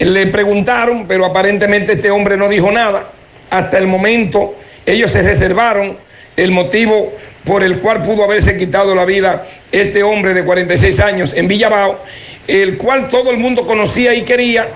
Le 0.00 0.26
preguntaron, 0.26 1.06
pero 1.06 1.24
aparentemente 1.24 1.92
este 1.92 2.10
hombre 2.10 2.36
no 2.36 2.48
dijo 2.48 2.72
nada. 2.72 3.12
Hasta 3.48 3.78
el 3.78 3.86
momento 3.86 4.56
ellos 4.84 5.12
se 5.12 5.22
reservaron 5.22 6.07
el 6.38 6.52
motivo 6.52 7.12
por 7.44 7.62
el 7.64 7.78
cual 7.80 8.02
pudo 8.02 8.24
haberse 8.24 8.56
quitado 8.56 8.94
la 8.94 9.04
vida 9.04 9.46
este 9.72 10.02
hombre 10.02 10.34
de 10.34 10.44
46 10.44 11.00
años 11.00 11.34
en 11.34 11.48
Villabao, 11.48 12.02
el 12.46 12.78
cual 12.78 13.08
todo 13.08 13.30
el 13.30 13.38
mundo 13.38 13.66
conocía 13.66 14.14
y 14.14 14.22
quería, 14.22 14.68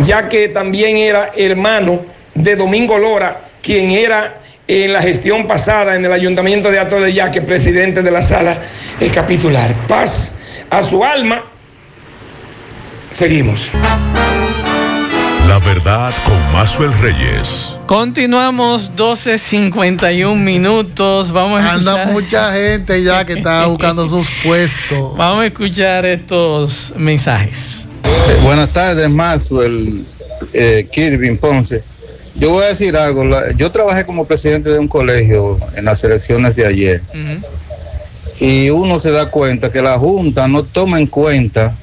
ya 0.00 0.28
que 0.28 0.48
también 0.48 0.96
era 0.96 1.30
hermano 1.36 2.04
de 2.34 2.56
Domingo 2.56 2.98
Lora, 2.98 3.40
quien 3.62 3.92
era 3.92 4.40
en 4.66 4.92
la 4.92 5.00
gestión 5.00 5.46
pasada 5.46 5.94
en 5.94 6.04
el 6.04 6.12
ayuntamiento 6.12 6.70
de 6.70 6.78
Ato 6.78 7.00
de 7.00 7.12
Yaque, 7.12 7.42
presidente 7.42 8.02
de 8.02 8.10
la 8.10 8.20
sala 8.20 8.58
capitular. 9.14 9.72
Paz 9.86 10.34
a 10.68 10.82
su 10.82 11.04
alma. 11.04 11.44
Seguimos. 13.12 13.70
La 15.46 15.58
verdad 15.60 16.12
con 16.26 16.52
Mazuel 16.52 16.92
Reyes. 17.00 17.77
Continuamos 17.88 18.92
12.51 18.96 20.36
minutos. 20.36 21.32
Vamos 21.32 21.58
a 21.58 21.72
Anda 21.72 22.04
mucha 22.08 22.52
gente 22.52 23.02
ya 23.02 23.24
que 23.24 23.32
está 23.32 23.64
buscando 23.66 24.06
sus 24.06 24.28
puestos. 24.44 25.16
Vamos 25.16 25.40
a 25.40 25.46
escuchar 25.46 26.04
estos 26.04 26.92
mensajes. 26.96 27.88
Eh, 28.04 28.40
buenas 28.42 28.68
tardes, 28.74 29.08
Maxwell, 29.08 30.04
eh, 30.52 30.86
Kirby 30.92 31.34
Ponce. 31.38 31.82
Yo 32.34 32.50
voy 32.50 32.64
a 32.64 32.68
decir 32.68 32.94
algo. 32.94 33.24
Yo 33.56 33.72
trabajé 33.72 34.04
como 34.04 34.26
presidente 34.26 34.68
de 34.68 34.78
un 34.78 34.88
colegio 34.88 35.58
en 35.74 35.86
las 35.86 36.04
elecciones 36.04 36.54
de 36.56 36.66
ayer. 36.66 37.02
Y 38.38 38.68
uno 38.68 38.98
se 38.98 39.12
da 39.12 39.30
cuenta 39.30 39.72
que 39.72 39.80
la 39.80 39.96
Junta 39.98 40.46
no 40.46 40.62
toma 40.62 40.98
en 40.98 41.06
cuenta 41.06 41.74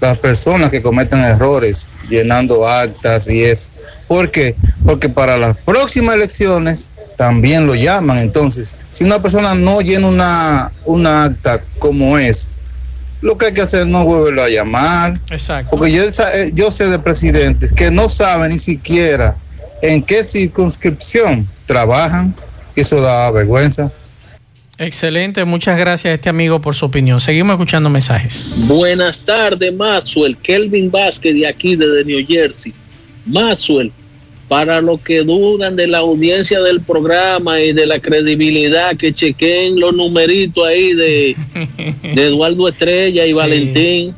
las 0.00 0.18
personas 0.18 0.70
que 0.70 0.82
cometen 0.82 1.20
errores 1.20 1.92
llenando 2.08 2.66
actas 2.66 3.28
y 3.28 3.44
eso. 3.44 3.70
¿Por 4.06 4.30
qué? 4.30 4.54
Porque 4.84 5.08
para 5.08 5.36
las 5.36 5.56
próximas 5.58 6.14
elecciones 6.14 6.90
también 7.16 7.66
lo 7.66 7.74
llaman. 7.74 8.18
Entonces, 8.18 8.76
si 8.90 9.04
una 9.04 9.20
persona 9.20 9.54
no 9.54 9.80
llena 9.80 10.08
una, 10.08 10.72
una 10.84 11.24
acta 11.24 11.60
como 11.78 12.18
es, 12.18 12.50
lo 13.22 13.38
que 13.38 13.46
hay 13.46 13.52
que 13.54 13.62
hacer 13.62 13.80
es 13.80 13.86
no 13.86 14.04
volverlo 14.04 14.42
a 14.42 14.48
llamar. 14.48 15.14
Exacto. 15.30 15.70
Porque 15.70 15.92
yo, 15.92 16.02
eh, 16.02 16.50
yo 16.54 16.70
sé 16.70 16.88
de 16.88 16.98
presidentes 16.98 17.72
que 17.72 17.90
no 17.90 18.08
saben 18.08 18.50
ni 18.50 18.58
siquiera 18.58 19.36
en 19.82 20.02
qué 20.02 20.22
circunscripción 20.22 21.48
trabajan. 21.64 22.34
Eso 22.74 23.00
da 23.00 23.30
vergüenza. 23.30 23.90
Excelente, 24.78 25.44
muchas 25.44 25.78
gracias 25.78 26.10
a 26.10 26.14
este 26.14 26.28
amigo 26.28 26.60
por 26.60 26.74
su 26.74 26.84
opinión. 26.84 27.20
Seguimos 27.20 27.54
escuchando 27.54 27.88
mensajes. 27.88 28.50
Buenas 28.68 29.18
tardes, 29.18 29.72
Maxwell. 29.74 30.36
Kelvin 30.36 30.90
Vázquez 30.90 31.34
de 31.34 31.46
aquí, 31.46 31.76
desde 31.76 32.04
New 32.04 32.26
Jersey. 32.26 32.74
Maxwell, 33.24 33.90
para 34.48 34.82
los 34.82 35.00
que 35.00 35.22
dudan 35.22 35.76
de 35.76 35.86
la 35.86 35.98
audiencia 35.98 36.60
del 36.60 36.82
programa 36.82 37.60
y 37.60 37.72
de 37.72 37.86
la 37.86 37.98
credibilidad, 37.98 38.96
que 38.96 39.12
chequen 39.12 39.80
los 39.80 39.94
numeritos 39.94 40.66
ahí 40.66 40.92
de, 40.92 41.36
de 42.14 42.26
Eduardo 42.26 42.68
Estrella 42.68 43.24
y 43.24 43.32
Valentín 43.34 44.14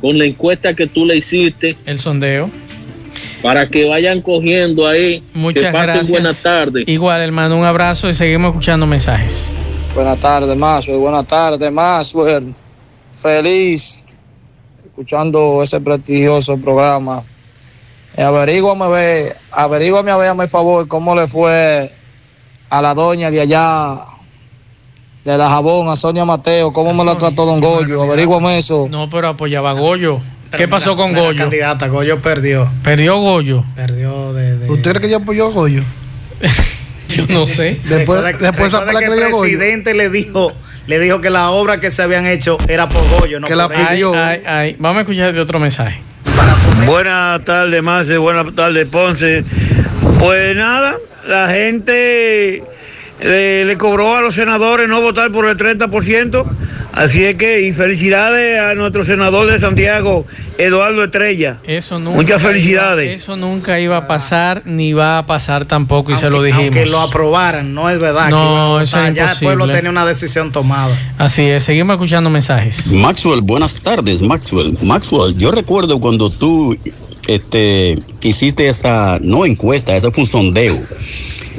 con 0.00 0.18
la 0.18 0.24
encuesta 0.24 0.74
que 0.74 0.86
tú 0.86 1.04
le 1.06 1.16
hiciste. 1.16 1.76
El 1.86 1.98
sondeo 1.98 2.50
para 3.42 3.66
que 3.66 3.84
vayan 3.86 4.22
cogiendo 4.22 4.86
ahí. 4.86 5.22
Muchas 5.34 5.64
que 5.64 5.72
pasen 5.72 5.86
gracias. 5.86 6.10
Buenas 6.10 6.42
tardes. 6.42 6.84
Igual, 6.86 7.20
hermano, 7.20 7.56
un 7.56 7.64
abrazo 7.64 8.08
y 8.08 8.14
seguimos 8.14 8.50
escuchando 8.50 8.86
mensajes. 8.86 9.52
Buenas 9.94 10.18
tardes, 10.18 10.56
Maswell. 10.56 10.98
Buenas 10.98 11.26
tardes, 11.26 11.70
Maswell. 11.70 12.54
Feliz 13.12 14.04
escuchando 14.84 15.60
ese 15.62 15.80
prestigioso 15.80 16.56
programa. 16.56 17.22
Y 18.16 18.20
averíguame, 18.22 18.88
ve, 18.88 19.36
averíguame 19.50 20.12
a 20.12 20.16
ver, 20.16 20.28
a 20.28 20.34
mi 20.34 20.46
favor, 20.46 20.86
cómo 20.86 21.16
le 21.16 21.26
fue 21.26 21.92
a 22.70 22.80
la 22.80 22.94
doña 22.94 23.28
de 23.30 23.40
allá, 23.40 24.04
de 25.24 25.36
la 25.36 25.48
jabón, 25.48 25.88
a 25.88 25.96
Sonia 25.96 26.24
Mateo, 26.24 26.72
cómo 26.72 26.92
me 26.92 27.04
la 27.04 27.18
trató 27.18 27.44
Don 27.44 27.60
Goyo. 27.60 28.02
Averíguame 28.04 28.58
eso. 28.58 28.86
No, 28.88 29.10
pero 29.10 29.28
apoyaba 29.28 29.70
a 29.70 29.74
Goyo. 29.74 30.20
¿Qué 30.56 30.68
pasó 30.68 30.96
con 30.96 31.12
Goyo? 31.12 31.38
candidata, 31.38 31.88
Goyo 31.88 32.18
perdió. 32.20 32.70
¿Perdió 32.82 33.18
Goyo? 33.18 33.64
Perdió 33.74 34.32
de. 34.32 34.58
de... 34.58 34.70
¿Usted 34.70 34.90
cree 34.90 35.02
que 35.02 35.08
ya 35.08 35.16
apoyó 35.18 35.46
a 35.46 35.50
Goyo? 35.50 35.82
Yo 37.08 37.26
no 37.28 37.46
sé. 37.46 37.80
Después, 37.84 38.22
Después, 38.24 38.38
después 38.38 38.72
de, 38.72 38.78
después 38.78 38.86
de 38.86 38.98
que 38.98 39.26
el 39.26 39.30
presidente 39.30 39.94
le 39.94 40.10
dijo, 40.10 40.52
le 40.86 40.98
dijo 40.98 41.20
que 41.20 41.30
la 41.30 41.50
obra 41.50 41.78
que 41.78 41.90
se 41.90 42.02
habían 42.02 42.26
hecho 42.26 42.58
era 42.68 42.88
por 42.88 43.08
Goyo, 43.08 43.40
no 43.40 43.46
que 43.46 43.54
por 43.54 43.70
la 43.70 43.88
pidió. 43.88 44.12
Ay, 44.14 44.20
ay, 44.20 44.42
ay. 44.46 44.76
Vamos 44.78 44.98
a 44.98 45.00
escuchar 45.02 45.32
de 45.32 45.40
otro 45.40 45.60
mensaje. 45.60 46.00
Buenas 46.86 47.44
tardes, 47.44 47.82
Marce. 47.82 48.18
Buenas 48.18 48.54
tardes, 48.54 48.86
Ponce. 48.88 49.44
Pues 50.18 50.56
nada, 50.56 50.96
la 51.26 51.48
gente 51.48 52.62
le, 53.20 53.64
le, 53.64 53.78
cobró 53.78 54.16
a 54.16 54.20
los 54.20 54.34
senadores 54.34 54.88
no 54.88 55.00
votar 55.00 55.30
por 55.30 55.46
el 55.46 55.56
30%. 55.56 56.44
Así 56.92 57.24
es 57.24 57.34
que, 57.34 57.62
y 57.62 57.72
felicidades 57.72 58.60
a 58.60 58.74
nuestro 58.74 59.04
senador 59.04 59.50
de 59.50 59.58
Santiago, 59.58 60.26
Eduardo 60.58 61.02
Estrella. 61.02 61.58
Eso 61.64 61.98
nunca 61.98 62.16
Muchas 62.16 62.42
felicidades. 62.42 63.06
Iba, 63.06 63.16
eso 63.16 63.36
nunca 63.36 63.80
iba 63.80 63.96
a 63.96 64.06
pasar, 64.06 64.62
ni 64.64 64.92
va 64.92 65.18
a 65.18 65.26
pasar 65.26 65.66
tampoco, 65.66 66.12
y 66.12 66.14
aunque, 66.14 66.26
se 66.26 66.30
lo 66.30 66.40
dijimos. 66.40 66.70
Que 66.70 66.86
lo 66.86 67.00
aprobaran, 67.00 67.74
no 67.74 67.90
es 67.90 67.98
verdad. 67.98 68.30
No, 68.30 68.76
que 68.78 68.84
eso 68.84 69.04
es 69.04 69.14
ya 69.14 69.32
el 69.32 69.38
pueblo 69.38 69.68
tenía 69.68 69.90
una 69.90 70.06
decisión 70.06 70.52
tomada. 70.52 70.96
Así 71.18 71.42
es, 71.42 71.64
seguimos 71.64 71.94
escuchando 71.94 72.30
mensajes. 72.30 72.92
Maxwell, 72.92 73.40
buenas 73.40 73.74
tardes, 73.74 74.22
Maxwell. 74.22 74.76
Maxwell, 74.82 75.36
yo 75.36 75.50
recuerdo 75.50 75.98
cuando 75.98 76.30
tú 76.30 76.76
este, 77.26 77.98
hiciste 78.22 78.68
esa, 78.68 79.18
no 79.20 79.44
encuesta, 79.44 79.96
ese 79.96 80.12
fue 80.12 80.22
un 80.22 80.28
sondeo, 80.28 80.78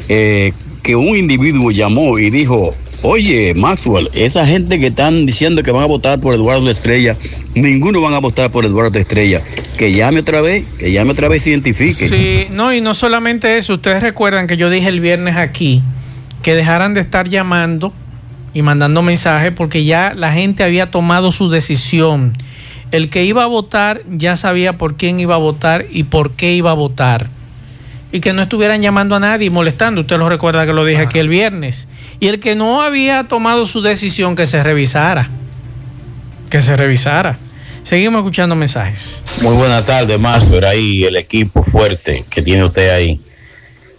eh, 0.08 0.54
que 0.86 0.96
un 0.96 1.18
individuo 1.18 1.72
llamó 1.72 2.20
y 2.20 2.30
dijo, 2.30 2.72
Oye, 3.02 3.56
Maxwell, 3.56 4.08
esa 4.14 4.46
gente 4.46 4.80
que 4.80 4.88
están 4.88 5.26
diciendo 5.26 5.64
que 5.64 5.72
van 5.72 5.82
a 5.82 5.88
votar 5.88 6.20
por 6.20 6.36
Eduardo 6.36 6.70
Estrella, 6.70 7.18
ninguno 7.56 8.02
van 8.02 8.14
a 8.14 8.20
votar 8.20 8.52
por 8.52 8.66
Eduardo 8.66 9.00
Estrella. 9.00 9.42
Que 9.78 9.92
llame 9.92 10.20
otra 10.20 10.42
vez, 10.42 10.64
que 10.78 10.92
llame 10.92 11.12
otra 11.12 11.28
vez 11.28 11.48
y 11.48 11.50
identifique. 11.50 12.08
Sí, 12.08 12.48
no, 12.52 12.72
y 12.72 12.82
no 12.82 12.94
solamente 12.94 13.58
eso. 13.58 13.74
Ustedes 13.74 14.04
recuerdan 14.04 14.46
que 14.46 14.58
yo 14.58 14.70
dije 14.70 14.88
el 14.88 15.00
viernes 15.00 15.38
aquí 15.38 15.82
que 16.44 16.54
dejaran 16.54 16.94
de 16.94 17.02
estar 17.02 17.30
llamando 17.30 17.92
y 18.54 18.62
mandando 18.62 19.02
mensajes 19.02 19.52
porque 19.52 19.86
ya 19.86 20.14
la 20.16 20.32
gente 20.32 20.64
había 20.64 20.92
tomado 20.92 21.32
su 21.32 21.50
decisión. 21.50 22.34
El 22.92 23.10
que 23.10 23.26
iba 23.26 23.42
a 23.42 23.48
votar 23.48 24.04
ya 24.08 24.38
sabía 24.38 24.78
por 24.78 24.98
quién 24.98 25.20
iba 25.20 25.34
a 25.34 25.40
votar 25.40 25.88
y 25.92 26.04
por 26.04 26.32
qué 26.32 26.54
iba 26.54 26.70
a 26.70 26.76
votar 26.76 27.30
y 28.16 28.22
que 28.22 28.32
no 28.32 28.44
estuvieran 28.44 28.82
llamando 28.82 29.14
a 29.18 29.20
nadie 29.20 29.48
y 29.48 29.50
molestando. 29.50 30.00
Usted 30.00 30.18
lo 30.18 30.30
recuerda 30.30 30.66
que 30.66 30.72
lo 30.72 30.86
dije 30.86 31.02
aquí 31.02 31.20
el 31.20 31.28
viernes. 31.28 31.90
Y 32.22 32.30
el 32.30 32.40
que 32.40 32.56
no 32.56 32.82
había 32.82 33.26
tomado 33.28 33.66
su 33.66 33.82
decisión, 33.82 34.38
que 34.38 34.46
se 34.46 34.64
revisara. 34.64 35.30
Que 36.50 36.62
se 36.62 36.78
revisara. 36.78 37.38
Seguimos 37.84 38.20
escuchando 38.20 38.56
mensajes. 38.56 39.22
Muy 39.42 39.54
buenas 39.58 39.86
tardes, 39.88 40.18
Master, 40.18 40.64
ahí 40.64 41.04
el 41.04 41.18
equipo 41.18 41.62
fuerte 41.62 42.24
que 42.30 42.42
tiene 42.42 42.64
usted 42.64 42.90
ahí. 42.92 43.20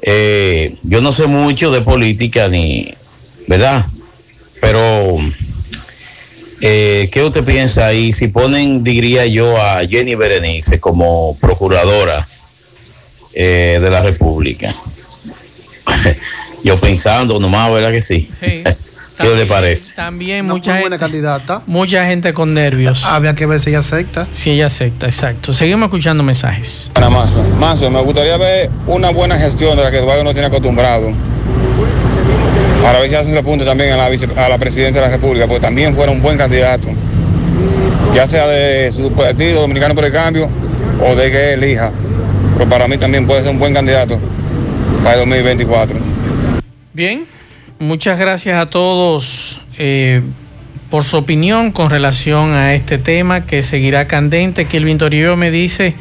Eh, 0.01 0.77
yo 0.83 1.03
no 1.03 1.13
sé 1.13 1.27
mucho 1.27 1.71
de 1.71 1.83
política 1.83 2.49
ni, 2.49 2.95
¿verdad? 3.49 3.85
Pero, 4.63 5.19
eh, 6.63 7.11
¿qué 7.13 7.23
usted 7.23 7.45
piensa 7.45 7.87
ahí? 7.87 8.15
Si 8.15 8.29
ponen, 8.29 8.83
diría 8.83 9.27
yo, 9.27 9.61
a 9.61 9.87
Jenny 9.87 10.15
Berenice 10.15 10.81
como 10.81 11.37
procuradora 11.39 12.27
eh, 13.37 13.79
de 13.81 13.91
la 13.91 14.03
República. 14.03 14.75
Yo 16.65 16.77
pensando 16.81 17.39
nomás, 17.39 17.71
¿verdad 17.71 17.91
que 17.93 18.01
sí? 18.03 18.29
sí. 18.41 18.65
¿Qué 19.19 19.35
le 19.35 19.47
parece? 19.47 19.97
También 19.97 20.45
mucha 20.45 20.73
muy 20.73 20.81
buena 20.81 20.97
gente, 20.99 21.07
candidata. 21.07 21.63
mucha 21.67 22.05
gente 22.07 22.35
con 22.35 22.53
nervios. 22.53 23.03
Había 23.07 23.35
que 23.35 23.47
ver 23.47 23.59
si 23.61 23.71
ella 23.71 23.79
acepta. 23.79 24.27
Si 24.31 24.51
ella 24.51 24.67
acepta, 24.67 25.07
exacto. 25.07 25.55
Seguimos 25.55 25.87
escuchando 25.87 26.23
mensajes. 26.23 26.91
Para 26.93 27.09
Mazo. 27.09 27.43
Mazo, 27.59 27.91
me 27.91 28.03
gustaría 28.03 28.37
ver 28.37 28.69
una 28.87 29.09
buena 29.11 29.39
gestión 29.39 29.75
de 29.79 29.85
la 29.85 29.91
que 29.91 29.99
Eduardo 30.01 30.23
no 30.23 30.33
tiene 30.35 30.49
acostumbrado. 30.49 31.11
Para 32.83 33.01
ver 33.01 33.09
si 33.09 33.15
hace 33.17 33.31
un 33.31 33.37
repunte 33.37 33.65
también 33.65 33.93
a 33.93 33.97
la, 33.97 34.11
vice- 34.11 34.29
a 34.39 34.51
la 34.51 34.59
presidencia 34.59 35.01
de 35.01 35.09
la 35.09 35.15
República, 35.17 35.47
porque 35.47 35.61
también 35.63 35.95
fuera 35.95 36.13
un 36.13 36.21
buen 36.21 36.37
candidato. 36.37 36.89
Ya 38.15 38.27
sea 38.27 38.47
de 38.47 38.93
su 38.93 39.13
partido 39.13 39.63
Dominicano 39.63 39.95
por 39.95 40.05
el 40.05 40.13
Cambio 40.13 40.47
o 41.03 41.15
de 41.17 41.31
que 41.31 41.53
elija. 41.55 41.91
Pero 42.57 42.69
para 42.69 42.89
mí 42.89 42.97
también 42.99 43.27
puede 43.27 43.43
ser 43.43 43.51
un 43.51 43.59
buen 43.59 43.75
candidato 43.75 44.19
para 45.03 45.15
el 45.15 45.21
2024. 45.21 45.99
Bien, 46.93 47.27
muchas 47.79 48.19
gracias 48.19 48.59
a 48.59 48.67
todos 48.71 49.61
eh, 49.79 50.23
por 50.91 51.05
su 51.05 51.17
opinión 51.19 51.73
con 51.73 51.91
relación 51.91 52.55
a 52.55 52.75
este 52.75 52.99
tema 52.99 53.45
que 53.45 53.63
seguirá 53.63 54.07
candente. 54.07 54.67
Kelvin 54.67 54.97
Toribio 54.99 55.37
me 55.37 55.51
dice 55.51 55.95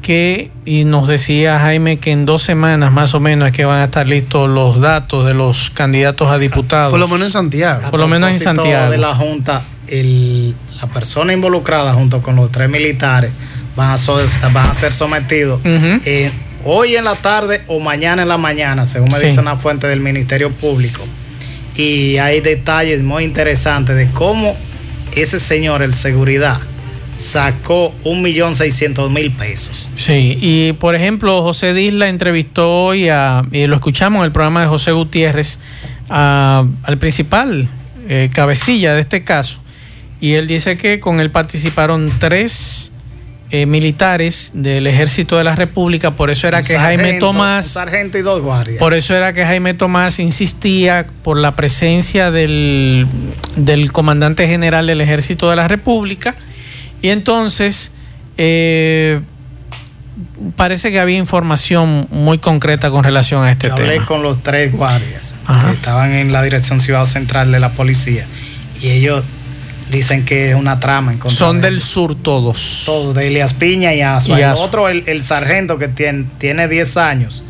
que, 0.00 0.50
y 0.64 0.84
nos 0.84 1.08
decía 1.08 1.58
Jaime, 1.58 1.98
que 1.98 2.12
en 2.12 2.24
dos 2.24 2.42
semanas 2.42 2.90
más 2.92 3.12
o 3.14 3.20
menos 3.20 3.48
es 3.48 3.52
que 3.54 3.64
van 3.66 3.80
a 3.80 3.84
estar 3.84 4.06
listos 4.06 4.48
los 4.48 4.80
datos 4.80 5.26
de 5.26 5.34
los 5.34 5.68
candidatos 5.70 6.30
a 6.30 6.38
diputados. 6.38 6.90
Por 6.92 7.00
lo 7.00 7.08
menos 7.08 7.26
en 7.26 7.32
Santiago. 7.32 7.90
Por 7.90 8.00
lo 8.00 8.08
menos 8.08 8.30
en 8.30 8.38
Santiago. 8.38 8.90
de 8.90 8.96
la 8.98 9.14
Junta, 9.14 9.64
el- 9.88 10.54
la 10.80 10.86
persona 10.86 11.32
involucrada 11.32 11.92
junto 11.92 12.22
con 12.22 12.36
los 12.36 12.50
tres 12.52 12.70
militares 12.70 13.32
van 13.78 13.90
a, 13.92 13.96
so- 13.96 14.20
van 14.52 14.70
a 14.70 14.74
ser 14.74 14.92
sometidos 14.92 15.60
eh, 15.64 16.30
hoy 16.64 16.96
en 16.96 17.04
la 17.04 17.14
tarde 17.14 17.62
o 17.68 17.78
mañana 17.78 18.22
en 18.22 18.28
la 18.28 18.36
mañana, 18.36 18.84
según 18.84 19.08
me 19.12 19.18
Sí. 19.20 19.26
dice 19.26 19.38
una 19.40 19.56
fuente 19.56 19.86
del 19.86 20.00
Ministerio 20.00 20.50
Público. 20.50 21.00
Y 21.76 22.16
hay 22.18 22.40
detalles 22.40 23.02
muy 23.02 23.22
interesantes 23.22 23.94
de 23.94 24.10
cómo 24.10 24.56
ese 25.14 25.38
señor, 25.38 25.82
el 25.82 25.94
seguridad, 25.94 26.60
sacó 27.18 27.94
un 28.04 28.20
millón 28.22 28.56
seiscientos 28.56 29.10
mil 29.12 29.30
pesos. 29.30 29.88
Sí, 29.96 30.36
y 30.40 30.72
por 30.72 30.96
ejemplo, 30.96 31.40
José 31.42 31.72
Disla 31.74 32.08
entrevistó 32.08 32.68
hoy 32.86 33.08
a, 33.08 33.44
y 33.52 33.66
lo 33.68 33.76
escuchamos 33.76 34.18
en 34.20 34.24
el 34.26 34.32
programa 34.32 34.60
de 34.62 34.66
José 34.66 34.90
Gutiérrez, 34.92 35.60
a- 36.10 36.64
al 36.82 36.98
principal 36.98 37.68
eh, 38.08 38.28
cabecilla 38.32 38.94
de 38.94 39.00
este 39.02 39.22
caso, 39.22 39.60
y 40.20 40.32
él 40.32 40.48
dice 40.48 40.76
que 40.76 40.98
con 40.98 41.20
él 41.20 41.30
participaron 41.30 42.10
tres 42.18 42.90
eh, 43.50 43.64
militares 43.66 44.50
del 44.52 44.86
Ejército 44.86 45.38
de 45.38 45.44
la 45.44 45.54
República, 45.54 46.10
por 46.10 46.30
eso 46.30 46.46
era 46.46 46.58
Un 46.58 46.64
que 46.64 46.78
Jaime 46.78 47.14
Tomás... 47.14 47.66
Sargento 47.68 48.18
y 48.18 48.22
dos 48.22 48.42
guardias. 48.42 48.78
Por 48.78 48.92
eso 48.94 49.14
era 49.14 49.32
que 49.32 49.44
Jaime 49.44 49.72
Tomás 49.74 50.18
insistía 50.18 51.06
por 51.22 51.38
la 51.38 51.56
presencia 51.56 52.30
del, 52.30 53.06
del 53.56 53.90
comandante 53.92 54.46
general 54.46 54.86
del 54.86 55.00
Ejército 55.00 55.48
de 55.48 55.56
la 55.56 55.66
República. 55.66 56.34
Y 57.00 57.08
entonces 57.08 57.90
eh, 58.36 59.20
parece 60.56 60.90
que 60.90 61.00
había 61.00 61.16
información 61.16 62.06
muy 62.10 62.38
concreta 62.38 62.90
con 62.90 63.04
relación 63.04 63.44
a 63.44 63.50
este 63.52 63.68
Yo 63.68 63.74
hablé 63.74 63.94
tema. 63.94 64.06
con 64.06 64.22
los 64.22 64.42
tres 64.42 64.72
guardias 64.72 65.34
Ajá. 65.46 65.68
que 65.68 65.74
estaban 65.74 66.12
en 66.12 66.32
la 66.32 66.42
dirección 66.42 66.80
ciudad 66.80 67.04
central 67.04 67.50
de 67.52 67.60
la 67.60 67.70
policía 67.70 68.26
y 68.82 68.90
ellos 68.90 69.24
dicen 69.90 70.24
que 70.24 70.50
es 70.50 70.54
una 70.54 70.78
trama 70.80 71.12
en 71.12 71.18
contra 71.18 71.36
Son 71.38 71.60
de 71.60 71.70
del 71.70 71.80
sur 71.80 72.14
todos. 72.14 72.82
todos, 72.86 73.14
de 73.14 73.28
Elias 73.28 73.54
Piña 73.54 73.94
y 73.94 74.02
Azua. 74.02 74.38
Y 74.38 74.42
El 74.42 74.52
otro, 74.52 74.88
el, 74.88 75.04
el 75.06 75.22
sargento 75.22 75.78
que 75.78 75.88
tiene, 75.88 76.26
tiene 76.38 76.68
10 76.68 76.96
años 76.96 77.42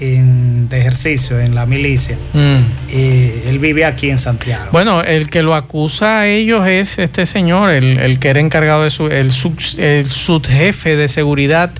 en- 0.00 0.68
de 0.68 0.78
ejercicio 0.78 1.40
en 1.40 1.54
la 1.54 1.66
milicia, 1.66 2.16
Mm. 2.32 2.56
y 2.94 3.48
él 3.48 3.58
vive 3.58 3.84
aquí 3.84 4.08
en 4.10 4.18
Santiago. 4.18 4.66
Bueno, 4.72 5.02
el 5.02 5.28
que 5.28 5.42
lo 5.42 5.54
acusa 5.54 6.20
a 6.20 6.26
ellos 6.28 6.66
es 6.66 6.98
este 6.98 7.26
señor, 7.26 7.70
el, 7.70 7.98
el 7.98 8.18
que 8.18 8.28
era 8.28 8.40
encargado 8.40 8.84
de 8.84 8.90
su, 8.90 9.08
el, 9.08 9.32
sub- 9.32 9.58
el 9.78 10.10
subjefe 10.10 10.96
de 10.96 11.08
seguridad 11.08 11.70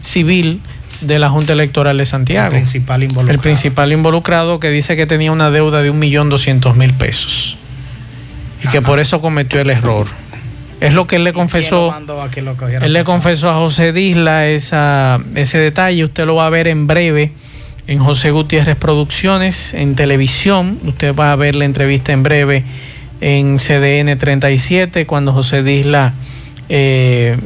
civil 0.00 0.60
de 1.00 1.18
la 1.18 1.28
Junta 1.28 1.52
Electoral 1.52 1.98
de 1.98 2.06
Santiago. 2.06 2.46
El 2.54 2.62
principal 2.62 3.02
involucrado. 3.02 3.32
El 3.34 3.38
principal 3.40 3.92
involucrado 3.92 4.60
que 4.60 4.70
dice 4.70 4.96
que 4.96 5.04
tenía 5.06 5.30
una 5.32 5.50
deuda 5.50 5.82
de 5.82 5.90
un 5.90 5.98
millón 5.98 6.30
doscientos 6.30 6.76
mil 6.76 6.94
pesos 6.94 7.58
y 8.66 8.70
que 8.70 8.82
por 8.82 8.98
eso 8.98 9.20
cometió 9.20 9.60
el 9.60 9.70
error. 9.70 10.06
Es 10.80 10.92
lo 10.92 11.06
que 11.06 11.16
él 11.16 11.24
le 11.24 11.30
¿Quién 11.30 11.36
lo 11.36 11.40
confesó. 11.40 11.94
que 12.30 12.42
lo 12.42 12.54
Él 12.68 12.92
le 12.92 13.04
confesó 13.04 13.48
a 13.48 13.54
José 13.54 13.92
Disla 13.92 14.46
esa, 14.46 15.20
ese 15.34 15.58
detalle. 15.58 16.04
Usted 16.04 16.26
lo 16.26 16.34
va 16.34 16.46
a 16.46 16.50
ver 16.50 16.68
en 16.68 16.86
breve 16.86 17.32
en 17.86 17.98
José 17.98 18.30
Gutiérrez 18.30 18.76
Producciones, 18.76 19.72
en 19.72 19.94
televisión. 19.94 20.78
Usted 20.84 21.14
va 21.14 21.32
a 21.32 21.36
ver 21.36 21.54
la 21.54 21.64
entrevista 21.64 22.12
en 22.12 22.22
breve 22.22 22.64
en 23.20 23.56
CDN 23.56 24.18
37, 24.18 25.06
cuando 25.06 25.32
José 25.32 25.62
Disla 25.62 26.12
eh, 26.68 27.36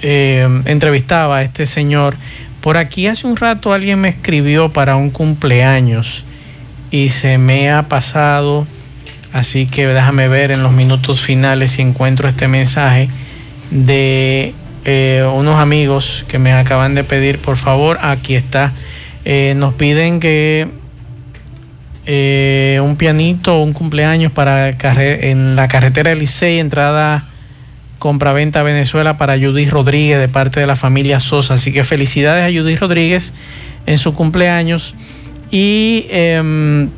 eh, 0.00 0.62
entrevistaba 0.64 1.38
a 1.38 1.42
este 1.42 1.66
señor. 1.66 2.16
Por 2.60 2.76
aquí 2.76 3.06
hace 3.06 3.26
un 3.26 3.36
rato 3.36 3.72
alguien 3.72 4.00
me 4.00 4.08
escribió 4.08 4.72
para 4.72 4.96
un 4.96 5.10
cumpleaños 5.10 6.24
y 6.90 7.10
se 7.10 7.38
me 7.38 7.70
ha 7.70 7.82
pasado. 7.88 8.66
Así 9.36 9.66
que 9.66 9.86
déjame 9.86 10.28
ver 10.28 10.50
en 10.50 10.62
los 10.62 10.72
minutos 10.72 11.20
finales 11.20 11.72
si 11.72 11.82
encuentro 11.82 12.26
este 12.26 12.48
mensaje 12.48 13.10
de 13.70 14.54
eh, 14.86 15.28
unos 15.30 15.60
amigos 15.60 16.24
que 16.26 16.38
me 16.38 16.54
acaban 16.54 16.94
de 16.94 17.04
pedir, 17.04 17.38
por 17.38 17.58
favor, 17.58 17.98
aquí 18.00 18.34
está. 18.34 18.72
Eh, 19.26 19.52
nos 19.54 19.74
piden 19.74 20.20
que 20.20 20.68
eh, 22.06 22.80
un 22.82 22.96
pianito, 22.96 23.60
un 23.60 23.74
cumpleaños 23.74 24.32
para 24.32 24.70
en 24.70 25.54
la 25.54 25.68
carretera 25.68 26.14
Licey, 26.14 26.58
entrada 26.58 27.28
compraventa 27.98 28.62
Venezuela 28.62 29.18
para 29.18 29.38
Judith 29.38 29.68
Rodríguez 29.68 30.18
de 30.18 30.28
parte 30.28 30.60
de 30.60 30.66
la 30.66 30.76
familia 30.76 31.20
Sosa. 31.20 31.54
Así 31.54 31.74
que 31.74 31.84
felicidades 31.84 32.42
a 32.42 32.58
Judith 32.58 32.80
Rodríguez 32.80 33.34
en 33.84 33.98
su 33.98 34.14
cumpleaños. 34.14 34.94
Y 35.50 36.06
em, 36.08 36.88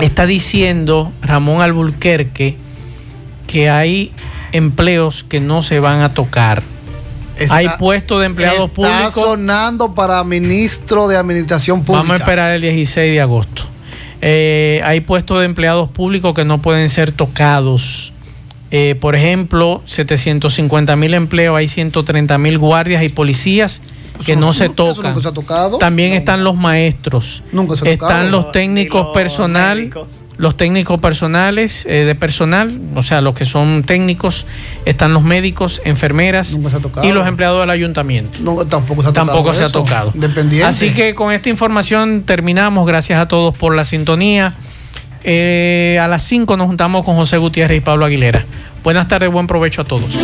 está 0.00 0.26
diciendo 0.26 1.12
Ramón 1.22 1.60
Albulquerque 1.62 2.56
que 3.46 3.68
hay 3.70 4.12
empleos 4.52 5.24
que 5.24 5.40
no 5.40 5.62
se 5.62 5.80
van 5.80 6.00
a 6.00 6.14
tocar. 6.14 6.62
Está- 7.36 7.56
hay 7.56 7.68
puestos 7.78 8.20
de 8.20 8.26
empleados 8.26 8.64
Está 8.64 8.74
públicos. 8.74 9.14
sonando 9.14 9.94
para 9.94 10.22
ministro 10.24 11.08
de 11.08 11.16
Administración 11.16 11.80
Pública. 11.82 12.02
Vamos 12.02 12.14
a 12.14 12.18
esperar 12.18 12.52
el 12.52 12.60
16 12.62 13.12
de 13.12 13.20
agosto. 13.20 13.64
Eh, 14.20 14.80
hay 14.84 15.00
puestos 15.00 15.40
de 15.40 15.46
empleados 15.46 15.88
públicos 15.90 16.34
que 16.34 16.44
no 16.44 16.62
pueden 16.62 16.88
ser 16.88 17.10
tocados. 17.12 18.12
Eh, 18.70 18.94
por 19.00 19.16
ejemplo, 19.16 19.82
750 19.86 20.94
mil 20.96 21.12
empleos, 21.14 21.56
hay 21.58 21.68
130 21.68 22.38
mil 22.38 22.56
guardias 22.58 23.02
y 23.02 23.08
policías 23.08 23.82
que 24.24 24.36
no 24.36 24.52
se 24.52 24.66
Eso 24.66 24.74
tocan. 24.74 25.12
nunca 25.12 25.22
se 25.22 25.28
ha 25.28 25.32
tocado. 25.32 25.78
También 25.78 26.12
están 26.12 26.44
los 26.44 26.56
maestros. 26.56 27.42
Nunca 27.52 27.76
se 27.76 27.88
ha 27.88 27.92
tocado. 27.94 28.12
Están 28.12 28.30
los 28.30 28.52
técnicos 28.52 29.08
personal, 29.14 29.90
los 30.36 30.56
técnicos 30.56 31.00
personales 31.00 31.84
eh, 31.86 32.04
de 32.04 32.14
personal, 32.14 32.78
o 32.94 33.02
sea, 33.02 33.20
los 33.20 33.34
que 33.34 33.44
son 33.44 33.82
técnicos, 33.84 34.46
están 34.84 35.12
los 35.14 35.22
médicos, 35.22 35.80
enfermeras 35.84 36.58
tocado. 36.80 37.06
y 37.06 37.12
los 37.12 37.26
empleados 37.26 37.60
del 37.60 37.70
ayuntamiento. 37.70 38.38
No, 38.40 38.64
tampoco 38.66 39.02
se 39.02 39.08
ha 39.08 39.12
Tampoco 39.12 39.38
tocado. 39.52 39.54
se 39.56 39.64
ha 39.64 39.68
tocado. 39.70 40.12
Así 40.64 40.92
que 40.92 41.14
con 41.14 41.32
esta 41.32 41.48
información 41.48 42.22
terminamos. 42.24 42.86
Gracias 42.86 43.18
a 43.20 43.28
todos 43.28 43.56
por 43.56 43.74
la 43.74 43.84
sintonía. 43.84 44.54
Eh, 45.24 45.98
a 46.02 46.08
las 46.08 46.22
5 46.24 46.56
nos 46.56 46.66
juntamos 46.66 47.04
con 47.04 47.14
José 47.14 47.36
Gutiérrez 47.38 47.78
y 47.78 47.80
Pablo 47.80 48.04
Aguilera. 48.04 48.44
Buenas 48.82 49.06
tardes, 49.06 49.30
buen 49.30 49.46
provecho 49.46 49.82
a 49.82 49.84
todos. 49.84 50.18